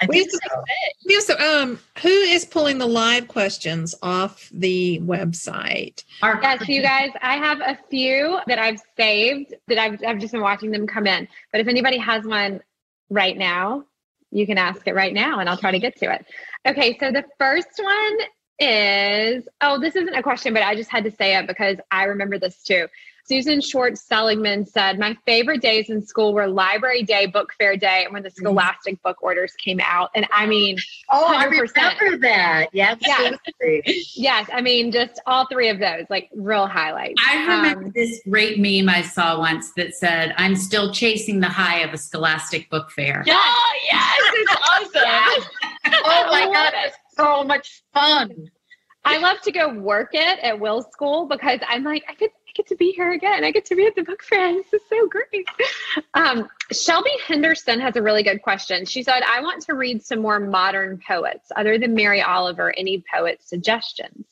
I 0.00 0.06
we 0.06 0.18
think 0.18 0.30
so. 0.30 0.64
We 1.06 1.14
also, 1.16 1.36
um, 1.36 1.78
who 2.02 2.08
is 2.08 2.44
pulling 2.44 2.78
the 2.78 2.86
live 2.86 3.28
questions 3.28 3.94
off 4.02 4.48
the 4.52 5.00
website? 5.00 6.04
Yeah, 6.22 6.58
so 6.58 6.64
you 6.72 6.82
guys, 6.82 7.10
I 7.22 7.36
have 7.36 7.60
a 7.60 7.78
few 7.90 8.38
that 8.46 8.58
I've 8.58 8.80
saved 8.96 9.54
that 9.66 9.78
I've, 9.78 9.98
I've 10.06 10.18
just 10.18 10.32
been 10.32 10.42
watching 10.42 10.70
them 10.70 10.86
come 10.86 11.06
in. 11.06 11.26
But 11.52 11.60
if 11.60 11.68
anybody 11.68 11.98
has 11.98 12.24
one 12.24 12.60
right 13.10 13.36
now, 13.36 13.84
You 14.30 14.46
can 14.46 14.58
ask 14.58 14.86
it 14.86 14.94
right 14.94 15.14
now 15.14 15.40
and 15.40 15.48
I'll 15.48 15.56
try 15.56 15.70
to 15.70 15.78
get 15.78 15.96
to 15.96 16.12
it. 16.12 16.26
Okay, 16.66 16.98
so 16.98 17.10
the 17.10 17.24
first 17.38 17.80
one 17.80 18.18
is 18.58 19.48
oh, 19.60 19.78
this 19.78 19.96
isn't 19.96 20.14
a 20.14 20.22
question, 20.22 20.52
but 20.52 20.62
I 20.62 20.74
just 20.74 20.90
had 20.90 21.04
to 21.04 21.10
say 21.10 21.36
it 21.36 21.46
because 21.46 21.78
I 21.90 22.04
remember 22.04 22.38
this 22.38 22.62
too. 22.62 22.88
Susan 23.28 23.60
Schwartz 23.60 24.00
Seligman 24.02 24.64
said, 24.64 24.98
My 24.98 25.14
favorite 25.26 25.60
days 25.60 25.90
in 25.90 26.04
school 26.04 26.32
were 26.32 26.46
library 26.48 27.02
day, 27.02 27.26
book 27.26 27.52
fair 27.58 27.76
day, 27.76 28.04
and 28.04 28.12
when 28.14 28.22
the 28.22 28.30
Scholastic 28.30 29.02
book 29.02 29.22
orders 29.22 29.52
came 29.62 29.80
out. 29.84 30.10
And 30.14 30.26
I 30.32 30.46
mean, 30.46 30.78
Oh, 31.10 31.26
I 31.26 31.46
100%. 31.46 31.74
remember 31.76 32.18
that. 32.26 32.68
Yeah, 32.72 32.96
Yes. 33.00 33.34
absolutely. 33.34 34.04
yes, 34.16 34.48
I 34.52 34.62
mean, 34.62 34.90
just 34.90 35.20
all 35.26 35.46
three 35.46 35.68
of 35.68 35.78
those, 35.78 36.04
like 36.08 36.30
real 36.34 36.66
highlights. 36.66 37.20
I 37.26 37.34
remember 37.42 37.84
Um, 37.86 37.92
this 37.94 38.20
great 38.28 38.58
meme 38.58 38.88
I 38.88 39.02
saw 39.02 39.38
once 39.38 39.72
that 39.74 39.94
said, 39.94 40.34
I'm 40.38 40.56
still 40.56 40.92
chasing 40.92 41.40
the 41.40 41.48
high 41.48 41.80
of 41.80 41.92
a 41.92 41.98
scholastic 41.98 42.70
book 42.70 42.90
fair. 42.90 43.22
Yeah, 43.26 43.44
yes, 43.90 44.20
it's 44.32 44.52
awesome. 44.72 46.02
Oh 46.04 46.28
my 46.30 46.50
God, 46.52 46.72
it's 46.86 46.96
so 47.14 47.44
much 47.44 47.82
fun. 47.92 48.50
I 49.04 49.18
love 49.18 49.40
to 49.42 49.52
go 49.52 49.72
work 49.72 50.10
it 50.12 50.38
at 50.40 50.58
Will's 50.60 50.86
school 50.92 51.26
because 51.26 51.60
I'm 51.66 51.82
like, 51.84 52.04
I 52.08 52.14
get, 52.14 52.30
I 52.30 52.37
get 52.58 52.66
to 52.66 52.76
be 52.76 52.92
here 52.92 53.12
again. 53.12 53.44
I 53.44 53.52
get 53.52 53.64
to 53.66 53.76
be 53.76 53.86
at 53.86 53.94
the 53.94 54.02
book 54.02 54.22
fair. 54.22 54.52
This 54.52 54.72
is 54.74 54.82
so 54.90 55.06
great. 55.06 55.46
Um, 56.12 56.48
Shelby 56.72 57.12
Henderson 57.24 57.78
has 57.78 57.94
a 57.94 58.02
really 58.02 58.24
good 58.24 58.42
question. 58.42 58.84
She 58.84 59.04
said, 59.04 59.22
I 59.22 59.40
want 59.40 59.62
to 59.66 59.74
read 59.74 60.02
some 60.02 60.20
more 60.20 60.40
modern 60.40 61.00
poets 61.06 61.52
other 61.54 61.78
than 61.78 61.94
Mary 61.94 62.20
Oliver. 62.20 62.74
Any 62.76 63.04
poet 63.14 63.40
suggestions? 63.44 64.26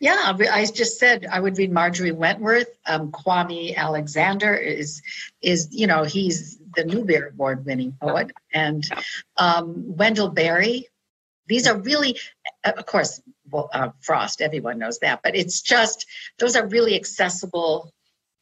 Yeah, 0.00 0.36
I 0.50 0.64
just 0.64 0.98
said 0.98 1.26
I 1.30 1.38
would 1.38 1.58
read 1.58 1.70
Marjory 1.70 2.10
Wentworth. 2.10 2.76
Um, 2.86 3.12
Kwame 3.12 3.76
Alexander 3.76 4.54
is, 4.54 5.02
is 5.42 5.68
you 5.70 5.86
know, 5.86 6.02
he's 6.02 6.58
the 6.74 6.84
Newbery 6.84 7.28
Award 7.32 7.64
winning 7.66 7.94
poet, 8.00 8.32
and 8.52 8.82
um, 9.36 9.96
Wendell 9.96 10.30
Berry. 10.30 10.88
These 11.46 11.68
are 11.68 11.76
really, 11.76 12.18
uh, 12.64 12.72
of 12.78 12.86
course, 12.86 13.20
well, 13.52 13.70
uh, 13.72 13.90
Frost. 14.00 14.40
Everyone 14.40 14.78
knows 14.78 14.98
that, 15.00 15.20
but 15.22 15.36
it's 15.36 15.60
just 15.60 16.06
those 16.38 16.56
are 16.56 16.66
really 16.66 16.96
accessible 16.96 17.92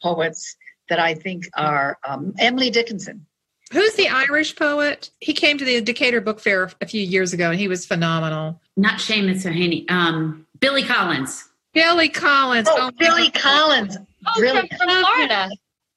poets 0.03 0.57
that 0.89 0.99
I 0.99 1.15
think 1.15 1.49
are 1.55 1.99
um, 2.07 2.35
Emily 2.39 2.71
Dickinson. 2.71 3.27
Who's 3.73 3.95
the 3.95 4.09
Irish 4.09 4.57
poet? 4.57 5.11
He 5.21 5.33
came 5.33 5.59
to 5.59 5.65
the 5.65 5.81
Decatur 5.81 6.21
Book 6.21 6.41
Fair 6.41 6.71
a 6.81 6.87
few 6.87 7.03
years 7.03 7.33
ago, 7.33 7.51
and 7.51 7.61
he 7.61 7.69
was 7.69 7.87
phenomenal. 7.87 8.61
Not 8.77 8.99
Seamus 8.99 9.47
O'Haney. 9.47 9.89
Um, 9.89 10.47
Billy 10.59 10.83
Collins. 10.83 11.49
Billy 11.73 12.09
Collins. 12.09 12.67
Oh, 12.71 12.87
my 12.87 12.91
Billy 12.99 13.31
Collins, 13.31 13.97
Oh, 14.27 14.33
brilliant. 14.37 14.69
from, 14.71 14.89
from 14.89 14.89
Florida. 15.05 15.49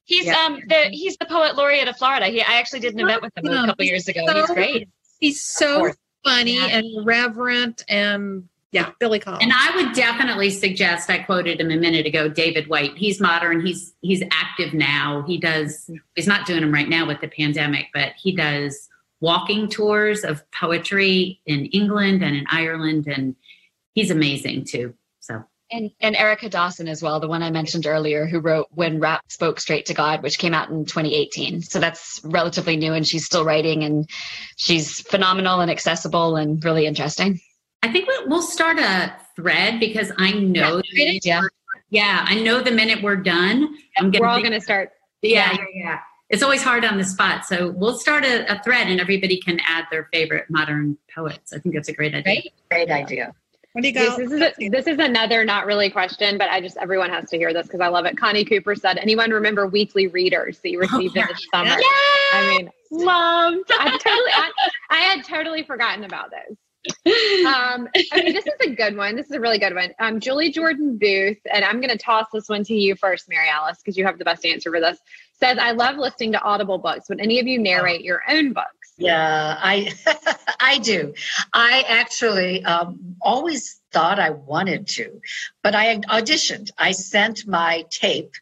He's 0.06 0.26
Yeah. 0.26 0.36
um 0.46 0.60
the 0.68 0.90
he's 0.92 1.18
the 1.18 1.26
poet 1.26 1.56
laureate 1.56 1.88
of 1.88 1.98
Florida. 1.98 2.28
He 2.28 2.42
I 2.42 2.60
actually 2.60 2.82
did 2.82 2.94
an 2.94 3.00
event 3.00 3.22
with 3.24 3.36
him 3.38 3.48
a 3.48 3.66
couple 3.66 3.86
years 3.86 4.08
ago. 4.08 4.22
He's 4.32 4.46
great. 4.48 4.90
He's 5.20 5.42
so 5.42 5.92
funny 6.24 6.58
Yeah. 6.58 6.68
and 6.68 7.06
reverent, 7.06 7.84
and 7.90 8.48
yeah, 8.74 8.90
Billy 9.00 9.20
Collins. 9.20 9.44
And 9.44 9.54
I 9.56 9.76
would 9.76 9.94
definitely 9.94 10.50
suggest, 10.50 11.08
I 11.10 11.20
quoted 11.20 11.62
him 11.62 11.70
a 11.70 11.78
minute 11.78 12.08
ago, 12.08 12.28
David 12.28 12.68
Whyte. 12.68 12.98
He's 12.98 13.22
modern. 13.22 13.64
He's 13.64 13.94
he's 14.02 14.24
active 14.32 14.74
now. 14.74 15.24
He 15.28 15.38
does 15.38 15.90
he's 16.16 16.28
not 16.28 16.48
doing 16.48 16.62
them 16.62 16.74
right 16.74 16.90
now 16.90 17.08
with 17.08 17.22
the 17.22 17.28
pandemic, 17.28 17.88
but 17.94 18.14
he 18.18 18.36
does 18.36 18.90
walking 19.22 19.70
tours 19.70 20.24
of 20.24 20.44
poetry 20.52 21.40
in 21.46 21.68
England 21.68 22.24
and 22.24 22.36
in 22.36 22.46
Ireland 22.52 23.08
and 23.08 23.36
he's 23.94 24.10
amazing 24.10 24.66
too. 24.66 24.96
So 25.20 25.44
And 25.70 25.92
and 26.02 26.16
Erica 26.16 26.50
Dawson 26.50 26.88
as 26.88 27.04
well, 27.04 27.20
the 27.20 27.28
one 27.28 27.44
I 27.44 27.52
mentioned 27.52 27.86
earlier, 27.86 28.26
who 28.26 28.40
wrote 28.40 28.70
When 28.72 29.00
Rap 29.00 29.22
Spoke 29.32 29.60
Straight 29.60 29.86
to 29.86 29.94
God, 29.94 30.24
which 30.24 30.40
came 30.40 30.56
out 30.56 30.72
in 30.72 30.86
2018. 30.86 31.62
So 31.62 31.80
that's 31.80 32.22
relatively 32.24 32.76
new 32.76 32.94
and 32.94 33.08
she's 33.08 33.26
still 33.26 33.46
writing 33.46 33.84
and 33.84 34.10
she's 34.56 35.02
phenomenal 35.02 35.60
and 35.60 35.70
accessible 35.70 36.38
and 36.38 36.66
really 36.66 36.88
interesting. 36.88 37.40
I 37.84 37.92
think 37.92 38.08
we- 38.08 38.26
we'll 38.28 38.42
start 38.42 38.80
a 38.80 39.14
thread 39.36 39.80
because 39.80 40.12
I 40.18 40.32
know 40.32 40.78
the 40.78 40.84
great 40.94 41.06
minute 41.06 41.16
idea. 41.18 41.42
yeah, 41.90 42.26
I 42.28 42.36
know 42.40 42.62
the 42.62 42.72
minute 42.72 43.04
we're 43.04 43.18
done, 43.18 43.78
I'm 43.98 44.10
gonna 44.10 44.22
We're 44.22 44.28
all 44.28 44.40
going 44.40 44.54
to 44.54 44.62
start. 44.62 44.92
yeah, 45.22 45.52
yeah, 45.52 45.66
yeah. 45.76 46.00
It's 46.30 46.42
always 46.42 46.64
hard 46.64 46.86
on 46.86 46.98
the 46.98 47.04
spot. 47.04 47.46
So 47.46 47.72
we'll 47.72 48.00
start 48.00 48.24
a, 48.24 48.52
a 48.52 48.64
thread 48.64 48.88
and 48.88 49.00
everybody 49.00 49.40
can 49.40 49.60
add 49.68 49.86
their 49.92 50.10
favorite 50.14 50.46
modern 50.50 50.98
poets. 51.14 51.54
I 51.54 51.60
think 51.60 51.76
that's 51.76 51.90
a 51.90 51.94
great 51.94 52.16
idea. 52.16 52.34
Right? 52.34 52.54
Great 52.72 52.90
idea. 52.90 53.34
what 53.74 53.82
do 53.82 53.90
you 53.90 53.94
This, 53.94 54.16
this 54.16 54.32
is 54.32 54.42
a, 54.42 54.70
this 54.70 54.88
is 54.88 54.98
another 54.98 55.44
not 55.44 55.66
really 55.66 55.90
question, 55.90 56.38
but 56.38 56.50
I 56.50 56.62
just 56.62 56.78
everyone 56.78 57.10
has 57.10 57.30
to 57.32 57.38
hear 57.38 57.54
this 57.54 57.68
because 57.68 57.82
I 57.82 57.90
love 57.90 58.06
it. 58.06 58.18
Connie 58.18 58.46
Cooper 58.46 58.74
said, 58.76 58.98
"Anyone 58.98 59.30
remember 59.30 59.68
weekly 59.68 60.08
readers 60.08 60.60
that 60.60 60.72
you 60.72 60.80
oh, 60.80 60.82
received 60.82 61.18
in 61.18 61.28
the 61.28 61.40
summer?" 61.54 61.76
I 62.34 62.48
mean, 62.48 62.70
loved. 62.90 63.70
I 63.72 63.98
totally, 63.98 64.32
I, 64.34 64.52
I 64.90 64.98
had 64.98 65.26
totally 65.26 65.64
forgotten 65.64 66.04
about 66.04 66.32
those. 66.32 66.58
Um, 67.06 67.88
this 67.94 68.46
is 68.46 68.54
a 68.62 68.70
good 68.70 68.98
one. 68.98 69.16
This 69.16 69.28
is 69.28 69.34
a 69.34 69.40
really 69.40 69.60
good 69.60 69.76
one. 69.76 69.92
Um, 70.00 70.20
Julie 70.20 70.52
Jordan 70.52 70.98
Booth, 70.98 71.38
and 71.52 71.64
I'm 71.64 71.80
going 71.80 71.90
to 71.90 71.98
toss 71.98 72.28
this 72.34 72.50
one 72.50 72.64
to 72.66 72.74
you 72.74 72.96
first, 72.96 73.30
Mary 73.30 73.48
Alice, 73.50 73.78
because 73.78 73.98
you 73.98 74.06
have 74.06 74.18
the 74.18 74.26
best 74.26 74.46
answer 74.46 74.72
for 74.72 74.80
this. 74.80 74.98
Says, 75.40 75.58
"I 75.58 75.72
love 75.72 75.98
listening 75.98 76.34
to 76.34 76.42
Audible 76.42 76.78
books. 76.78 77.10
Would 77.10 77.20
any 77.20 77.40
of 77.40 77.48
you 77.48 77.60
narrate 77.60 78.02
your 78.02 78.22
own 78.30 78.54
books?" 78.54 78.94
Yeah, 78.98 79.58
I 79.60 79.94
I 80.60 80.78
do. 80.80 81.14
I 81.54 81.84
actually 81.88 82.64
um, 82.64 83.16
always 83.22 83.82
thought 83.92 84.20
I 84.20 84.32
wanted 84.32 84.88
to, 84.90 85.22
but 85.62 85.76
I 85.76 85.98
auditioned. 85.98 86.72
I 86.78 86.92
sent 86.92 87.48
my 87.48 87.86
tape 87.90 88.34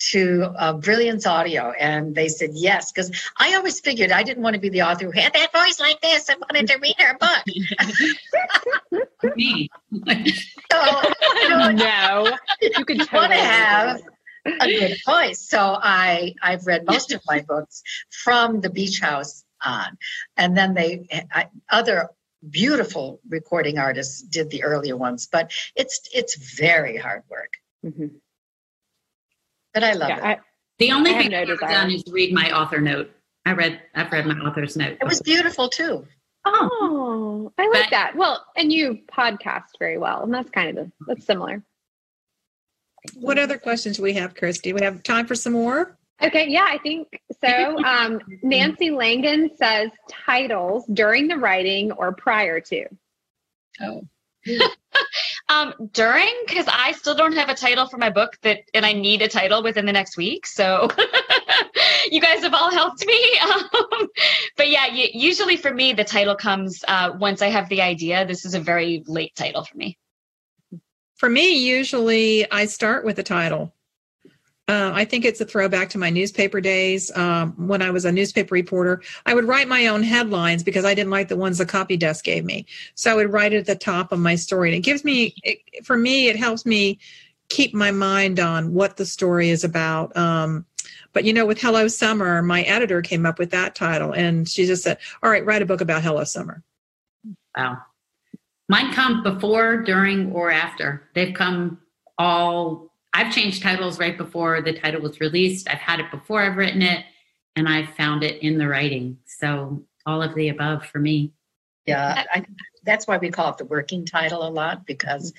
to 0.00 0.52
uh, 0.56 0.72
Brilliance 0.74 1.26
Audio, 1.26 1.72
and 1.72 2.14
they 2.14 2.28
said 2.28 2.50
yes 2.54 2.90
because 2.90 3.10
I 3.36 3.54
always 3.54 3.80
figured 3.80 4.10
I 4.10 4.22
didn't 4.22 4.42
want 4.42 4.54
to 4.54 4.60
be 4.60 4.70
the 4.70 4.82
author 4.82 5.04
who 5.04 5.10
had 5.12 5.34
that 5.34 5.52
voice 5.52 5.78
like 5.78 6.00
this. 6.00 6.30
I 6.30 6.36
wanted 6.36 6.66
to 6.68 6.78
read 6.78 6.96
her 6.98 7.18
book. 7.18 9.36
Me. 9.36 9.68
So 10.72 10.78
you 11.42 11.48
know, 11.48 11.70
no, 11.70 12.36
you 12.60 12.84
could 12.84 12.98
you 12.98 13.06
want 13.12 13.32
to 13.32 13.38
have 13.38 14.00
a 14.46 14.66
good 14.66 14.96
voice. 15.06 15.40
So 15.40 15.76
I 15.80 16.34
I've 16.42 16.66
read 16.66 16.86
most 16.86 17.12
of 17.12 17.20
my 17.28 17.40
books 17.40 17.82
from 18.10 18.60
the 18.60 18.70
beach 18.70 19.00
house 19.00 19.44
on, 19.64 19.98
and 20.36 20.56
then 20.56 20.74
they 20.74 21.06
I, 21.32 21.48
other 21.68 22.08
beautiful 22.48 23.20
recording 23.28 23.78
artists 23.78 24.22
did 24.22 24.50
the 24.50 24.64
earlier 24.64 24.96
ones, 24.96 25.28
but 25.30 25.52
it's 25.76 26.08
it's 26.14 26.36
very 26.36 26.96
hard 26.96 27.22
work. 27.28 27.52
Mhm. 27.84 28.12
But 29.74 29.84
I 29.84 29.92
love 29.92 30.08
Yeah, 30.08 30.16
it. 30.18 30.24
I, 30.24 30.38
The 30.78 30.92
only 30.92 31.12
I 31.14 31.18
thing 31.18 31.30
no 31.30 31.38
I've 31.38 31.48
ever 31.48 31.54
desire. 31.54 31.70
done 31.70 31.90
is 31.90 32.04
read 32.10 32.32
my 32.32 32.50
author 32.50 32.80
note. 32.80 33.10
I 33.46 33.52
read 33.52 33.80
I've 33.94 34.10
read 34.12 34.26
my 34.26 34.34
author's 34.34 34.76
note. 34.76 34.98
it 35.00 35.04
was 35.06 35.20
beautiful 35.22 35.68
too. 35.68 36.06
oh, 36.44 36.68
Oh, 36.72 37.52
I 37.58 37.68
like 37.68 37.84
But- 37.84 37.90
that. 37.90 38.16
Well, 38.16 38.44
and 38.56 38.72
you 38.72 38.98
podcast 39.12 39.78
very 39.78 39.98
well, 39.98 40.22
and 40.22 40.32
that's 40.34 40.50
kind 40.50 40.76
of 40.76 40.86
the, 40.86 40.92
that's 41.06 41.24
similar. 41.24 41.62
What 43.14 43.38
other 43.38 43.56
questions 43.58 43.96
do 43.96 44.02
we 44.02 44.12
have, 44.14 44.34
Kristy? 44.34 44.74
We 44.74 44.82
have 44.82 45.02
time 45.02 45.26
for 45.26 45.34
some 45.34 45.54
more. 45.54 45.96
Okay, 46.22 46.48
yeah, 46.48 46.66
I 46.68 46.76
think 46.78 47.08
so. 47.42 47.78
Um, 47.84 48.20
Nancy 48.42 48.90
Langan 48.90 49.50
says 49.56 49.90
titles 50.10 50.84
during 50.92 51.26
the 51.28 51.36
writing 51.38 51.92
or 51.92 52.12
prior 52.12 52.60
to. 52.60 52.84
Um, 55.50 55.74
during 55.92 56.32
because 56.46 56.66
I 56.68 56.92
still 56.92 57.16
don't 57.16 57.34
have 57.34 57.48
a 57.48 57.54
title 57.54 57.88
for 57.88 57.98
my 57.98 58.08
book 58.08 58.38
that, 58.42 58.60
and 58.72 58.86
I 58.86 58.92
need 58.92 59.20
a 59.20 59.26
title 59.26 59.64
within 59.64 59.84
the 59.84 59.92
next 59.92 60.16
week. 60.16 60.46
So 60.46 60.88
you 62.10 62.20
guys 62.20 62.42
have 62.42 62.54
all 62.54 62.70
helped 62.70 63.04
me. 63.06 63.20
Um, 63.40 64.08
but 64.56 64.68
yeah, 64.68 64.86
usually 64.86 65.56
for 65.56 65.72
me, 65.72 65.92
the 65.92 66.04
title 66.04 66.34
comes 66.34 66.84
uh, 66.86 67.12
once 67.18 67.42
I 67.42 67.48
have 67.48 67.68
the 67.68 67.82
idea. 67.82 68.26
This 68.26 68.44
is 68.44 68.54
a 68.54 68.60
very 68.60 69.02
late 69.06 69.34
title 69.34 69.64
for 69.64 69.76
me. 69.76 69.98
For 71.16 71.28
me, 71.28 71.58
usually 71.58 72.50
I 72.50 72.66
start 72.66 73.04
with 73.04 73.16
the 73.16 73.22
title. 73.22 73.72
Uh, 74.70 74.92
I 74.94 75.04
think 75.04 75.24
it's 75.24 75.40
a 75.40 75.44
throwback 75.44 75.88
to 75.88 75.98
my 75.98 76.10
newspaper 76.10 76.60
days. 76.60 77.10
Um, 77.16 77.54
when 77.66 77.82
I 77.82 77.90
was 77.90 78.04
a 78.04 78.12
newspaper 78.12 78.54
reporter, 78.54 79.02
I 79.26 79.34
would 79.34 79.46
write 79.46 79.66
my 79.66 79.88
own 79.88 80.04
headlines 80.04 80.62
because 80.62 80.84
I 80.84 80.94
didn't 80.94 81.10
like 81.10 81.26
the 81.26 81.36
ones 81.36 81.58
the 81.58 81.66
copy 81.66 81.96
desk 81.96 82.24
gave 82.24 82.44
me. 82.44 82.66
So 82.94 83.10
I 83.10 83.16
would 83.16 83.32
write 83.32 83.52
it 83.52 83.56
at 83.56 83.66
the 83.66 83.74
top 83.74 84.12
of 84.12 84.20
my 84.20 84.36
story. 84.36 84.68
And 84.68 84.76
it 84.76 84.84
gives 84.84 85.02
me, 85.02 85.34
it, 85.42 85.84
for 85.84 85.96
me, 85.96 86.28
it 86.28 86.36
helps 86.36 86.64
me 86.64 87.00
keep 87.48 87.74
my 87.74 87.90
mind 87.90 88.38
on 88.38 88.72
what 88.72 88.96
the 88.96 89.04
story 89.04 89.50
is 89.50 89.64
about. 89.64 90.16
Um, 90.16 90.64
but 91.12 91.24
you 91.24 91.32
know, 91.32 91.46
with 91.46 91.60
Hello 91.60 91.88
Summer, 91.88 92.40
my 92.40 92.62
editor 92.62 93.02
came 93.02 93.26
up 93.26 93.40
with 93.40 93.50
that 93.50 93.74
title 93.74 94.12
and 94.12 94.48
she 94.48 94.66
just 94.66 94.84
said, 94.84 94.98
All 95.24 95.30
right, 95.30 95.44
write 95.44 95.62
a 95.62 95.66
book 95.66 95.80
about 95.80 96.04
Hello 96.04 96.22
Summer. 96.22 96.62
wow. 97.56 97.78
Mine 98.68 98.92
come 98.92 99.24
before, 99.24 99.78
during, 99.78 100.30
or 100.30 100.52
after. 100.52 101.08
They've 101.12 101.34
come 101.34 101.80
all 102.18 102.89
I've 103.12 103.34
changed 103.34 103.62
titles 103.62 103.98
right 103.98 104.16
before 104.16 104.62
the 104.62 104.72
title 104.72 105.00
was 105.00 105.20
released. 105.20 105.68
I've 105.68 105.78
had 105.78 106.00
it 106.00 106.10
before 106.10 106.42
I've 106.42 106.56
written 106.56 106.82
it, 106.82 107.04
and 107.56 107.68
I 107.68 107.86
found 107.86 108.22
it 108.22 108.42
in 108.42 108.58
the 108.58 108.68
writing. 108.68 109.18
So 109.26 109.84
all 110.06 110.22
of 110.22 110.34
the 110.34 110.48
above 110.48 110.86
for 110.86 110.98
me. 110.98 111.32
Yeah, 111.86 112.24
I, 112.32 112.44
that's 112.84 113.06
why 113.06 113.16
we 113.16 113.30
call 113.30 113.50
it 113.50 113.58
the 113.58 113.64
working 113.64 114.04
title 114.04 114.46
a 114.46 114.50
lot 114.50 114.86
because 114.86 115.32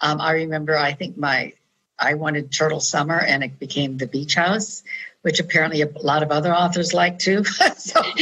um, 0.00 0.20
I 0.20 0.32
remember 0.32 0.76
I 0.76 0.92
think 0.92 1.16
my 1.16 1.52
I 1.98 2.14
wanted 2.14 2.52
Turtle 2.52 2.80
Summer, 2.80 3.20
and 3.20 3.44
it 3.44 3.58
became 3.58 3.96
The 3.96 4.06
Beach 4.06 4.34
House, 4.34 4.82
which 5.22 5.40
apparently 5.40 5.82
a 5.82 5.88
lot 6.02 6.22
of 6.22 6.30
other 6.30 6.52
authors 6.52 6.92
like 6.92 7.18
too. 7.18 7.44
so, 7.76 8.02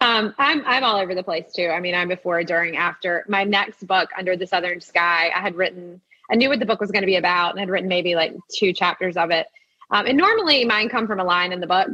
um, 0.00 0.34
I'm 0.38 0.62
I'm 0.66 0.84
all 0.84 0.96
over 0.96 1.14
the 1.14 1.22
place 1.22 1.52
too. 1.54 1.68
I 1.68 1.80
mean, 1.80 1.94
I'm 1.94 2.08
before, 2.08 2.42
during, 2.42 2.76
after. 2.76 3.24
My 3.28 3.44
next 3.44 3.86
book, 3.86 4.10
Under 4.16 4.36
the 4.36 4.46
Southern 4.46 4.80
Sky, 4.80 5.30
I 5.34 5.40
had 5.40 5.56
written. 5.56 6.00
I 6.30 6.36
knew 6.36 6.48
what 6.48 6.60
the 6.60 6.66
book 6.66 6.80
was 6.80 6.90
going 6.90 7.02
to 7.02 7.06
be 7.06 7.16
about, 7.16 7.50
and 7.50 7.60
had 7.60 7.68
written 7.68 7.88
maybe 7.88 8.14
like 8.14 8.34
two 8.56 8.72
chapters 8.72 9.16
of 9.16 9.30
it. 9.30 9.46
Um, 9.90 10.06
and 10.06 10.16
normally, 10.16 10.64
mine 10.64 10.88
come 10.88 11.06
from 11.06 11.20
a 11.20 11.24
line 11.24 11.52
in 11.52 11.60
the 11.60 11.66
book. 11.66 11.88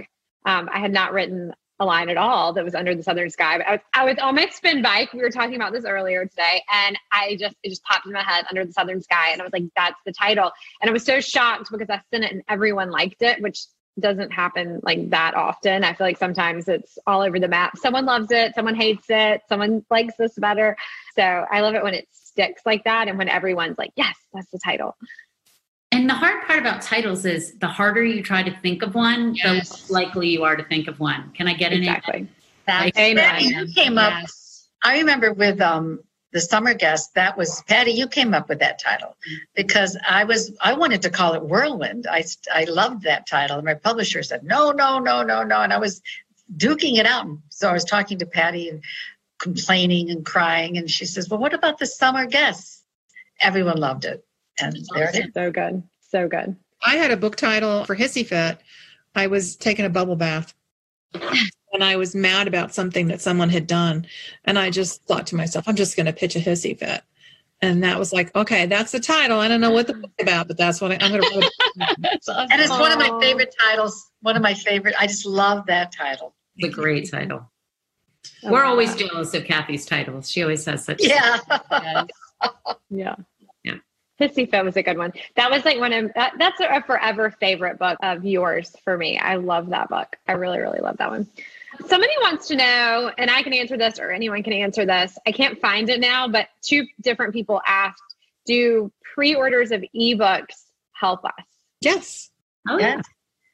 Um, 0.45 0.69
I 0.73 0.79
had 0.79 0.93
not 0.93 1.13
written 1.13 1.53
a 1.79 1.85
line 1.85 2.09
at 2.09 2.17
all 2.17 2.53
that 2.55 2.65
was 2.65 2.75
under 2.75 2.95
the 2.95 3.03
southern 3.03 3.29
sky. 3.29 3.59
But 3.59 3.67
I 3.67 3.73
was, 3.73 3.81
I 3.93 4.05
was 4.05 4.19
on 4.19 4.35
my 4.35 4.47
spin 4.49 4.83
bike. 4.83 5.13
We 5.13 5.21
were 5.21 5.31
talking 5.31 5.57
about 5.57 5.73
this 5.73 5.85
earlier 5.85 6.25
today, 6.27 6.63
and 6.73 6.99
I 7.13 7.37
just 7.37 7.57
it 7.63 7.71
just 7.71 7.83
popped 7.85 8.07
in 8.07 8.13
my 8.13 8.23
head 8.23 8.47
under 8.49 8.65
the 8.65 8.73
southern 8.73 9.03
sky, 9.03 9.31
and 9.33 9.41
I 9.41 9.45
was 9.45 9.53
like, 9.53 9.65
"That's 9.77 10.01
the 10.07 10.13
title." 10.13 10.53
And 10.81 10.89
I 10.89 10.93
was 10.93 11.05
so 11.05 11.21
shocked 11.21 11.71
because 11.71 11.91
I 11.91 12.01
sent 12.13 12.25
it 12.25 12.33
and 12.33 12.43
everyone 12.49 12.91
liked 12.91 13.23
it, 13.23 13.43
which 13.43 13.65
doesn't 13.99 14.31
happen 14.31 14.81
like 14.83 15.11
that 15.11 15.35
often. 15.35 15.85
I 15.85 15.95
feel 15.95 16.07
like 16.07 16.19
sometimes 16.19 16.69
it's 16.69 16.99
all 17.07 17.23
over 17.23 17.41
the 17.41 17.49
map. 17.49 17.79
Someone 17.79 18.05
loves 18.05 18.31
it, 18.31 18.55
someone 18.55 18.75
hates 18.75 19.07
it, 19.09 19.43
someone 19.49 19.85
likes 19.91 20.15
this 20.17 20.35
better. 20.35 20.77
So 21.15 21.23
I 21.23 21.61
love 21.61 21.75
it 21.75 21.83
when 21.83 21.95
it 21.95 22.09
sticks 22.13 22.63
like 22.67 22.85
that, 22.85 23.09
and 23.09 23.17
when 23.17 23.29
everyone's 23.29 23.79
like, 23.79 23.93
"Yes, 23.97 24.15
that's 24.33 24.51
the 24.51 24.59
title." 24.59 24.97
And 25.93 26.11
the 26.11 26.15
hard 26.15 26.47
part 26.47 26.59
about 26.59 26.83
titles 26.83 27.25
is 27.25 27.55
the 27.59 27.69
harder 27.69 28.05
you 28.05 28.23
try 28.23 28.43
to 28.43 28.55
think 28.61 28.83
of 28.83 28.95
one, 28.95 29.35
yes. 29.35 29.45
the 29.45 29.53
less 29.55 29.91
likely 29.91 30.29
you 30.29 30.45
are 30.45 30.57
to 30.57 30.65
think 30.65 30.89
of 30.89 31.01
one. 31.01 31.33
Can 31.33 31.49
I 31.49 31.55
get 31.55 31.73
an 31.73 31.79
exactly? 31.79 32.29
Like, 32.69 32.95
Patti, 32.95 33.45
you 33.45 33.67
came 33.75 33.97
up. 33.97 34.13
Yes. 34.13 34.69
I 34.85 34.99
remember 34.99 35.33
with 35.33 35.61
um, 35.61 36.01
the 36.33 36.41
summer 36.41 36.75
guest. 36.75 37.15
That 37.15 37.37
was 37.37 37.63
Patti. 37.63 37.93
You 37.93 38.09
came 38.09 38.35
up 38.35 38.49
with 38.49 38.59
that 38.61 38.79
title 38.79 39.17
because 39.55 39.97
I 40.09 40.25
was 40.25 40.53
I 40.61 40.75
wanted 40.75 41.03
to 41.03 41.11
call 41.11 41.35
it 41.35 41.43
Whirlwind. 41.43 42.07
I 42.11 42.25
I 42.53 42.65
loved 42.65 43.03
that 43.03 43.27
title, 43.27 43.57
and 43.57 43.65
my 43.65 43.75
publisher 43.75 44.23
said 44.23 44.45
no, 44.45 44.71
no, 44.71 44.99
no, 44.99 45.23
no, 45.23 45.43
no, 45.43 45.61
and 45.61 45.73
I 45.73 45.79
was 45.79 46.03
duking 46.57 46.99
it 46.99 47.07
out. 47.07 47.27
So 47.49 47.69
I 47.69 47.73
was 47.73 47.85
talking 47.85 48.19
to 48.19 48.27
Patti 48.27 48.69
and 48.69 48.83
complaining 49.39 50.11
and 50.11 50.25
crying, 50.25 50.77
and 50.77 50.91
she 50.91 51.07
says, 51.07 51.29
"Well, 51.29 51.41
what 51.41 51.55
about 51.55 51.79
the 51.79 51.87
summer 51.87 52.27
guests?" 52.27 52.83
Everyone 53.41 53.77
loved 53.77 54.05
it. 54.05 54.25
And 54.61 54.77
there 54.95 55.11
it 55.11 55.17
is. 55.17 55.35
So 55.35 55.51
good. 55.51 55.83
So 56.01 56.29
good. 56.29 56.57
I 56.83 56.97
had 56.97 57.11
a 57.11 57.17
book 57.17 57.37
title 57.37 57.85
for 57.85 57.95
Hissy 57.95 58.27
Fit. 58.27 58.59
I 59.15 59.27
was 59.27 59.57
taking 59.57 59.85
a 59.85 59.91
bubble 59.91 60.17
bath 60.17 60.55
and 61.73 61.85
I 61.85 61.97
was 61.97 62.15
mad 62.15 62.49
about 62.49 62.75
something 62.75 63.09
that 63.09 63.21
someone 63.21 63.51
had 63.51 63.67
done. 63.67 64.07
And 64.45 64.59
I 64.59 64.71
just 64.71 65.05
thought 65.05 65.27
to 65.29 65.37
myself, 65.37 65.69
I'm 65.69 65.77
just 65.77 65.97
going 65.97 66.07
to 66.07 66.13
pitch 66.13 66.37
a 66.37 66.41
hissy 66.41 66.79
fit. 66.79 67.03
And 67.63 67.83
that 67.85 67.99
was 67.99 68.13
like, 68.13 68.35
okay, 68.37 68.67
that's 68.67 68.93
the 68.93 69.01
title. 69.01 69.41
I 69.41 69.49
don't 69.49 69.61
know 69.61 69.71
what 69.71 69.87
the 69.87 69.95
book's 69.95 70.15
about, 70.21 70.47
but 70.47 70.59
that's 70.59 70.81
what 70.81 70.93
I, 70.93 70.97
am 70.97 71.13
going 71.13 71.23
to 71.23 71.39
write. 71.39 71.99
awesome. 72.29 72.49
And 72.51 72.61
it's 72.61 72.71
one 72.71 72.93
of 72.93 72.99
my 72.99 73.19
favorite 73.21 73.55
titles. 73.59 74.11
One 74.21 74.37
of 74.37 74.43
my 74.43 74.53
favorite. 74.53 74.95
I 74.99 75.07
just 75.07 75.25
love 75.25 75.65
that 75.67 75.93
title. 75.93 76.35
The 76.57 76.69
great 76.69 77.11
title. 77.11 77.51
Oh, 78.45 78.53
We're 78.53 78.65
always 78.65 78.95
jealous 78.95 79.33
of 79.35 79.45
Kathy's 79.45 79.87
titles. 79.87 80.31
She 80.31 80.43
always 80.43 80.63
says 80.63 80.85
such. 80.85 81.03
Yeah. 81.03 81.39
yeah. 82.91 83.17
Yeah. 83.65 83.75
Hissy 84.21 84.51
Fit 84.51 84.65
was 84.65 84.77
a 84.77 84.83
good 84.83 84.99
one. 84.99 85.13
That 85.37 85.51
was 85.51 85.65
like 85.65 85.79
one 85.79 85.93
of 85.93 86.13
that, 86.15 86.35
that's 86.39 86.61
a 86.61 86.83
forever 86.83 87.31
favorite 87.41 87.79
book 87.79 87.99
of 88.03 88.25
yours 88.25 88.75
for 88.85 88.99
me. 88.99 89.19
I 89.19 89.37
love 89.37 89.71
that 89.71 89.89
book. 89.89 90.17
I 90.29 90.33
really, 90.33 90.59
really 90.59 90.81
love 90.81 90.99
that 90.99 91.11
one. 91.11 91.27
Somebody 91.87 92.13
wants 92.23 92.49
to 92.49 92.57
know, 92.57 93.11
and 93.19 93.31
I 93.31 93.43
can 93.43 93.53
answer 93.53 93.77
this 93.77 93.99
or 93.99 94.11
anyone 94.11 94.43
can 94.43 94.53
answer 94.53 94.87
this. 94.87 95.17
I 95.27 95.33
can't 95.33 95.61
find 95.61 95.89
it 95.89 96.01
now, 96.01 96.29
but 96.29 96.49
two 96.63 96.87
different 97.01 97.33
people 97.33 97.61
asked, 97.67 98.03
do 98.47 98.93
pre-orders 99.15 99.73
of 99.73 99.85
ebooks 99.95 100.65
help 100.93 101.25
us? 101.25 101.33
Yes. 101.81 102.31
Oh 102.69 102.79
yeah. 102.79 103.01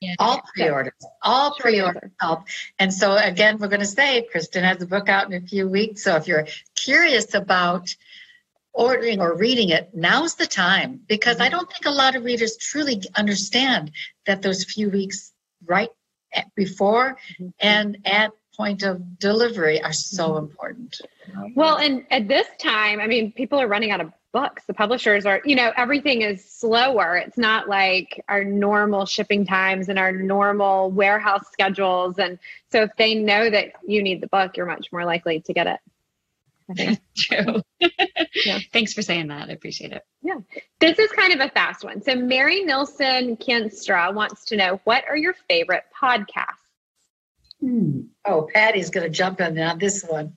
yeah. 0.00 0.14
All 0.18 0.42
pre-orders, 0.54 0.92
all 1.22 1.54
pre-orders 1.58 2.10
help. 2.20 2.44
And 2.78 2.92
so 2.92 3.16
again, 3.16 3.58
we're 3.58 3.68
going 3.68 3.80
to 3.80 3.86
say 3.86 4.26
Kristin 4.32 4.62
has 4.62 4.80
a 4.82 4.86
book 4.86 5.08
out 5.08 5.32
in 5.32 5.42
a 5.42 5.46
few 5.46 5.68
weeks. 5.68 6.04
So 6.04 6.16
if 6.16 6.28
you're 6.28 6.46
curious 6.74 7.34
about 7.34 7.94
ordering 8.72 9.20
or 9.20 9.36
reading 9.36 9.70
it, 9.70 9.90
now's 9.94 10.34
the 10.36 10.46
time 10.46 11.00
because 11.06 11.40
I 11.40 11.46
mm-hmm. 11.46 11.56
don't 11.56 11.70
think 11.70 11.86
a 11.86 11.90
lot 11.90 12.16
of 12.16 12.24
readers 12.24 12.56
truly 12.56 13.02
understand 13.14 13.92
that 14.26 14.42
those 14.42 14.64
few 14.64 14.90
weeks 14.90 15.32
right 15.66 15.90
before 16.54 17.16
mm-hmm. 17.38 17.48
and 17.60 17.98
at 18.04 18.32
point 18.56 18.82
of 18.82 19.18
delivery 19.18 19.82
are 19.82 19.92
so 19.92 20.30
mm-hmm. 20.30 20.44
important. 20.44 21.00
Well, 21.54 21.78
and 21.78 22.04
at 22.10 22.28
this 22.28 22.46
time, 22.58 23.00
I 23.00 23.06
mean, 23.06 23.32
people 23.32 23.60
are 23.60 23.68
running 23.68 23.90
out 23.90 24.00
of 24.00 24.12
books. 24.32 24.64
The 24.66 24.74
publishers 24.74 25.26
are, 25.26 25.40
you 25.44 25.54
know, 25.54 25.72
everything 25.76 26.22
is 26.22 26.44
slower. 26.44 27.16
It's 27.16 27.38
not 27.38 27.68
like 27.68 28.22
our 28.28 28.44
normal 28.44 29.06
shipping 29.06 29.46
times 29.46 29.88
and 29.88 29.98
our 29.98 30.12
normal 30.12 30.90
warehouse 30.90 31.46
schedules. 31.52 32.18
And 32.18 32.38
so 32.70 32.82
if 32.82 32.90
they 32.96 33.14
know 33.14 33.50
that 33.50 33.72
you 33.86 34.02
need 34.02 34.20
the 34.20 34.26
book, 34.26 34.56
you're 34.56 34.66
much 34.66 34.90
more 34.92 35.04
likely 35.04 35.40
to 35.40 35.52
get 35.52 35.66
it. 35.66 35.80
I 36.70 36.74
think. 36.74 37.00
True. 37.16 37.62
yeah. 38.44 38.58
Thanks 38.72 38.92
for 38.92 39.02
saying 39.02 39.28
that. 39.28 39.48
I 39.48 39.52
appreciate 39.52 39.92
it. 39.92 40.02
Yeah. 40.22 40.38
This 40.80 40.98
is 40.98 41.10
kind 41.12 41.32
of 41.32 41.40
a 41.40 41.50
fast 41.50 41.84
one. 41.84 42.02
So 42.02 42.14
Mary 42.14 42.62
Nilsson 42.62 43.36
Kinstra 43.36 44.12
wants 44.14 44.44
to 44.46 44.56
know 44.56 44.80
what 44.84 45.04
are 45.08 45.16
your 45.16 45.34
favorite 45.48 45.84
podcasts? 46.00 46.46
Hmm. 47.60 48.00
Oh, 48.24 48.48
Patti's 48.54 48.90
going 48.90 49.04
to 49.04 49.10
jump 49.10 49.40
in 49.40 49.58
on 49.58 49.78
this 49.78 50.04
one. 50.04 50.32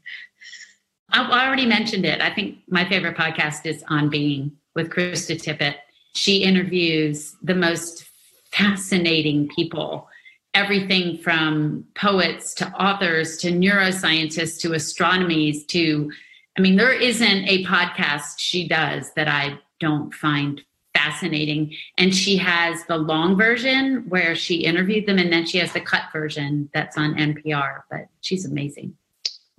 I've 1.11 1.31
already 1.31 1.65
mentioned 1.65 2.05
it. 2.05 2.21
I 2.21 2.33
think 2.33 2.59
my 2.67 2.87
favorite 2.87 3.17
podcast 3.17 3.65
is 3.65 3.83
On 3.89 4.09
Being 4.09 4.51
with 4.75 4.89
Krista 4.89 5.35
Tippett. 5.41 5.75
She 6.13 6.43
interviews 6.43 7.35
the 7.41 7.55
most 7.55 8.05
fascinating 8.51 9.49
people 9.49 10.07
everything 10.55 11.17
from 11.19 11.85
poets 11.95 12.53
to 12.55 12.67
authors 12.71 13.37
to 13.37 13.51
neuroscientists 13.51 14.59
to 14.59 14.69
astronomies 14.69 15.67
to 15.67 16.11
i 16.57 16.61
mean 16.61 16.75
there 16.75 16.93
isn't 16.93 17.45
a 17.47 17.63
podcast 17.65 18.39
she 18.39 18.67
does 18.67 19.11
that 19.13 19.27
i 19.27 19.59
don't 19.79 20.13
find 20.13 20.61
fascinating. 20.95 21.73
And 21.97 22.15
she 22.15 22.37
has 22.37 22.85
the 22.85 22.97
long 22.97 23.37
version 23.37 24.05
where 24.07 24.35
she 24.35 24.63
interviewed 24.63 25.05
them 25.05 25.17
and 25.17 25.31
then 25.31 25.45
she 25.45 25.57
has 25.57 25.73
the 25.73 25.81
cut 25.81 26.03
version 26.11 26.69
that's 26.73 26.97
on 26.97 27.15
npr 27.15 27.81
but 27.91 28.07
she's 28.21 28.45
amazing. 28.45 28.95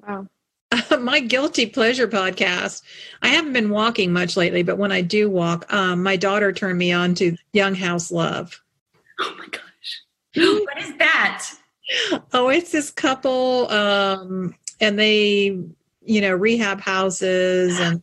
Wow. 0.07 0.27
My 0.99 1.21
guilty 1.21 1.67
pleasure 1.67 2.09
podcast. 2.09 2.83
I 3.23 3.29
haven't 3.29 3.53
been 3.53 3.71
walking 3.71 4.13
much 4.13 4.37
lately 4.37 4.63
but 4.63 4.79
when 4.79 4.93
i 4.93 5.03
do 5.03 5.31
walk 5.31 5.71
um, 5.73 6.03
my 6.03 6.17
daughter 6.17 6.53
turned 6.53 6.79
me 6.79 6.93
on 6.93 7.15
to 7.17 7.37
young 7.53 7.75
house 7.75 8.11
love. 8.11 8.61
Oh 9.21 9.35
my 9.39 9.47
god 9.47 9.66
what 10.65 10.79
is 10.79 10.97
that? 10.99 11.47
Oh, 12.33 12.49
it's 12.49 12.73
this 12.73 12.91
couple, 12.91 13.71
um, 13.71 14.55
and 14.81 14.99
they, 14.99 15.59
you 16.05 16.21
know, 16.21 16.35
rehab 16.35 16.81
houses 16.81 17.79
and. 17.81 18.03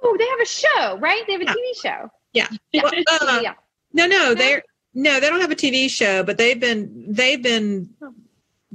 Oh, 0.00 0.16
they 0.16 0.26
have 0.26 0.40
a 0.40 0.46
show, 0.46 0.98
right? 0.98 1.24
They 1.26 1.32
have 1.32 1.42
a 1.42 1.44
yeah. 1.44 1.52
TV 1.52 1.82
show. 1.82 2.10
Yeah. 2.32 2.48
yeah. 2.72 2.82
Well, 2.84 2.92
uh, 3.28 3.40
yeah. 3.42 3.54
No, 3.92 4.06
no, 4.06 4.34
they're 4.34 4.62
no, 4.94 5.20
they 5.20 5.28
don't 5.28 5.40
have 5.40 5.50
a 5.50 5.56
TV 5.56 5.90
show, 5.90 6.22
but 6.22 6.38
they've 6.38 6.58
been 6.58 7.06
they've 7.08 7.42
been 7.42 7.90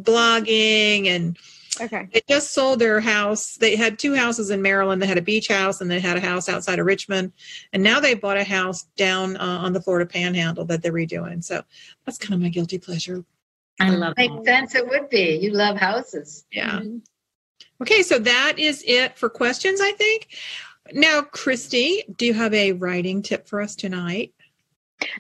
blogging 0.02 1.08
and 1.08 1.38
Okay. 1.82 2.08
They 2.14 2.22
just 2.28 2.54
sold 2.54 2.80
their 2.80 3.00
house. 3.00 3.56
They 3.56 3.76
had 3.76 3.98
two 3.98 4.16
houses 4.16 4.50
in 4.52 4.62
Maryland. 4.62 5.02
They 5.02 5.08
had 5.08 5.18
a 5.18 5.24
beach 5.24 5.48
house 5.48 5.82
and 5.82 5.90
they 5.90 6.00
had 6.00 6.18
a 6.18 6.22
house 6.22 6.48
outside 6.48 6.80
of 6.80 6.86
Richmond. 6.86 7.34
And 7.72 7.82
now 7.82 8.00
they 8.00 8.14
bought 8.14 8.38
a 8.38 8.44
house 8.44 8.84
down 8.96 9.38
uh, 9.38 9.60
on 9.62 9.74
the 9.74 9.82
Florida 9.82 10.06
Panhandle 10.06 10.66
that 10.66 10.82
they're 10.82 10.94
redoing. 10.94 11.44
So 11.44 11.64
that's 12.06 12.18
kind 12.18 12.36
of 12.36 12.42
my 12.42 12.50
guilty 12.50 12.78
pleasure. 12.78 13.26
I 13.80 13.90
love 13.90 14.14
Makes 14.18 14.36
that. 14.36 14.46
sense. 14.46 14.76
It 14.76 14.88
would 14.88 15.10
be. 15.10 15.40
You 15.42 15.52
love 15.52 15.78
houses. 15.78 16.46
Yeah. 16.52 16.80
Mm-hmm. 16.80 16.98
Okay, 17.82 18.04
so 18.04 18.20
that 18.20 18.60
is 18.60 18.84
it 18.88 19.18
for 19.18 19.30
questions, 19.30 19.82
I 19.82 19.92
think. 19.94 20.28
Now, 20.94 21.22
Kristy, 21.22 22.04
do 22.18 22.26
you 22.26 22.34
have 22.34 22.54
a 22.54 22.74
writing 22.74 23.22
tip 23.22 23.48
for 23.48 23.62
us 23.62 23.76
tonight? 23.76 24.34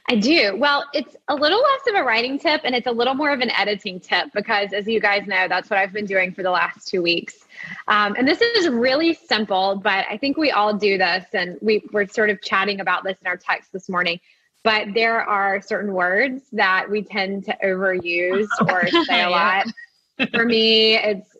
I 0.09 0.15
do. 0.15 0.55
Well, 0.57 0.85
it's 0.93 1.15
a 1.27 1.35
little 1.35 1.59
less 1.59 1.81
of 1.87 1.95
a 1.95 2.03
writing 2.03 2.39
tip 2.39 2.61
and 2.63 2.75
it's 2.75 2.87
a 2.87 2.91
little 2.91 3.13
more 3.13 3.31
of 3.31 3.41
an 3.41 3.51
editing 3.51 3.99
tip 3.99 4.29
because, 4.33 4.73
as 4.73 4.87
you 4.87 4.99
guys 4.99 5.27
know, 5.27 5.47
that's 5.47 5.69
what 5.69 5.79
I've 5.79 5.93
been 5.93 6.05
doing 6.05 6.33
for 6.33 6.43
the 6.43 6.51
last 6.51 6.87
two 6.87 7.01
weeks. 7.01 7.45
Um, 7.87 8.15
and 8.17 8.27
this 8.27 8.41
is 8.41 8.67
really 8.69 9.13
simple, 9.13 9.79
but 9.83 10.05
I 10.09 10.17
think 10.17 10.37
we 10.37 10.51
all 10.51 10.73
do 10.73 10.97
this. 10.97 11.25
And 11.33 11.57
we 11.61 11.83
were 11.91 12.07
sort 12.07 12.29
of 12.29 12.41
chatting 12.41 12.79
about 12.79 13.03
this 13.03 13.17
in 13.21 13.27
our 13.27 13.37
text 13.37 13.71
this 13.71 13.89
morning. 13.89 14.19
But 14.63 14.93
there 14.93 15.21
are 15.21 15.61
certain 15.61 15.93
words 15.93 16.43
that 16.53 16.89
we 16.89 17.01
tend 17.01 17.45
to 17.45 17.57
overuse 17.63 18.47
or 18.67 18.87
say 19.05 19.23
a 19.23 19.29
lot. 19.29 19.65
For 20.31 20.45
me, 20.45 20.95
it's 20.95 21.35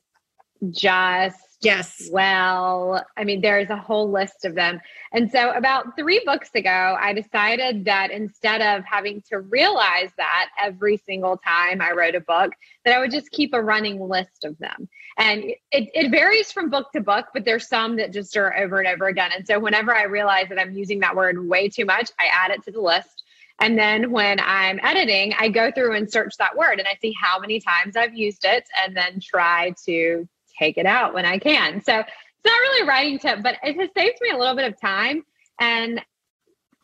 just 0.72 1.53
Yes. 1.64 2.10
Well, 2.12 3.06
I 3.16 3.24
mean, 3.24 3.40
there's 3.40 3.70
a 3.70 3.78
whole 3.78 4.12
list 4.12 4.44
of 4.44 4.54
them. 4.54 4.82
And 5.14 5.32
so, 5.32 5.52
about 5.52 5.96
three 5.98 6.22
books 6.26 6.50
ago, 6.56 6.98
I 7.00 7.14
decided 7.14 7.86
that 7.86 8.12
instead 8.12 8.62
of 8.62 8.84
having 8.84 9.22
to 9.30 9.40
realize 9.40 10.10
that 10.18 10.50
every 10.62 10.98
single 10.98 11.38
time 11.38 11.80
I 11.82 11.92
wrote 11.92 12.16
a 12.16 12.20
book, 12.20 12.52
that 12.84 12.94
I 12.94 13.00
would 13.00 13.12
just 13.12 13.32
keep 13.32 13.54
a 13.54 13.62
running 13.64 14.02
list 14.02 14.44
of 14.44 14.58
them. 14.58 14.90
And 15.18 15.44
it, 15.72 15.90
it 15.94 16.12
varies 16.12 16.52
from 16.52 16.70
book 16.70 16.92
to 16.94 17.02
book, 17.02 17.28
but 17.34 17.46
there's 17.46 17.68
some 17.70 17.96
that 17.96 18.12
just 18.12 18.36
are 18.36 18.56
over 18.58 18.80
and 18.80 18.88
over 18.88 19.08
again. 19.08 19.32
And 19.34 19.48
so 19.48 19.58
whenever 19.58 19.96
I 19.96 20.04
realize 20.04 20.50
that 20.50 20.60
I'm 20.60 20.76
using 20.76 21.00
that 21.00 21.16
word 21.16 21.48
way 21.48 21.70
too 21.70 21.86
much, 21.86 22.12
I 22.20 22.26
add 22.32 22.52
it 22.52 22.64
to 22.64 22.72
the 22.72 22.82
list. 22.82 23.24
And 23.60 23.78
then 23.78 24.12
when 24.12 24.40
I'm 24.42 24.80
editing, 24.84 25.34
I 25.40 25.48
go 25.48 25.72
through 25.72 25.96
and 25.96 26.12
search 26.12 26.36
that 26.40 26.58
word 26.58 26.80
and 26.80 26.88
I 26.88 26.98
see 27.02 27.14
how 27.22 27.40
many 27.40 27.62
times 27.62 27.96
I've 27.96 28.16
used 28.16 28.44
it 28.44 28.66
and 28.84 28.98
then 28.98 29.20
try 29.22 29.74
to 29.86 30.28
take 30.58 30.78
it 30.78 30.86
out 30.86 31.14
when 31.14 31.26
I 31.26 31.38
can. 31.38 31.84
So 31.84 32.00
it's 32.00 32.10
not 32.46 32.60
really 32.60 32.84
a 32.84 32.86
writing 32.86 33.20
tip, 33.20 33.40
but 33.42 33.56
it 33.64 33.76
has 33.80 33.90
saved 33.96 34.18
me 34.22 34.32
a 34.32 34.38
little 34.38 34.56
bit 34.56 34.72
of 34.72 34.80
time. 34.80 35.24
And 35.60 36.02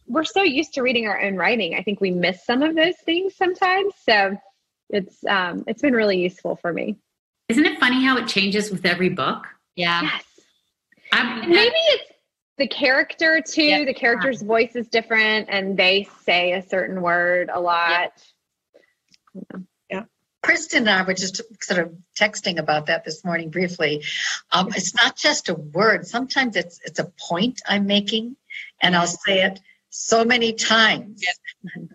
we're 0.08 0.24
so 0.24 0.42
used 0.42 0.74
to 0.74 0.82
reading 0.82 1.08
our 1.08 1.22
own 1.22 1.36
writing. 1.36 1.76
I 1.76 1.84
think 1.84 2.02
we 2.02 2.12
miss 2.12 2.46
some 2.46 2.64
of 2.64 2.76
those 2.76 2.96
things 3.06 3.36
sometimes. 3.36 3.94
So 4.04 4.38
it's 4.90 5.24
um, 5.26 5.64
it's 5.68 5.82
been 5.82 5.94
really 5.94 6.20
useful 6.20 6.56
for 6.56 6.74
me. 6.74 6.98
Isn't 7.48 7.66
it 7.66 7.80
funny 7.80 8.04
how 8.04 8.18
it 8.18 8.28
changes 8.28 8.72
with 8.72 8.86
every 8.86 9.10
book? 9.10 9.48
Yeah. 9.76 10.02
Yes. 10.02 10.24
Maybe 11.48 11.76
it's 11.76 12.12
the 12.58 12.68
character 12.68 13.42
too. 13.42 13.64
Yeah. 13.64 13.86
The 13.86 13.94
character's 13.94 14.42
voice 14.42 14.76
is 14.76 14.88
different 14.88 15.48
and 15.50 15.78
they 15.78 16.08
say 16.24 16.54
a 16.54 16.62
certain 16.62 17.02
word 17.02 17.50
a 17.54 17.60
lot. 17.60 18.12
Kristin 20.44 20.80
and 20.80 20.90
I 20.90 21.02
were 21.04 21.14
just 21.14 21.42
sort 21.62 21.80
of 21.80 21.94
texting 22.20 22.58
about 22.60 22.86
that 22.88 23.04
this 23.04 23.26
morning 23.26 23.50
briefly. 23.50 24.04
Um, 24.52 24.70
it's 24.76 24.96
not 24.96 25.18
just 25.18 25.50
a 25.50 25.54
word. 25.54 26.08
Sometimes 26.08 26.56
it's 26.56 26.80
it's 26.86 27.00
a 27.00 27.12
point 27.20 27.62
I'm 27.68 27.86
making, 27.88 28.36
and 28.82 28.96
I'll 28.96 29.08
say 29.08 29.44
it 29.44 29.60
so 29.90 30.24
many 30.24 30.54
times 30.54 31.24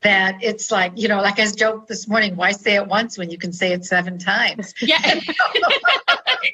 that 0.02 0.42
it's 0.42 0.70
like 0.70 0.92
you 0.96 1.08
know, 1.08 1.22
like 1.22 1.38
I 1.38 1.50
joked 1.50 1.88
this 1.88 2.06
morning. 2.06 2.36
Why 2.36 2.52
say 2.52 2.74
it 2.74 2.86
once 2.86 3.16
when 3.16 3.30
you 3.30 3.38
can 3.38 3.52
say 3.52 3.72
it 3.72 3.84
seven 3.84 4.18
times? 4.18 4.74
Yeah. 4.82 5.20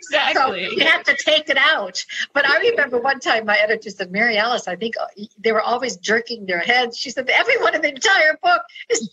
So 0.03 0.17
exactly. 0.17 0.77
you 0.77 0.87
have 0.87 1.03
to 1.05 1.17
take 1.17 1.49
it 1.49 1.57
out. 1.57 2.05
But 2.33 2.49
I 2.49 2.59
remember 2.59 2.99
one 2.99 3.21
time 3.21 3.47
my 3.47 3.57
editor 3.57 3.91
said, 3.91 4.11
Mary 4.11 4.37
Alice, 4.37 4.69
I 4.69 4.77
think 4.77 4.95
uh, 5.01 5.07
they 5.39 5.53
were 5.53 5.61
always 5.61 5.97
jerking 5.97 6.47
their 6.47 6.61
heads. 6.61 6.97
She 6.97 7.11
said, 7.11 7.29
everyone 7.29 7.75
in 7.75 7.83
the 7.83 7.89
entire 7.89 8.39
book 8.43 8.63
is. 8.89 9.11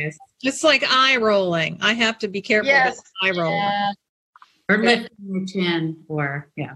Hilarious. 0.00 0.18
It's 0.42 0.64
like 0.64 0.84
eye 0.88 1.16
rolling. 1.16 1.78
I 1.80 1.92
have 1.94 2.18
to 2.20 2.28
be 2.28 2.40
careful 2.40 2.68
Yes. 2.68 2.96
with 2.96 3.36
eye 3.36 3.38
rolling. 3.40 3.56
Yeah. 3.58 3.92
or 4.68 4.78
lifting 4.78 5.08
your 5.28 5.46
chin, 5.46 6.04
or 6.08 6.48
yeah. 6.56 6.74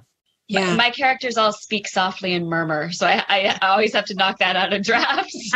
Yeah. 0.49 0.75
My 0.77 0.91
characters 0.91 1.39
all 1.39 1.53
speak 1.53 1.89
softly 1.89 2.35
and 2.35 2.47
murmur, 2.49 2.93
so 2.93 3.07
I, 3.07 3.25
I 3.62 3.66
always 3.68 3.95
have 3.95 4.05
to 4.07 4.14
knock 4.14 4.39
that 4.41 4.57
out 4.57 4.72
of 4.75 4.83
drafts. 4.83 5.53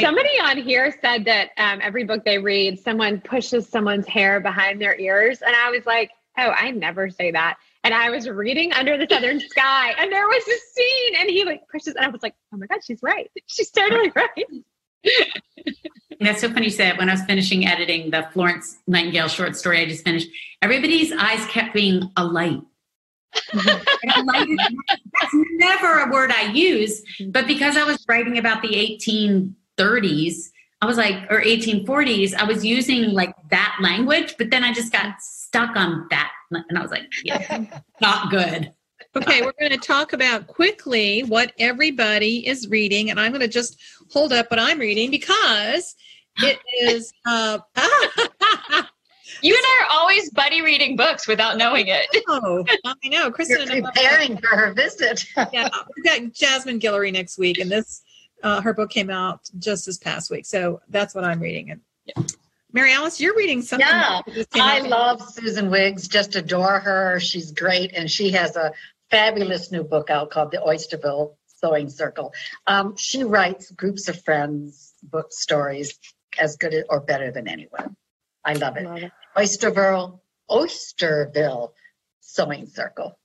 Somebody 0.00 0.28
on 0.42 0.56
here 0.58 0.94
said 1.02 1.24
that 1.26 1.50
um, 1.58 1.80
every 1.82 2.04
book 2.04 2.24
they 2.24 2.38
read, 2.38 2.78
someone 2.78 3.20
pushes 3.20 3.68
someone's 3.68 4.06
hair 4.06 4.40
behind 4.40 4.80
their 4.80 4.98
ears. 4.98 5.42
And 5.42 5.54
I 5.54 5.70
was 5.70 5.84
like, 5.86 6.10
oh, 6.38 6.50
I 6.50 6.70
never 6.70 7.10
say 7.10 7.30
that. 7.32 7.56
And 7.84 7.92
I 7.92 8.10
was 8.10 8.28
reading 8.28 8.72
Under 8.72 8.96
the 8.96 9.06
Southern 9.10 9.40
Sky, 9.50 9.92
and 9.98 10.10
there 10.12 10.26
was 10.26 10.42
a 10.42 10.58
scene, 10.74 11.14
and 11.18 11.28
he 11.30 11.44
like 11.44 11.62
pushes, 11.68 11.94
and 11.96 12.04
I 12.04 12.08
was 12.08 12.22
like, 12.22 12.34
oh 12.54 12.58
my 12.58 12.66
God, 12.66 12.78
she's 12.84 13.00
right. 13.02 13.30
She's 13.46 13.70
totally 13.70 14.12
right. 14.14 14.46
That's 16.20 16.40
so 16.40 16.52
funny 16.52 16.66
you 16.66 16.70
say 16.70 16.88
it. 16.88 16.98
When 16.98 17.08
I 17.08 17.12
was 17.12 17.22
finishing 17.22 17.66
editing 17.66 18.10
the 18.10 18.28
Florence 18.32 18.78
Nightingale 18.86 19.28
short 19.28 19.56
story 19.56 19.80
I 19.80 19.86
just 19.86 20.04
finished, 20.04 20.28
everybody's 20.60 21.12
eyes 21.12 21.44
kept 21.46 21.72
being 21.72 22.10
alight. 22.16 22.60
That's 23.54 25.34
never 25.52 26.00
a 26.00 26.10
word 26.10 26.30
I 26.32 26.50
use, 26.52 27.02
but 27.28 27.46
because 27.46 27.76
I 27.76 27.84
was 27.84 28.04
writing 28.08 28.38
about 28.38 28.60
the 28.60 28.68
1830s, 28.68 30.50
I 30.82 30.86
was 30.86 30.96
like, 30.96 31.30
or 31.30 31.40
1840s, 31.42 32.34
I 32.34 32.44
was 32.44 32.64
using 32.64 33.10
like 33.10 33.34
that 33.50 33.76
language, 33.80 34.34
but 34.36 34.50
then 34.50 34.64
I 34.64 34.72
just 34.72 34.92
got 34.92 35.20
stuck 35.20 35.76
on 35.76 36.06
that. 36.10 36.32
And 36.50 36.76
I 36.76 36.82
was 36.82 36.90
like, 36.90 37.04
yeah, 37.22 37.64
not 38.00 38.30
good. 38.30 38.72
Okay, 39.16 39.42
we're 39.42 39.52
going 39.58 39.72
to 39.72 39.76
talk 39.76 40.12
about 40.12 40.46
quickly 40.46 41.22
what 41.22 41.52
everybody 41.58 42.46
is 42.46 42.68
reading, 42.68 43.10
and 43.10 43.18
I'm 43.18 43.32
going 43.32 43.40
to 43.40 43.48
just 43.48 43.76
hold 44.08 44.32
up 44.32 44.50
what 44.50 44.60
I'm 44.60 44.78
reading 44.78 45.10
because 45.10 45.96
it 46.38 46.58
is. 46.80 47.12
Uh, 47.26 47.58
you 49.42 49.54
and 49.54 49.64
I 49.64 49.84
are 49.84 49.98
always 49.98 50.30
buddy 50.30 50.62
reading 50.62 50.96
books 50.96 51.28
without 51.28 51.58
knowing 51.58 51.88
it. 51.88 52.06
oh, 52.28 52.64
I 52.84 53.08
know, 53.08 53.30
Kristin 53.30 53.48
You're 53.48 53.60
and 53.60 53.86
I. 53.86 53.90
preparing 53.90 54.36
for 54.38 54.48
her 54.48 54.72
visit. 54.72 55.26
Yeah, 55.52 55.68
we've 55.96 56.04
got 56.04 56.32
Jasmine 56.32 56.80
Guillory 56.80 57.12
next 57.12 57.36
week, 57.36 57.58
and 57.58 57.70
this 57.70 58.02
uh, 58.42 58.60
her 58.60 58.72
book 58.72 58.90
came 58.90 59.10
out 59.10 59.50
just 59.58 59.86
this 59.86 59.98
past 59.98 60.30
week, 60.30 60.46
so 60.46 60.80
that's 60.88 61.14
what 61.14 61.24
I'm 61.24 61.40
reading. 61.40 61.70
And 62.16 62.34
Mary 62.72 62.92
Alice, 62.92 63.20
you're 63.20 63.36
reading 63.36 63.62
something. 63.62 63.86
Yeah, 63.86 64.20
that 64.24 64.34
just 64.34 64.50
came 64.50 64.62
I 64.62 64.78
love 64.80 65.22
Susan 65.22 65.70
Wiggs, 65.70 66.08
just 66.08 66.36
adore 66.36 66.80
her. 66.80 67.20
She's 67.20 67.52
great, 67.52 67.92
and 67.94 68.10
she 68.10 68.30
has 68.30 68.56
a 68.56 68.72
fabulous 69.10 69.72
new 69.72 69.82
book 69.82 70.10
out 70.10 70.30
called 70.30 70.50
The 70.50 70.58
Oysterville 70.58 71.34
Sewing 71.46 71.88
Circle. 71.88 72.32
Um, 72.66 72.96
she 72.96 73.24
writes 73.24 73.70
groups 73.70 74.08
of 74.08 74.22
friends 74.22 74.94
book 75.02 75.32
stories 75.32 75.98
as 76.38 76.56
good 76.56 76.84
or 76.88 77.00
better 77.00 77.30
than 77.30 77.48
anyone. 77.48 77.96
I 78.44 78.54
love 78.54 78.76
it. 78.76 78.84
Love 78.84 78.98
it. 78.98 79.12
Oysterville, 79.36 80.20
Oysterville 80.50 81.72
Sewing 82.20 82.66
Circle. 82.66 83.18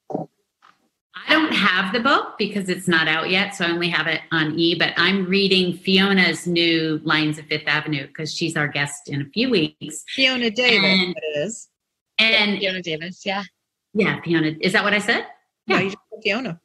I 1.28 1.34
don't 1.34 1.54
have 1.54 1.94
the 1.94 2.02
book 2.02 2.38
because 2.38 2.68
it's 2.68 2.88
not 2.88 3.08
out 3.08 3.30
yet, 3.30 3.56
so 3.56 3.66
I 3.66 3.72
only 3.72 3.90
have 3.90 4.06
it 4.08 4.22
on 4.32 4.60
e. 4.60 4.76
But 4.76 4.94
I'm 4.98 5.26
reading 5.26 5.74
Fiona's 5.74 6.46
new 6.46 7.00
Lions 7.04 7.40
of 7.40 7.46
Fifth 7.46 7.68
Avenue 7.68 8.06
because 8.06 8.34
she's 8.34 8.58
our 8.58 8.68
guest 8.68 9.08
in 9.08 9.22
a 9.22 9.26
few 9.26 9.50
weeks. 9.50 10.04
Fiona 10.10 10.52
Davis. 10.52 10.84
And- 10.84 11.16
it 11.18 11.40
is. 11.40 11.70
And 12.18 12.60
Fiona 12.60 12.82
Davis, 12.82 13.26
yeah. 13.26 13.44
yeah, 13.94 14.22
Fiona, 14.22 14.56
is 14.62 14.72
that 14.72 14.86
what 14.86 14.94
I 14.94 15.00
said? 15.00 15.26
Yeah, 15.68 15.80
you 15.80 15.86
just 15.92 15.98
put 16.12 16.22
Fiona. 16.24 16.60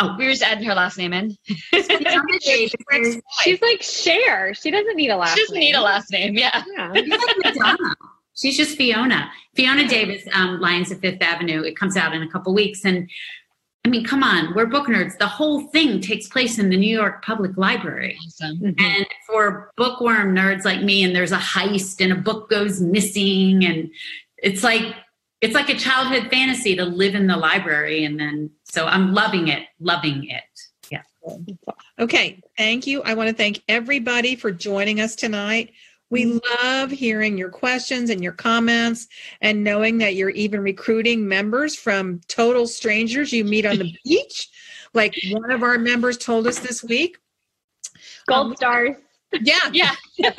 Oh, 0.00 0.16
we 0.18 0.24
were 0.24 0.30
just 0.32 0.42
adding 0.42 0.64
her 0.64 0.74
last 0.74 0.98
name 0.98 1.12
in. 1.12 1.36
Fiona 1.70 2.38
Davis 2.44 2.74
is- 2.92 3.22
She's 3.42 3.60
like 3.62 3.82
Cher. 3.82 4.52
She 4.54 4.70
doesn't 4.70 4.96
need 4.96 5.10
a 5.10 5.16
last 5.16 5.34
She 5.36 5.42
doesn't 5.42 5.54
name. 5.54 5.62
need 5.64 5.74
a 5.76 5.80
last 5.82 6.10
name, 6.10 6.34
yeah. 6.34 6.64
Yeah. 6.76 6.92
she's 6.94 7.08
like 7.08 7.36
Madonna. 7.44 7.94
She's 8.34 8.56
just 8.56 8.76
Fiona. 8.76 9.30
Fiona 9.54 9.86
Davis, 9.86 10.24
um, 10.32 10.58
Lions 10.60 10.90
of 10.90 10.98
Fifth 11.00 11.22
Avenue. 11.22 11.62
It 11.62 11.76
comes 11.76 11.96
out 11.96 12.14
in 12.14 12.22
a 12.22 12.28
couple 12.30 12.54
weeks, 12.54 12.84
and 12.84 13.08
I 13.84 13.88
mean, 13.88 14.04
come 14.04 14.22
on, 14.22 14.54
we're 14.54 14.66
book 14.66 14.86
nerds. 14.86 15.18
The 15.18 15.26
whole 15.26 15.62
thing 15.68 16.00
takes 16.00 16.28
place 16.28 16.58
in 16.58 16.70
the 16.70 16.76
New 16.76 16.92
York 16.96 17.24
Public 17.24 17.56
Library. 17.56 18.16
Awesome. 18.26 18.58
Mhm. 18.58 18.80
And 18.80 19.06
for 19.26 19.70
bookworm 19.76 20.34
nerds 20.34 20.64
like 20.64 20.82
me, 20.82 21.02
and 21.04 21.14
there's 21.14 21.32
a 21.32 21.36
heist 21.38 22.00
and 22.02 22.12
a 22.12 22.16
book 22.16 22.48
goes 22.48 22.80
missing, 22.80 23.64
and 23.64 23.90
it's 24.38 24.64
like 24.64 24.94
it's 25.42 25.54
like 25.54 25.68
a 25.68 25.76
childhood 25.76 26.28
fantasy 26.30 26.76
to 26.76 26.84
live 26.84 27.16
in 27.16 27.26
the 27.26 27.36
library. 27.36 28.04
And 28.04 28.18
then 28.18 28.50
so 28.62 28.86
I'm 28.86 29.12
loving 29.12 29.48
it, 29.48 29.64
loving 29.80 30.28
it. 30.30 30.44
Yeah. 30.90 31.02
Okay, 31.98 32.40
thank 32.56 32.86
you. 32.86 33.02
I 33.02 33.14
want 33.14 33.28
to 33.28 33.34
thank 33.34 33.62
everybody 33.68 34.36
for 34.36 34.52
joining 34.52 35.00
us 35.00 35.16
tonight. 35.16 35.72
We 36.10 36.26
mm-hmm. 36.26 36.66
love 36.66 36.90
hearing 36.90 37.36
your 37.36 37.50
questions 37.50 38.08
and 38.08 38.22
your 38.22 38.32
comments 38.32 39.08
and 39.40 39.64
knowing 39.64 39.98
that 39.98 40.14
you're 40.14 40.30
even 40.30 40.60
recruiting 40.60 41.26
members 41.26 41.74
from 41.74 42.20
total 42.28 42.68
strangers 42.68 43.32
you 43.32 43.44
meet 43.44 43.66
on 43.66 43.78
the 43.78 43.92
beach. 44.04 44.48
Like 44.94 45.14
one 45.32 45.50
of 45.50 45.62
our 45.62 45.78
members 45.78 46.18
told 46.18 46.46
us 46.46 46.60
this 46.60 46.84
week. 46.84 47.18
Gold 48.28 48.48
um, 48.48 48.56
stars. 48.56 48.96
Yeah, 49.40 49.58
Yeah. 49.72 49.94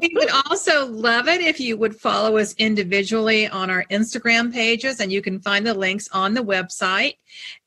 we 0.00 0.10
would 0.14 0.30
also 0.30 0.86
love 0.86 1.28
it 1.28 1.40
if 1.40 1.58
you 1.60 1.76
would 1.76 1.94
follow 1.94 2.36
us 2.36 2.54
individually 2.58 3.48
on 3.48 3.70
our 3.70 3.84
Instagram 3.90 4.52
pages, 4.52 5.00
and 5.00 5.12
you 5.12 5.20
can 5.20 5.40
find 5.40 5.66
the 5.66 5.74
links 5.74 6.08
on 6.12 6.34
the 6.34 6.40
website. 6.42 7.14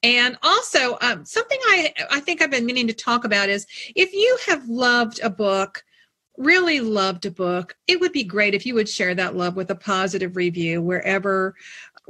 And 0.03 0.37
also, 0.41 0.97
um, 1.01 1.25
something 1.25 1.59
I 1.65 1.93
I 2.09 2.19
think 2.21 2.41
I've 2.41 2.51
been 2.51 2.65
meaning 2.65 2.87
to 2.87 2.93
talk 2.93 3.25
about 3.25 3.49
is 3.49 3.67
if 3.95 4.13
you 4.13 4.37
have 4.47 4.67
loved 4.67 5.19
a 5.21 5.29
book, 5.29 5.83
really 6.37 6.79
loved 6.79 7.25
a 7.25 7.31
book, 7.31 7.75
it 7.87 7.99
would 7.99 8.11
be 8.11 8.23
great 8.23 8.55
if 8.55 8.65
you 8.65 8.73
would 8.73 8.89
share 8.89 9.13
that 9.15 9.35
love 9.35 9.55
with 9.55 9.69
a 9.69 9.75
positive 9.75 10.35
review 10.35 10.81
wherever. 10.81 11.55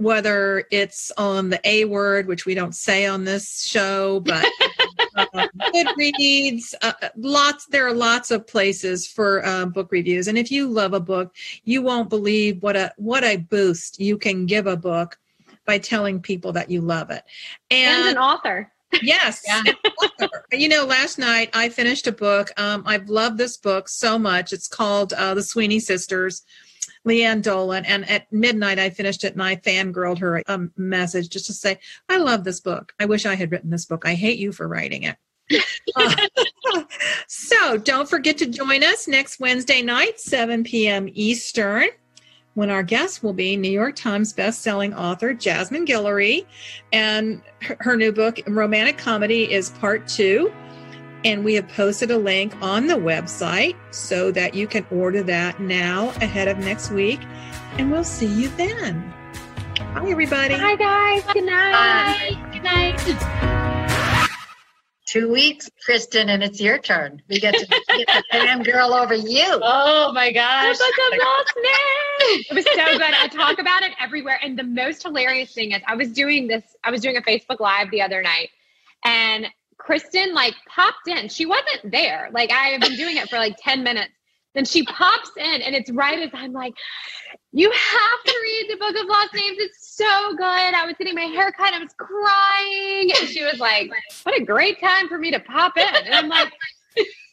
Whether 0.02 0.66
it's 0.72 1.12
on 1.18 1.50
the 1.50 1.60
A 1.64 1.86
word, 1.86 2.28
which 2.28 2.46
we 2.46 2.56
don't 2.56 2.74
say 2.76 3.06
on 3.06 3.24
this 3.24 3.64
show, 3.64 4.20
but 4.22 4.46
uh, 5.16 5.48
Goodreads, 5.74 6.74
uh, 6.82 6.94
lots. 7.16 7.68
There 7.68 7.88
are 7.88 7.94
lots 7.94 8.32
of 8.32 8.48
places 8.48 9.08
for 9.08 9.46
uh, 9.46 9.66
book 9.66 9.92
reviews, 9.92 10.28
and 10.28 10.38
if 10.38 10.52
you 10.52 10.68
love 10.68 10.94
a 10.94 11.00
book, 11.00 11.36
you 11.64 11.82
won't 11.82 12.10
believe 12.10 12.64
what 12.64 12.76
a 12.76 12.92
what 12.98 13.24
a 13.24 13.38
boost 13.38 14.00
you 14.00 14.18
can 14.18 14.46
give 14.46 14.66
a 14.66 14.76
book 14.78 15.18
by 15.66 15.78
telling 15.78 16.20
people 16.20 16.52
that 16.54 16.72
you 16.72 16.82
love 16.82 17.12
it. 17.12 17.24
And 17.70 18.08
And 18.08 18.10
an 18.18 18.18
author. 18.18 18.72
yes, 19.04 19.44
Yeah. 19.46 19.62
you 20.52 20.68
know, 20.68 20.86
last 20.86 21.20
night 21.20 21.50
I 21.54 21.70
finished 21.70 22.08
a 22.08 22.12
book. 22.12 22.50
Um, 22.58 22.84
I've 22.86 23.08
loved 23.10 23.38
this 23.38 23.56
book 23.58 23.88
so 23.88 24.18
much. 24.18 24.52
It's 24.52 24.68
called 24.68 25.14
uh, 25.14 25.34
The 25.36 25.44
Sweeney 25.44 25.80
Sisters. 25.80 26.44
Lian 27.06 27.42
Dolan, 27.42 27.86
and 27.86 28.10
at 28.10 28.32
midnight 28.32 28.80
I 28.80 28.90
finished 28.90 29.24
it 29.24 29.34
and 29.34 29.42
I 29.44 29.56
fangirled 29.56 30.20
her 30.20 30.44
a 30.46 30.60
message 30.78 31.30
just 31.30 31.48
to 31.48 31.54
say, 31.54 31.80
I 32.08 32.18
love 32.18 32.44
this 32.44 32.60
book. 32.60 32.94
I 33.00 33.06
wish 33.06 33.26
I 33.26 33.36
had 33.36 33.52
written 33.52 33.70
this 33.70 33.86
book. 33.86 34.04
I 34.06 34.14
hate 34.14 34.40
you 34.40 34.52
for 34.52 34.68
writing 34.68 35.04
it. 35.04 35.18
Uh, 35.96 36.16
So 37.28 37.78
don't 37.78 38.10
forget 38.10 38.38
to 38.40 38.46
join 38.46 38.84
us 38.84 39.08
next 39.08 39.40
Wednesday 39.40 39.82
night, 39.82 40.20
7 40.20 40.64
p.m. 40.64 41.10
Eastern, 41.14 41.88
when 42.54 42.70
our 42.70 42.84
guest 42.84 43.24
will 43.24 43.34
be 43.34 43.56
New 43.56 43.72
York 43.72 43.96
Times 43.96 44.34
bestselling 44.34 44.96
author 44.96 45.34
Jasmine 45.34 45.86
Guillory. 45.86 46.46
And 46.92 47.42
her, 47.62 47.78
her 47.80 47.98
new 47.98 48.12
book, 48.12 48.40
Romantic 48.48 48.98
Comedy, 48.98 49.52
is 49.52 49.70
part 49.70 50.08
two. 50.08 50.52
And 51.24 51.44
we 51.44 51.54
have 51.54 51.68
posted 51.68 52.10
a 52.10 52.18
link 52.18 52.56
on 52.62 52.88
the 52.88 52.96
website 52.96 53.76
so 53.94 54.32
that 54.32 54.56
you 54.56 54.66
can 54.66 54.86
order 54.90 55.22
that 55.24 55.60
now 55.60 56.10
ahead 56.22 56.48
of 56.48 56.58
next 56.58 56.90
week. 56.90 57.20
And 57.78 57.92
we'll 57.92 58.04
see 58.04 58.26
you 58.26 58.50
then. 58.50 59.14
Bye, 59.94 60.10
everybody. 60.10 60.56
Hi, 60.56 60.76
guys. 60.76 61.24
Good 61.34 61.44
night. 61.44 61.72
Bye. 61.72 62.52
Good 62.52 62.64
night. 62.64 64.28
Two 65.06 65.30
weeks, 65.30 65.70
Kristin, 65.88 66.30
and 66.30 66.42
it's 66.42 66.60
your 66.60 66.80
turn. 66.80 67.22
We 67.30 67.40
get 67.40 67.54
to 67.54 67.66
get 67.68 68.08
the 68.08 68.24
damn 68.32 68.64
girl 68.64 68.94
over 68.94 69.14
you. 69.14 69.60
Oh 69.62 70.12
my 70.14 70.32
gosh. 70.32 70.78
Book 70.78 70.88
of 70.88 71.20
Lost 71.20 71.54
Names. 71.58 72.46
It 72.50 72.56
was 72.56 72.66
so 72.66 72.98
good. 72.98 73.02
I 73.02 73.28
talk 73.28 73.60
about 73.60 73.84
it 73.84 73.92
everywhere. 74.00 74.40
And 74.42 74.58
the 74.58 74.64
most 74.64 75.04
hilarious 75.04 75.54
thing 75.54 75.74
is 75.74 75.82
I 75.86 75.96
was 75.96 76.14
doing 76.14 76.48
this, 76.48 76.64
I 76.84 76.90
was 76.90 77.02
doing 77.02 77.18
a 77.18 77.22
Facebook 77.22 77.60
Live 77.60 77.92
the 77.92 78.02
other 78.02 78.22
night 78.22 78.50
and 79.04 79.48
Kristin 79.92 80.34
like 80.34 80.54
popped 80.68 81.08
in. 81.08 81.28
She 81.28 81.46
wasn't 81.46 81.92
there. 81.92 82.30
Like 82.34 82.52
I 82.52 82.70
have 82.70 82.82
been 82.82 82.96
doing 82.96 83.18
it 83.18 83.30
for 83.30 83.38
like 83.38 83.56
10 83.62 83.84
minutes. 83.84 84.12
Then 84.54 84.66
she 84.66 84.84
pops 84.84 85.32
in 85.38 85.62
and 85.62 85.76
it's 85.76 85.90
right 85.92 86.20
as 86.20 86.30
I'm 86.34 86.52
like, 86.52 86.74
you 87.54 87.72
have 87.72 88.24
to 88.26 88.40
read 88.44 88.68
the 88.70 88.78
Book 88.78 88.96
of 89.02 89.08
Lost 89.08 89.34
Names. 89.34 89.58
It's 89.60 89.96
so 89.96 90.32
good. 90.36 90.44
I 90.44 90.86
was 90.86 90.96
getting 90.98 91.16
my 91.16 91.22
hair 91.22 91.52
cut. 91.52 91.74
I 91.74 91.80
was 91.80 91.94
crying. 91.98 93.12
And 93.18 93.30
she 93.30 93.44
was 93.44 93.60
like, 93.60 93.90
what 94.24 94.40
a 94.40 94.44
great 94.44 94.80
time 94.82 95.08
for 95.08 95.18
me 95.18 95.32
to 95.32 95.40
pop 95.40 95.78
in. 95.78 95.84
And 96.06 96.14
I'm 96.14 96.28
like, 96.28 96.52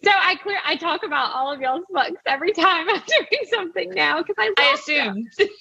so 0.05 0.11
I 0.15 0.37
clear 0.37 0.59
I 0.65 0.77
talk 0.77 1.03
about 1.05 1.35
all 1.35 1.53
of 1.53 1.61
y'all's 1.61 1.85
books 1.91 2.23
every 2.27 2.53
time 2.53 2.89
I'm 2.89 3.03
doing 3.07 3.45
something 3.53 3.91
now 3.91 4.23
because 4.23 4.37
I, 4.39 4.53
I 4.57 4.71
love 4.71 4.79
assumed. 4.79 5.29
them. 5.37 5.49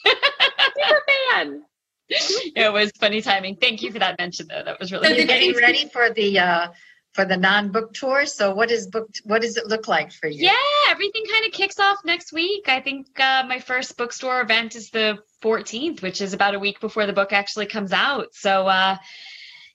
super 0.78 1.02
fan. 1.39 1.64
it 2.10 2.72
was 2.72 2.91
funny 3.00 3.22
timing. 3.22 3.56
Thank 3.56 3.82
you 3.82 3.91
for 3.91 4.00
that 4.00 4.18
mention 4.20 4.48
though. 4.48 4.64
That 4.64 4.80
was 4.80 4.91
really 4.91 5.06
So 5.08 5.10
good. 5.10 5.18
you're 5.18 5.28
getting 5.28 5.56
ready 5.56 5.89
for 5.89 6.12
the 6.12 6.39
uh 6.39 6.68
for 7.18 7.26
the 7.26 7.36
non-book 7.36 7.95
tour. 7.95 8.28
So 8.28 8.53
what 8.53 8.70
is 8.70 8.86
book 8.86 9.09
what 9.24 9.41
does 9.41 9.57
it 9.57 9.65
look 9.65 9.88
like 9.88 10.11
for 10.11 10.28
you? 10.28 10.45
Yeah, 10.45 10.91
everything 10.91 11.24
kind 11.32 11.47
of 11.47 11.51
kicks 11.51 11.80
off 11.80 11.97
next 12.05 12.32
week. 12.32 12.70
I 12.70 12.80
think 12.80 13.20
uh, 13.20 13.43
my 13.47 13.59
first 13.59 13.97
bookstore 13.97 14.39
event 14.39 14.76
is 14.76 14.91
the 14.91 15.18
14th, 15.41 16.03
which 16.03 16.22
is 16.22 16.34
about 16.34 16.53
a 16.53 16.59
week 16.59 16.80
before 16.80 17.07
the 17.07 17.13
book 17.13 17.34
actually 17.34 17.65
comes 17.65 17.91
out. 17.91 18.36
So, 18.36 18.68
uh, 18.68 18.97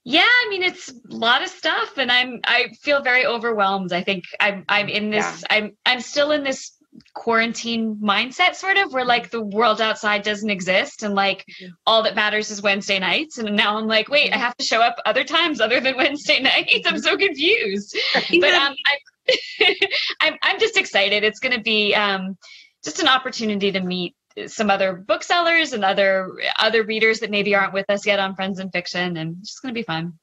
yeah, 0.04 0.22
I 0.22 0.46
mean 0.50 0.62
it's 0.62 0.88
a 0.88 0.94
lot 1.08 1.42
of 1.42 1.48
stuff, 1.48 1.98
and 1.98 2.12
I'm 2.12 2.38
I 2.44 2.68
feel 2.80 3.02
very 3.02 3.26
overwhelmed. 3.26 3.92
I 3.92 4.04
think 4.04 4.22
I'm 4.38 4.64
I'm 4.68 4.88
in 4.88 5.10
this 5.10 5.42
I'm 5.50 5.72
I'm 5.84 6.00
still 6.00 6.30
in 6.30 6.44
this 6.44 6.70
quarantine 7.14 7.96
mindset 7.96 8.54
sort 8.54 8.76
of 8.76 8.92
where 8.92 9.04
like 9.04 9.30
the 9.30 9.40
world 9.40 9.80
outside 9.80 10.22
doesn't 10.22 10.50
exist 10.50 11.02
and 11.02 11.14
like 11.14 11.44
all 11.86 12.02
that 12.02 12.14
matters 12.14 12.50
is 12.50 12.62
Wednesday 12.62 12.98
nights. 12.98 13.38
And 13.38 13.56
now 13.56 13.78
I'm 13.78 13.86
like 13.86 14.08
wait 14.08 14.32
I 14.32 14.36
have 14.36 14.56
to 14.56 14.64
show 14.64 14.80
up 14.80 14.96
other 15.06 15.24
times 15.24 15.60
other 15.60 15.80
than 15.80 15.96
Wednesday 15.96 16.40
nights. 16.42 16.86
I'm 16.86 16.98
so 16.98 17.16
confused. 17.16 17.96
But 18.40 18.54
um 18.54 18.74
I'm 18.86 19.36
I'm 20.20 20.34
I'm 20.42 20.60
just 20.60 20.76
excited. 20.76 21.24
It's 21.24 21.38
going 21.38 21.56
to 21.56 21.62
be 21.62 21.94
um 21.94 22.36
just 22.84 23.00
an 23.00 23.08
opportunity 23.08 23.72
to 23.72 23.80
meet 23.80 24.14
some 24.46 24.70
other 24.70 24.92
booksellers 24.94 25.72
and 25.72 25.84
other 25.84 26.30
other 26.58 26.82
readers 26.82 27.20
that 27.20 27.30
maybe 27.30 27.54
aren't 27.54 27.72
with 27.72 27.88
us 27.88 28.06
yet 28.06 28.18
on 28.18 28.34
Friends 28.34 28.58
and 28.58 28.72
Fiction 28.72 29.16
and 29.16 29.36
it's 29.40 29.50
just 29.50 29.62
going 29.62 29.74
to 29.74 29.78
be 29.78 29.84
fun. 29.84 30.14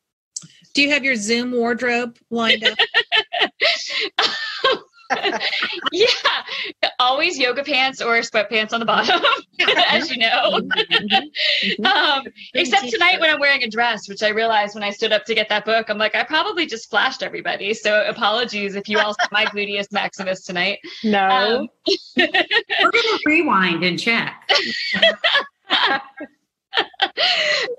Do 0.73 0.81
you 0.83 0.91
have 0.91 1.03
your 1.03 1.15
Zoom 1.15 1.51
wardrobe 1.51 2.17
lined 2.29 2.63
up? 2.63 2.77
yeah, 5.91 6.05
always 6.99 7.37
yoga 7.37 7.63
pants 7.63 8.01
or 8.01 8.19
sweatpants 8.19 8.73
on 8.73 8.79
the 8.79 8.85
bottom, 8.85 9.21
as 9.89 10.11
you 10.11 10.17
know. 10.17 10.61
um, 11.89 12.23
except 12.53 12.89
tonight 12.89 13.19
when 13.19 13.29
I'm 13.29 13.39
wearing 13.39 13.63
a 13.63 13.69
dress, 13.69 14.07
which 14.07 14.21
I 14.21 14.29
realized 14.29 14.75
when 14.75 14.83
I 14.83 14.91
stood 14.91 15.11
up 15.11 15.25
to 15.25 15.35
get 15.35 15.49
that 15.49 15.65
book, 15.65 15.89
I'm 15.89 15.97
like, 15.97 16.15
I 16.15 16.23
probably 16.23 16.65
just 16.65 16.89
flashed 16.89 17.23
everybody. 17.23 17.73
So 17.73 18.05
apologies 18.07 18.75
if 18.75 18.87
you 18.87 18.99
all 18.99 19.13
saw 19.13 19.27
my 19.31 19.45
gluteus 19.45 19.91
maximus 19.91 20.43
tonight. 20.43 20.79
No. 21.03 21.27
Um, 21.27 21.69
We're 22.17 22.91
going 22.91 22.91
to 22.91 23.19
rewind 23.25 23.83
and 23.83 23.99
check. 23.99 24.49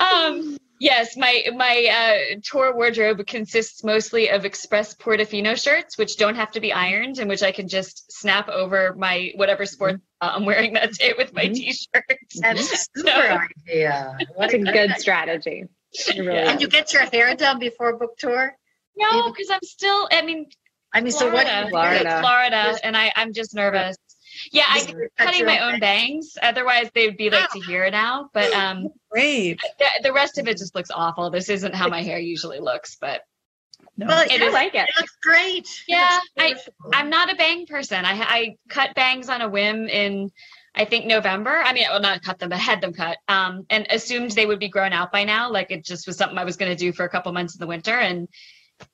um, 0.00 0.56
yes, 0.80 1.16
my 1.16 1.44
my 1.54 1.86
uh, 2.34 2.40
tour 2.42 2.74
wardrobe 2.74 3.24
consists 3.26 3.84
mostly 3.84 4.28
of 4.30 4.44
Express 4.44 4.94
Portofino 4.96 5.54
shirts, 5.62 5.96
which 5.96 6.16
don't 6.16 6.34
have 6.34 6.50
to 6.52 6.60
be 6.60 6.72
ironed 6.72 7.18
and 7.20 7.28
which 7.28 7.42
I 7.44 7.52
can 7.52 7.68
just 7.68 8.10
snap 8.10 8.48
over 8.48 8.94
my 8.98 9.30
whatever 9.36 9.64
sport 9.66 10.00
uh, 10.20 10.32
I'm 10.34 10.44
wearing 10.44 10.72
that 10.72 10.92
day 10.94 11.14
with 11.16 11.32
my 11.32 11.44
Mhm. 11.44 11.54
t-shirts. 11.54 12.40
That's 12.40 12.72
a 12.72 12.76
super 12.76 13.08
So- 13.10 13.38
idea. 13.68 14.18
What 14.34 14.52
a 14.52 14.58
good 14.58 14.90
strategy. 14.98 15.64
Really 16.08 16.26
Yeah. 16.26 16.50
And 16.50 16.60
you 16.60 16.66
get 16.68 16.92
your 16.92 17.02
hair 17.02 17.34
done 17.36 17.58
before 17.60 17.96
book 17.96 18.16
tour? 18.18 18.56
No, 18.96 19.30
because 19.30 19.50
I'm 19.50 19.62
still. 19.62 20.08
I 20.12 20.22
mean, 20.22 20.46
I 20.92 21.00
mean, 21.00 21.12
so 21.12 21.30
what? 21.32 21.46
Florida, 21.46 21.68
Florida. 21.70 22.20
Florida, 22.20 22.78
and 22.84 22.96
I 22.96 23.12
I'm 23.16 23.32
just 23.32 23.54
nervous. 23.54 23.96
Yeah, 24.52 24.64
I'm 24.68 24.86
cutting 25.16 25.46
my 25.46 25.58
own 25.60 25.74
own 25.74 25.80
bangs. 25.80 26.36
Otherwise, 26.42 26.90
they'd 26.94 27.16
be 27.16 27.30
like 27.30 27.50
to 27.50 27.60
here 27.60 27.90
now. 27.90 28.30
But 28.32 28.52
um, 28.52 28.88
Brave. 29.10 29.58
the, 29.78 29.86
the 30.04 30.12
rest 30.12 30.38
of 30.38 30.48
it 30.48 30.56
just 30.58 30.74
looks 30.74 30.90
awful. 30.90 31.30
This 31.30 31.48
isn't 31.48 31.74
how 31.74 31.88
my 31.88 32.02
hair 32.02 32.18
usually 32.18 32.60
looks, 32.60 32.96
but 33.00 33.22
No. 33.96 34.06
Well, 34.06 34.22
It 34.22 34.32
it, 34.32 34.42
I 34.42 34.46
is- 34.46 34.52
like 34.52 34.74
it. 34.74 34.88
it 34.88 34.96
looks 34.96 35.16
great. 35.22 35.68
Yeah, 35.86 36.18
looks 36.38 36.68
I, 36.92 36.98
I'm 36.98 37.10
not 37.10 37.32
a 37.32 37.36
bang 37.36 37.66
person. 37.66 38.04
I 38.04 38.12
I 38.20 38.56
cut 38.68 38.94
bangs 38.94 39.28
on 39.28 39.40
a 39.42 39.48
whim 39.48 39.88
in 39.88 40.30
I 40.74 40.84
think 40.84 41.04
November. 41.06 41.50
I 41.50 41.72
mean, 41.72 41.84
well, 41.90 42.00
not 42.00 42.22
cut 42.22 42.38
them, 42.38 42.50
but 42.50 42.58
had 42.58 42.80
them 42.80 42.92
cut. 42.92 43.18
Um, 43.26 43.66
and 43.70 43.86
assumed 43.90 44.30
they 44.30 44.46
would 44.46 44.60
be 44.60 44.68
grown 44.68 44.92
out 44.92 45.10
by 45.10 45.24
now. 45.24 45.50
Like 45.50 45.70
it 45.72 45.84
just 45.84 46.06
was 46.06 46.16
something 46.16 46.38
I 46.38 46.44
was 46.44 46.56
going 46.56 46.70
to 46.70 46.76
do 46.76 46.92
for 46.92 47.04
a 47.04 47.08
couple 47.08 47.32
months 47.32 47.56
in 47.56 47.58
the 47.60 47.66
winter, 47.66 47.98
and 47.98 48.28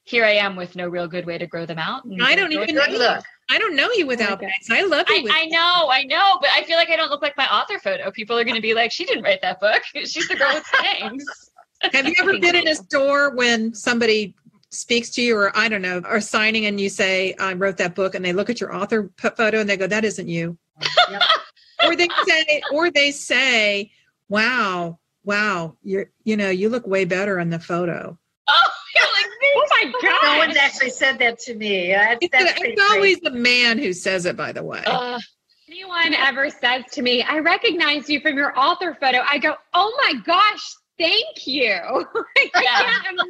here 0.05 0.25
I 0.25 0.33
am 0.37 0.57
with 0.57 0.75
no 0.75 0.89
real 0.89 1.07
good 1.07 1.27
way 1.27 1.39
to 1.39 1.47
grow 1.47 1.67
them 1.67 1.79
out. 1.79 2.03
I 2.21 2.35
don't 2.35 2.51
even 2.53 2.75
know. 2.75 2.87
look. 2.89 3.25
I 3.49 3.59
don't 3.59 3.77
know 3.77 3.91
you 3.93 4.07
without 4.07 4.39
Okay. 4.39 4.47
bangs. 4.47 4.71
I 4.71 4.83
love 4.83 5.07
you 5.09 5.29
I, 5.31 5.43
I 5.43 5.47
know, 5.47 5.89
I 5.91 6.03
know, 6.05 6.39
but 6.41 6.51
I 6.51 6.65
feel 6.65 6.77
like 6.77 6.91
I 6.91 6.97
don't 6.97 7.11
look 7.11 7.23
like 7.23 7.37
my 7.37 7.47
author 7.47 7.79
photo. 7.79 8.11
People 8.11 8.37
are 8.39 8.45
going 8.45 8.57
to 8.57 8.63
be 8.63 8.75
like, 8.75 8.91
she 8.91 9.05
didn't 9.05 9.23
write 9.23 9.41
that 9.43 9.61
book. 9.61 9.83
She's 9.95 10.27
the 10.29 10.35
girl 10.37 10.53
with 10.55 10.65
bangs. 10.83 11.25
Have 11.93 12.07
you 12.07 12.15
ever 12.21 12.39
been 12.39 12.57
in 12.57 12.69
a 12.69 12.75
store 12.75 13.35
when 13.35 13.73
somebody 13.75 14.35
speaks 14.71 15.11
to 15.11 15.23
you, 15.23 15.37
or 15.37 15.57
I 15.57 15.69
don't 15.69 15.83
know, 15.83 16.01
are 16.05 16.21
signing 16.21 16.67
and 16.67 16.81
you 16.81 16.89
say, 16.89 17.35
I 17.39 17.53
wrote 17.55 17.77
that 17.77 17.95
book, 17.95 18.15
and 18.15 18.25
they 18.25 18.33
look 18.33 18.51
at 18.51 18.61
your 18.61 18.75
author 18.75 19.11
photo 19.19 19.61
and 19.61 19.69
they 19.69 19.77
go, 19.77 19.87
that 19.87 20.05
isn't 20.05 20.29
you. 20.29 20.57
Yep. 21.09 21.23
or 21.85 21.95
they 21.97 22.09
say, 22.27 22.63
or 22.73 22.91
they 22.91 23.11
say, 23.11 23.93
wow, 24.29 24.99
wow, 25.25 25.77
you're, 25.83 26.11
you 26.25 26.37
know, 26.37 26.51
you 26.51 26.69
look 26.69 26.87
way 26.87 27.05
better 27.05 27.39
in 27.39 27.51
the 27.51 27.61
photo. 27.61 28.19
Oh, 28.49 28.55
you're 28.55 28.57
like, 28.57 28.76
Oh 29.57 29.67
my 29.71 29.93
god! 30.03 30.21
No 30.23 30.39
one's 30.39 30.57
actually 30.57 30.91
said 30.91 31.19
that 31.21 31.39
to 31.41 31.55
me. 31.55 31.89
That's, 31.89 32.19
It's, 32.21 32.33
that's 32.33 32.59
pretty 32.59 32.75
it's 32.75 32.91
always 32.93 33.19
the 33.21 33.31
man 33.31 33.79
who 33.79 33.93
says 33.93 34.27
it, 34.27 34.37
by 34.37 34.53
the 34.53 34.63
way. 34.63 34.83
uh, 34.87 35.19
anyone 35.69 36.15
ever 36.15 36.51
says 36.51 36.85
to 36.93 37.03
me, 37.03 37.23
I 37.23 37.39
recognize 37.39 38.09
you 38.11 38.21
from 38.21 38.37
your 38.37 38.59
author 38.59 38.97
photo, 39.01 39.21
I 39.29 39.39
go, 39.39 39.55
oh 39.75 39.93
my 40.03 40.15
gosh, 40.25 40.75
thank 40.99 41.47
you. 41.47 41.73
Yeah. 42.55 42.71
I 42.73 43.01
can't 43.03 43.21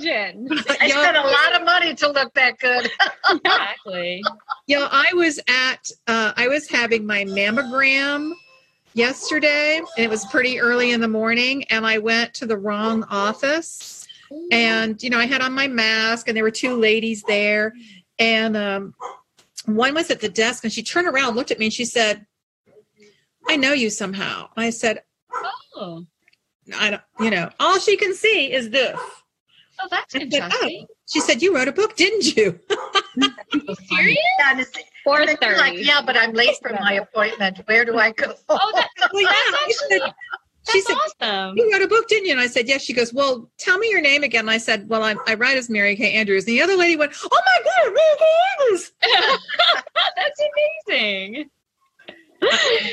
imagine. 0.00 0.48
I 0.80 0.86
Yo- 0.86 1.00
spent 1.02 1.16
a 1.16 1.20
lot 1.20 1.54
of 1.60 1.64
money 1.64 1.94
to 1.96 2.08
look 2.10 2.32
that 2.34 2.58
good. 2.58 2.88
exactly. 3.30 4.22
Yeah, 4.66 4.88
I 4.90 5.12
was 5.14 5.38
at 5.48 5.90
uh, 6.06 6.32
I 6.36 6.48
was 6.48 6.68
having 6.68 7.04
my 7.06 7.24
mammogram 7.24 8.32
yesterday, 8.94 9.78
and 9.78 10.04
it 10.04 10.08
was 10.10 10.24
pretty 10.26 10.60
early 10.60 10.92
in 10.92 11.00
the 11.00 11.08
morning, 11.08 11.64
and 11.70 11.86
I 11.86 11.98
went 11.98 12.34
to 12.34 12.46
the 12.46 12.56
wrong 12.56 13.04
office, 13.04 14.01
and 14.50 15.02
you 15.02 15.10
know 15.10 15.18
I 15.18 15.26
had 15.26 15.40
on 15.42 15.52
my 15.52 15.68
mask, 15.68 16.28
and 16.28 16.36
there 16.36 16.44
were 16.44 16.50
two 16.50 16.76
ladies 16.76 17.22
there, 17.26 17.72
and 18.18 18.56
um, 18.56 18.94
one 19.66 19.94
was 19.94 20.10
at 20.10 20.20
the 20.20 20.28
desk, 20.28 20.64
and 20.64 20.72
she 20.72 20.82
turned 20.82 21.08
around, 21.08 21.36
looked 21.36 21.50
at 21.50 21.58
me, 21.58 21.66
and 21.66 21.72
she 21.72 21.84
said, 21.84 22.26
"I 23.48 23.56
know 23.56 23.72
you 23.72 23.90
somehow." 23.90 24.48
I 24.56 24.70
said, 24.70 25.02
Oh, 25.76 26.04
"I 26.76 26.90
don't, 26.90 27.02
you 27.20 27.30
know, 27.30 27.50
all 27.60 27.78
she 27.78 27.96
can 27.96 28.14
see 28.14 28.52
is 28.52 28.70
this." 28.70 28.98
oh 29.80 29.88
that's 29.90 30.14
I 30.14 30.18
said, 30.18 30.32
interesting. 30.32 30.86
She 31.08 31.20
said, 31.20 31.42
"You 31.42 31.54
wrote 31.54 31.68
a 31.68 31.72
book, 31.72 31.96
didn't 31.96 32.36
you?" 32.36 32.58
Serious? 33.88 34.18
Yeah, 34.38 34.50
and 34.50 34.60
it's- 34.60 34.84
Four 35.04 35.20
and 35.22 35.28
then 35.30 35.36
you're 35.42 35.56
like, 35.56 35.84
yeah, 35.84 36.00
but 36.00 36.16
I'm 36.16 36.32
late 36.32 36.54
for 36.62 36.72
my 36.74 36.92
appointment. 36.92 37.58
Where 37.66 37.84
do 37.84 37.98
I 37.98 38.12
go? 38.12 38.34
Oh, 38.48 38.72
that, 38.76 38.88
Well, 39.12 39.22
yeah, 39.90 40.12
that's 40.64 40.72
she 40.72 40.80
said- 40.82 40.92
actually 40.92 41.08
she 41.08 41.14
that's 41.18 41.30
said, 41.30 41.44
awesome. 41.44 41.58
you 41.58 41.72
wrote 41.72 41.82
a 41.82 41.88
book, 41.88 42.08
didn't 42.08 42.26
you? 42.26 42.32
And 42.32 42.40
I 42.40 42.46
said, 42.46 42.68
yes. 42.68 42.82
She 42.82 42.92
goes, 42.92 43.12
well, 43.12 43.50
tell 43.58 43.78
me 43.78 43.90
your 43.90 44.00
name 44.00 44.22
again. 44.22 44.40
And 44.40 44.50
I 44.50 44.58
said, 44.58 44.88
well, 44.88 45.02
I, 45.02 45.14
I 45.26 45.34
write 45.34 45.56
as 45.56 45.68
Mary 45.68 45.96
Kay 45.96 46.12
Andrews. 46.12 46.44
And 46.44 46.54
the 46.56 46.62
other 46.62 46.76
lady 46.76 46.96
went, 46.96 47.12
oh 47.22 47.28
my 47.30 47.64
God, 47.64 47.92
Mary 47.92 48.16
Kay 48.18 48.24
Andrews. 48.60 48.92
that's 50.16 50.40
amazing. 50.88 51.50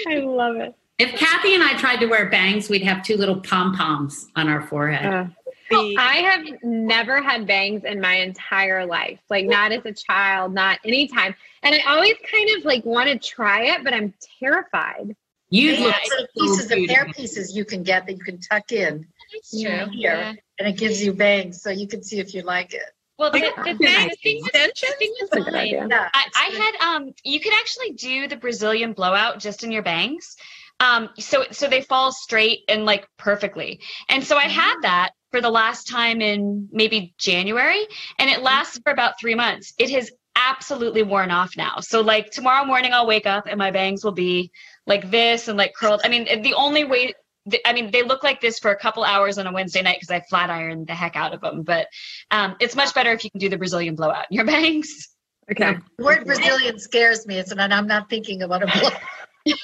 I 0.08 0.20
love 0.20 0.56
it. 0.58 0.76
If 1.00 1.18
Kathy 1.18 1.56
and 1.56 1.64
I 1.64 1.78
tried 1.78 1.98
to 1.98 2.08
wear 2.08 2.30
bangs, 2.30 2.70
we'd 2.70 2.84
have 2.84 3.04
two 3.04 3.16
little 3.16 3.40
pom 3.40 3.74
poms 3.74 4.28
on 4.36 4.50
our 4.50 4.62
forehead. 4.68 5.06
Uh, 5.06 5.26
the, 5.70 5.96
I 5.98 6.18
have 6.18 6.46
never 6.64 7.22
had 7.22 7.48
bangs 7.48 7.84
in 7.86 8.02
my 8.02 8.16
entire 8.16 8.86
life, 8.86 9.20
like 9.30 9.46
not 9.46 9.72
as 9.72 9.86
a 9.86 9.94
child, 9.94 10.54
not 10.54 10.80
anytime. 10.84 11.36
And 11.64 11.76
I 11.76 11.94
always 11.94 12.16
kind 12.30 12.50
of 12.58 12.66
like 12.66 12.84
want 12.86 13.08
to 13.10 13.18
try 13.18 13.66
it, 13.66 13.84
but 13.84 13.94
I'm 13.94 14.14
terrified. 14.40 15.16
You 15.50 15.72
yeah, 15.72 15.96
look 16.18 16.30
pieces 16.38 16.72
of 16.72 16.78
hair 16.90 17.08
pieces 17.14 17.56
you 17.56 17.66
can 17.66 17.84
get 17.84 18.06
that 18.06 18.14
you 18.14 18.24
can 18.24 18.40
tuck 18.40 18.72
in. 18.72 19.08
True. 19.52 19.60
Here, 19.60 19.90
yeah. 19.92 20.34
and 20.60 20.68
it 20.68 20.78
gives 20.78 21.04
you 21.04 21.14
bangs, 21.14 21.62
so 21.62 21.70
you 21.70 21.88
can 21.88 22.04
see 22.04 22.20
if 22.20 22.34
you 22.34 22.42
like 22.42 22.74
it. 22.74 22.84
Well, 23.18 23.32
the, 23.32 23.40
the, 23.40 23.76
thing, 24.24 24.42
extension. 24.46 24.90
Thing 24.98 25.14
is 25.22 25.30
yeah, 25.90 26.10
I, 26.14 26.26
I 26.36 26.56
had 26.56 26.96
um. 26.96 27.14
You 27.24 27.40
could 27.40 27.54
actually 27.54 27.92
do 27.92 28.28
the 28.28 28.38
Brazilian 28.38 28.94
blowout 28.94 29.40
just 29.40 29.64
in 29.64 29.72
your 29.72 29.84
bangs. 29.84 30.36
Um, 30.80 31.10
so 31.20 31.46
so 31.52 31.68
they 31.68 31.82
fall 31.82 32.12
straight 32.12 32.60
and 32.70 32.86
like 32.86 33.08
perfectly. 33.18 33.82
And 34.08 34.24
so 34.24 34.38
I 34.38 34.46
had 34.46 34.74
mm-hmm. 34.76 34.82
that 34.84 35.12
for 35.32 35.42
the 35.42 35.50
last 35.50 35.88
time 35.88 36.22
in 36.22 36.70
maybe 36.72 37.14
January, 37.18 37.86
and 38.18 38.30
it 38.30 38.42
lasts 38.42 38.80
for 38.84 38.92
about 38.92 39.20
three 39.20 39.36
months. 39.36 39.74
It 39.78 39.90
has 39.90 40.12
absolutely 40.36 41.04
worn 41.04 41.32
off 41.32 41.58
now. 41.58 41.80
So 41.82 42.02
like 42.02 42.32
tomorrow 42.32 42.66
morning, 42.66 42.94
I'll 42.94 43.08
wake 43.08 43.26
up 43.26 43.46
and 43.48 43.58
my 43.58 43.72
bangs 43.72 44.04
will 44.04 44.14
be 44.14 44.52
like 44.90 45.10
this 45.10 45.48
and 45.48 45.58
like 45.58 45.74
curled. 45.74 46.02
I 46.04 46.10
mean, 46.10 46.42
the 46.42 46.56
only 46.56 46.84
way. 46.84 47.14
I 47.66 47.72
mean, 47.74 47.90
they 47.92 48.04
look 48.04 48.24
like 48.24 48.42
this 48.42 48.60
for 48.60 48.72
a 48.72 48.76
couple 48.76 49.04
hours 49.04 49.38
on 49.38 49.48
a 49.48 49.54
Wednesday 49.54 49.82
night 49.82 49.98
because 50.02 50.12
I 50.12 50.20
flat 50.30 50.50
iron 50.50 50.86
the 50.86 50.94
heck 50.94 51.16
out 51.16 51.34
of 51.34 51.42
them. 51.42 51.64
But 51.64 51.88
um, 52.30 52.56
it's 52.60 52.76
much 52.76 52.94
better 52.94 53.12
if 53.12 53.24
you 53.24 53.32
can 53.32 53.40
do 53.40 53.50
the 53.50 53.58
Brazilian 53.58 53.96
blowout 53.96 54.26
in 54.30 54.36
your 54.36 54.46
bangs. 54.58 55.08
Okay. 55.50 55.78
The 55.98 56.04
word 56.04 56.26
Brazilian 56.26 56.78
scares 56.80 57.26
me. 57.26 57.38
It's 57.38 57.52
and 57.52 57.74
I'm 57.74 57.88
not 57.88 58.10
thinking 58.10 58.42
about 58.42 58.64
a 58.64 58.68
blow. 58.68 58.90
no, 59.46 59.56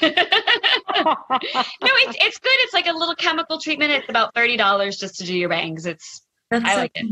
it's 1.81 2.17
it's 2.21 2.39
good. 2.39 2.55
It's 2.61 2.73
like 2.73 2.87
a 2.87 2.93
little 2.93 3.13
chemical 3.13 3.59
treatment. 3.59 3.91
It's 3.91 4.09
about 4.09 4.33
thirty 4.33 4.57
dollars 4.57 4.97
just 4.97 5.17
to 5.17 5.25
do 5.25 5.37
your 5.37 5.49
bangs. 5.49 5.85
It's 5.85 6.21
That's 6.49 6.65
I 6.65 6.75
like 6.77 6.91
it. 6.95 7.05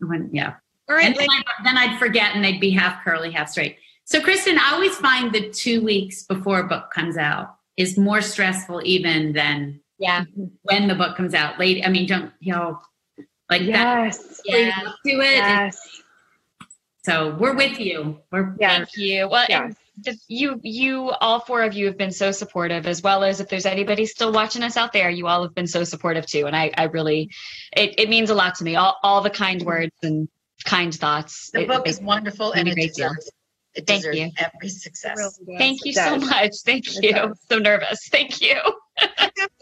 When, 0.00 0.30
yeah. 0.32 0.54
All 0.88 0.96
right. 0.96 1.04
And 1.04 1.14
then, 1.14 1.28
I'd, 1.30 1.64
then 1.64 1.76
I'd 1.76 1.98
forget, 1.98 2.34
and 2.34 2.42
they'd 2.42 2.60
be 2.60 2.70
half 2.70 3.04
curly, 3.04 3.30
half 3.30 3.50
straight. 3.50 3.76
So, 4.08 4.20
Kristin, 4.20 4.56
I 4.56 4.72
always 4.72 4.96
find 4.96 5.34
the 5.34 5.50
two 5.50 5.84
weeks 5.84 6.22
before 6.22 6.60
a 6.60 6.66
book 6.66 6.90
comes 6.94 7.18
out 7.18 7.56
is 7.76 7.98
more 7.98 8.22
stressful 8.22 8.80
even 8.82 9.34
than 9.34 9.80
yeah 9.98 10.24
when 10.62 10.88
the 10.88 10.94
book 10.94 11.14
comes 11.14 11.34
out. 11.34 11.58
Late. 11.58 11.86
I 11.86 11.90
mean, 11.90 12.06
don't 12.06 12.32
you 12.40 12.54
know 12.54 12.80
like 13.50 13.60
yes. 13.60 14.16
that? 14.18 14.36
Yeah. 14.46 14.80
Do 15.04 15.20
it. 15.20 15.36
Yes. 15.36 15.78
So 17.04 17.36
we're 17.36 17.54
with 17.54 17.78
you. 17.78 18.18
We're 18.32 18.56
yes. 18.58 18.76
thank 18.76 18.96
you. 18.96 19.28
Well, 19.28 19.44
yes 19.46 19.74
you 20.28 20.60
you 20.62 21.10
all 21.20 21.40
four 21.40 21.62
of 21.62 21.74
you 21.74 21.86
have 21.86 21.98
been 21.98 22.12
so 22.12 22.30
supportive 22.30 22.86
as 22.86 23.02
well 23.02 23.24
as 23.24 23.40
if 23.40 23.48
there's 23.48 23.66
anybody 23.66 24.06
still 24.06 24.32
watching 24.32 24.62
us 24.62 24.76
out 24.76 24.92
there 24.92 25.10
you 25.10 25.26
all 25.26 25.42
have 25.42 25.56
been 25.56 25.66
so 25.66 25.82
supportive 25.82 26.24
too 26.24 26.46
and 26.46 26.54
i 26.54 26.70
i 26.78 26.84
really 26.84 27.28
it, 27.76 27.98
it 27.98 28.08
means 28.08 28.30
a 28.30 28.34
lot 28.34 28.54
to 28.54 28.62
me 28.62 28.76
all, 28.76 28.96
all 29.02 29.20
the 29.22 29.28
kind 29.28 29.60
words 29.62 29.94
and 30.04 30.28
kind 30.64 30.94
thoughts 30.94 31.50
the 31.50 31.62
it, 31.62 31.66
book 31.66 31.88
is 31.88 32.00
wonderful 32.00 32.52
and 32.52 32.68
it 32.68 32.76
deserves, 32.76 33.28
it 33.74 33.86
thank 33.86 34.04
you. 34.04 34.30
every 34.38 34.68
success. 34.68 35.38
Thank 35.58 35.84
you 35.84 35.92
so 35.92 36.16
much. 36.16 36.54
Thank 36.64 36.86
you. 37.02 37.34
so 37.50 37.58
nervous. 37.58 38.08
Thank 38.10 38.40
you. 38.40 38.56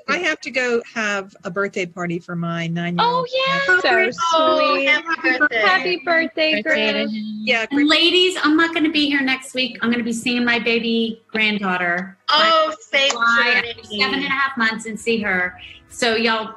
I 0.08 0.18
have 0.18 0.40
to 0.40 0.50
go 0.50 0.82
have 0.94 1.36
a 1.44 1.50
birthday 1.50 1.84
party 1.84 2.18
for 2.18 2.36
my 2.36 2.68
nine 2.68 2.96
year 2.96 3.06
old. 3.06 3.26
Oh 3.28 3.80
yeah, 3.84 4.12
so 4.12 4.22
oh, 4.32 4.74
sweet. 4.74 4.88
Happy 4.88 5.38
birthday, 5.38 5.60
happy 5.60 6.02
birthday, 6.04 6.62
Grace. 6.62 7.10
Yeah, 7.10 7.66
and 7.70 7.88
ladies, 7.88 8.38
I'm 8.42 8.56
not 8.56 8.72
going 8.72 8.84
to 8.84 8.92
be 8.92 9.06
here 9.06 9.20
next 9.20 9.54
week. 9.54 9.78
I'm 9.82 9.90
going 9.90 9.98
to 9.98 10.04
be 10.04 10.12
seeing 10.12 10.44
my 10.44 10.58
baby 10.58 11.22
granddaughter. 11.28 12.16
Oh, 12.30 12.74
safe 12.80 13.12
seven 13.12 14.14
and 14.14 14.24
a 14.24 14.28
half 14.28 14.56
months 14.56 14.86
and 14.86 14.98
see 14.98 15.20
her. 15.20 15.58
So 15.88 16.14
y'all 16.14 16.54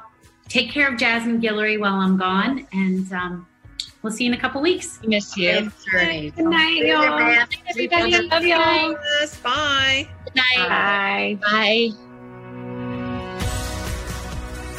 take 0.47 0.71
care 0.71 0.87
of 0.91 0.97
Jasmine 0.97 1.41
Guillory 1.41 1.79
while 1.79 1.95
I'm 1.95 2.17
gone, 2.17 2.67
and 2.71 3.11
um, 3.11 3.47
we'll 4.01 4.11
see 4.13 4.23
you 4.25 4.31
in 4.31 4.37
a 4.37 4.41
couple 4.41 4.61
weeks. 4.61 4.99
Miss 5.05 5.35
you. 5.37 5.71
Good 5.91 6.37
night, 6.37 6.85
y'all. 6.85 7.45
Everybody, 7.69 8.11
love 8.27 8.43
y'all. 8.43 8.95
Bye. 9.43 10.07
Good 10.25 10.35
night. 10.35 10.57
Bye. 10.57 11.37
Bye. 11.41 11.89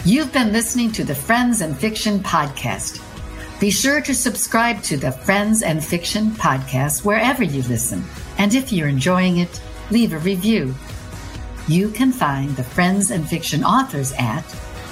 You've 0.05 0.33
been 0.33 0.53
listening 0.53 0.93
to 0.93 1.05
the 1.05 1.15
Friends 1.15 1.61
and 1.61 1.77
Fiction 1.77 2.21
podcast. 2.21 3.03
Be 3.61 3.71
sure 3.71 4.01
to 4.01 4.15
subscribe 4.15 4.83
to 4.85 4.97
the 4.97 5.13
Friends 5.13 5.63
and 5.63 5.85
Fiction 5.85 6.31
podcast 6.31 7.05
wherever 7.05 7.45
you 7.45 7.61
listen. 7.65 8.03
And 8.39 8.55
if 8.55 8.73
you're 8.73 8.89
enjoying 8.89 9.37
it, 9.37 9.61
leave 9.91 10.15
a 10.15 10.19
review. 10.19 10.75
You 11.69 11.91
can 11.91 12.13
find 12.13 12.57
the 12.57 12.65
Friends 12.65 13.11
and 13.11 13.29
Fiction 13.29 13.63
authors 13.63 14.15
at 14.19 14.41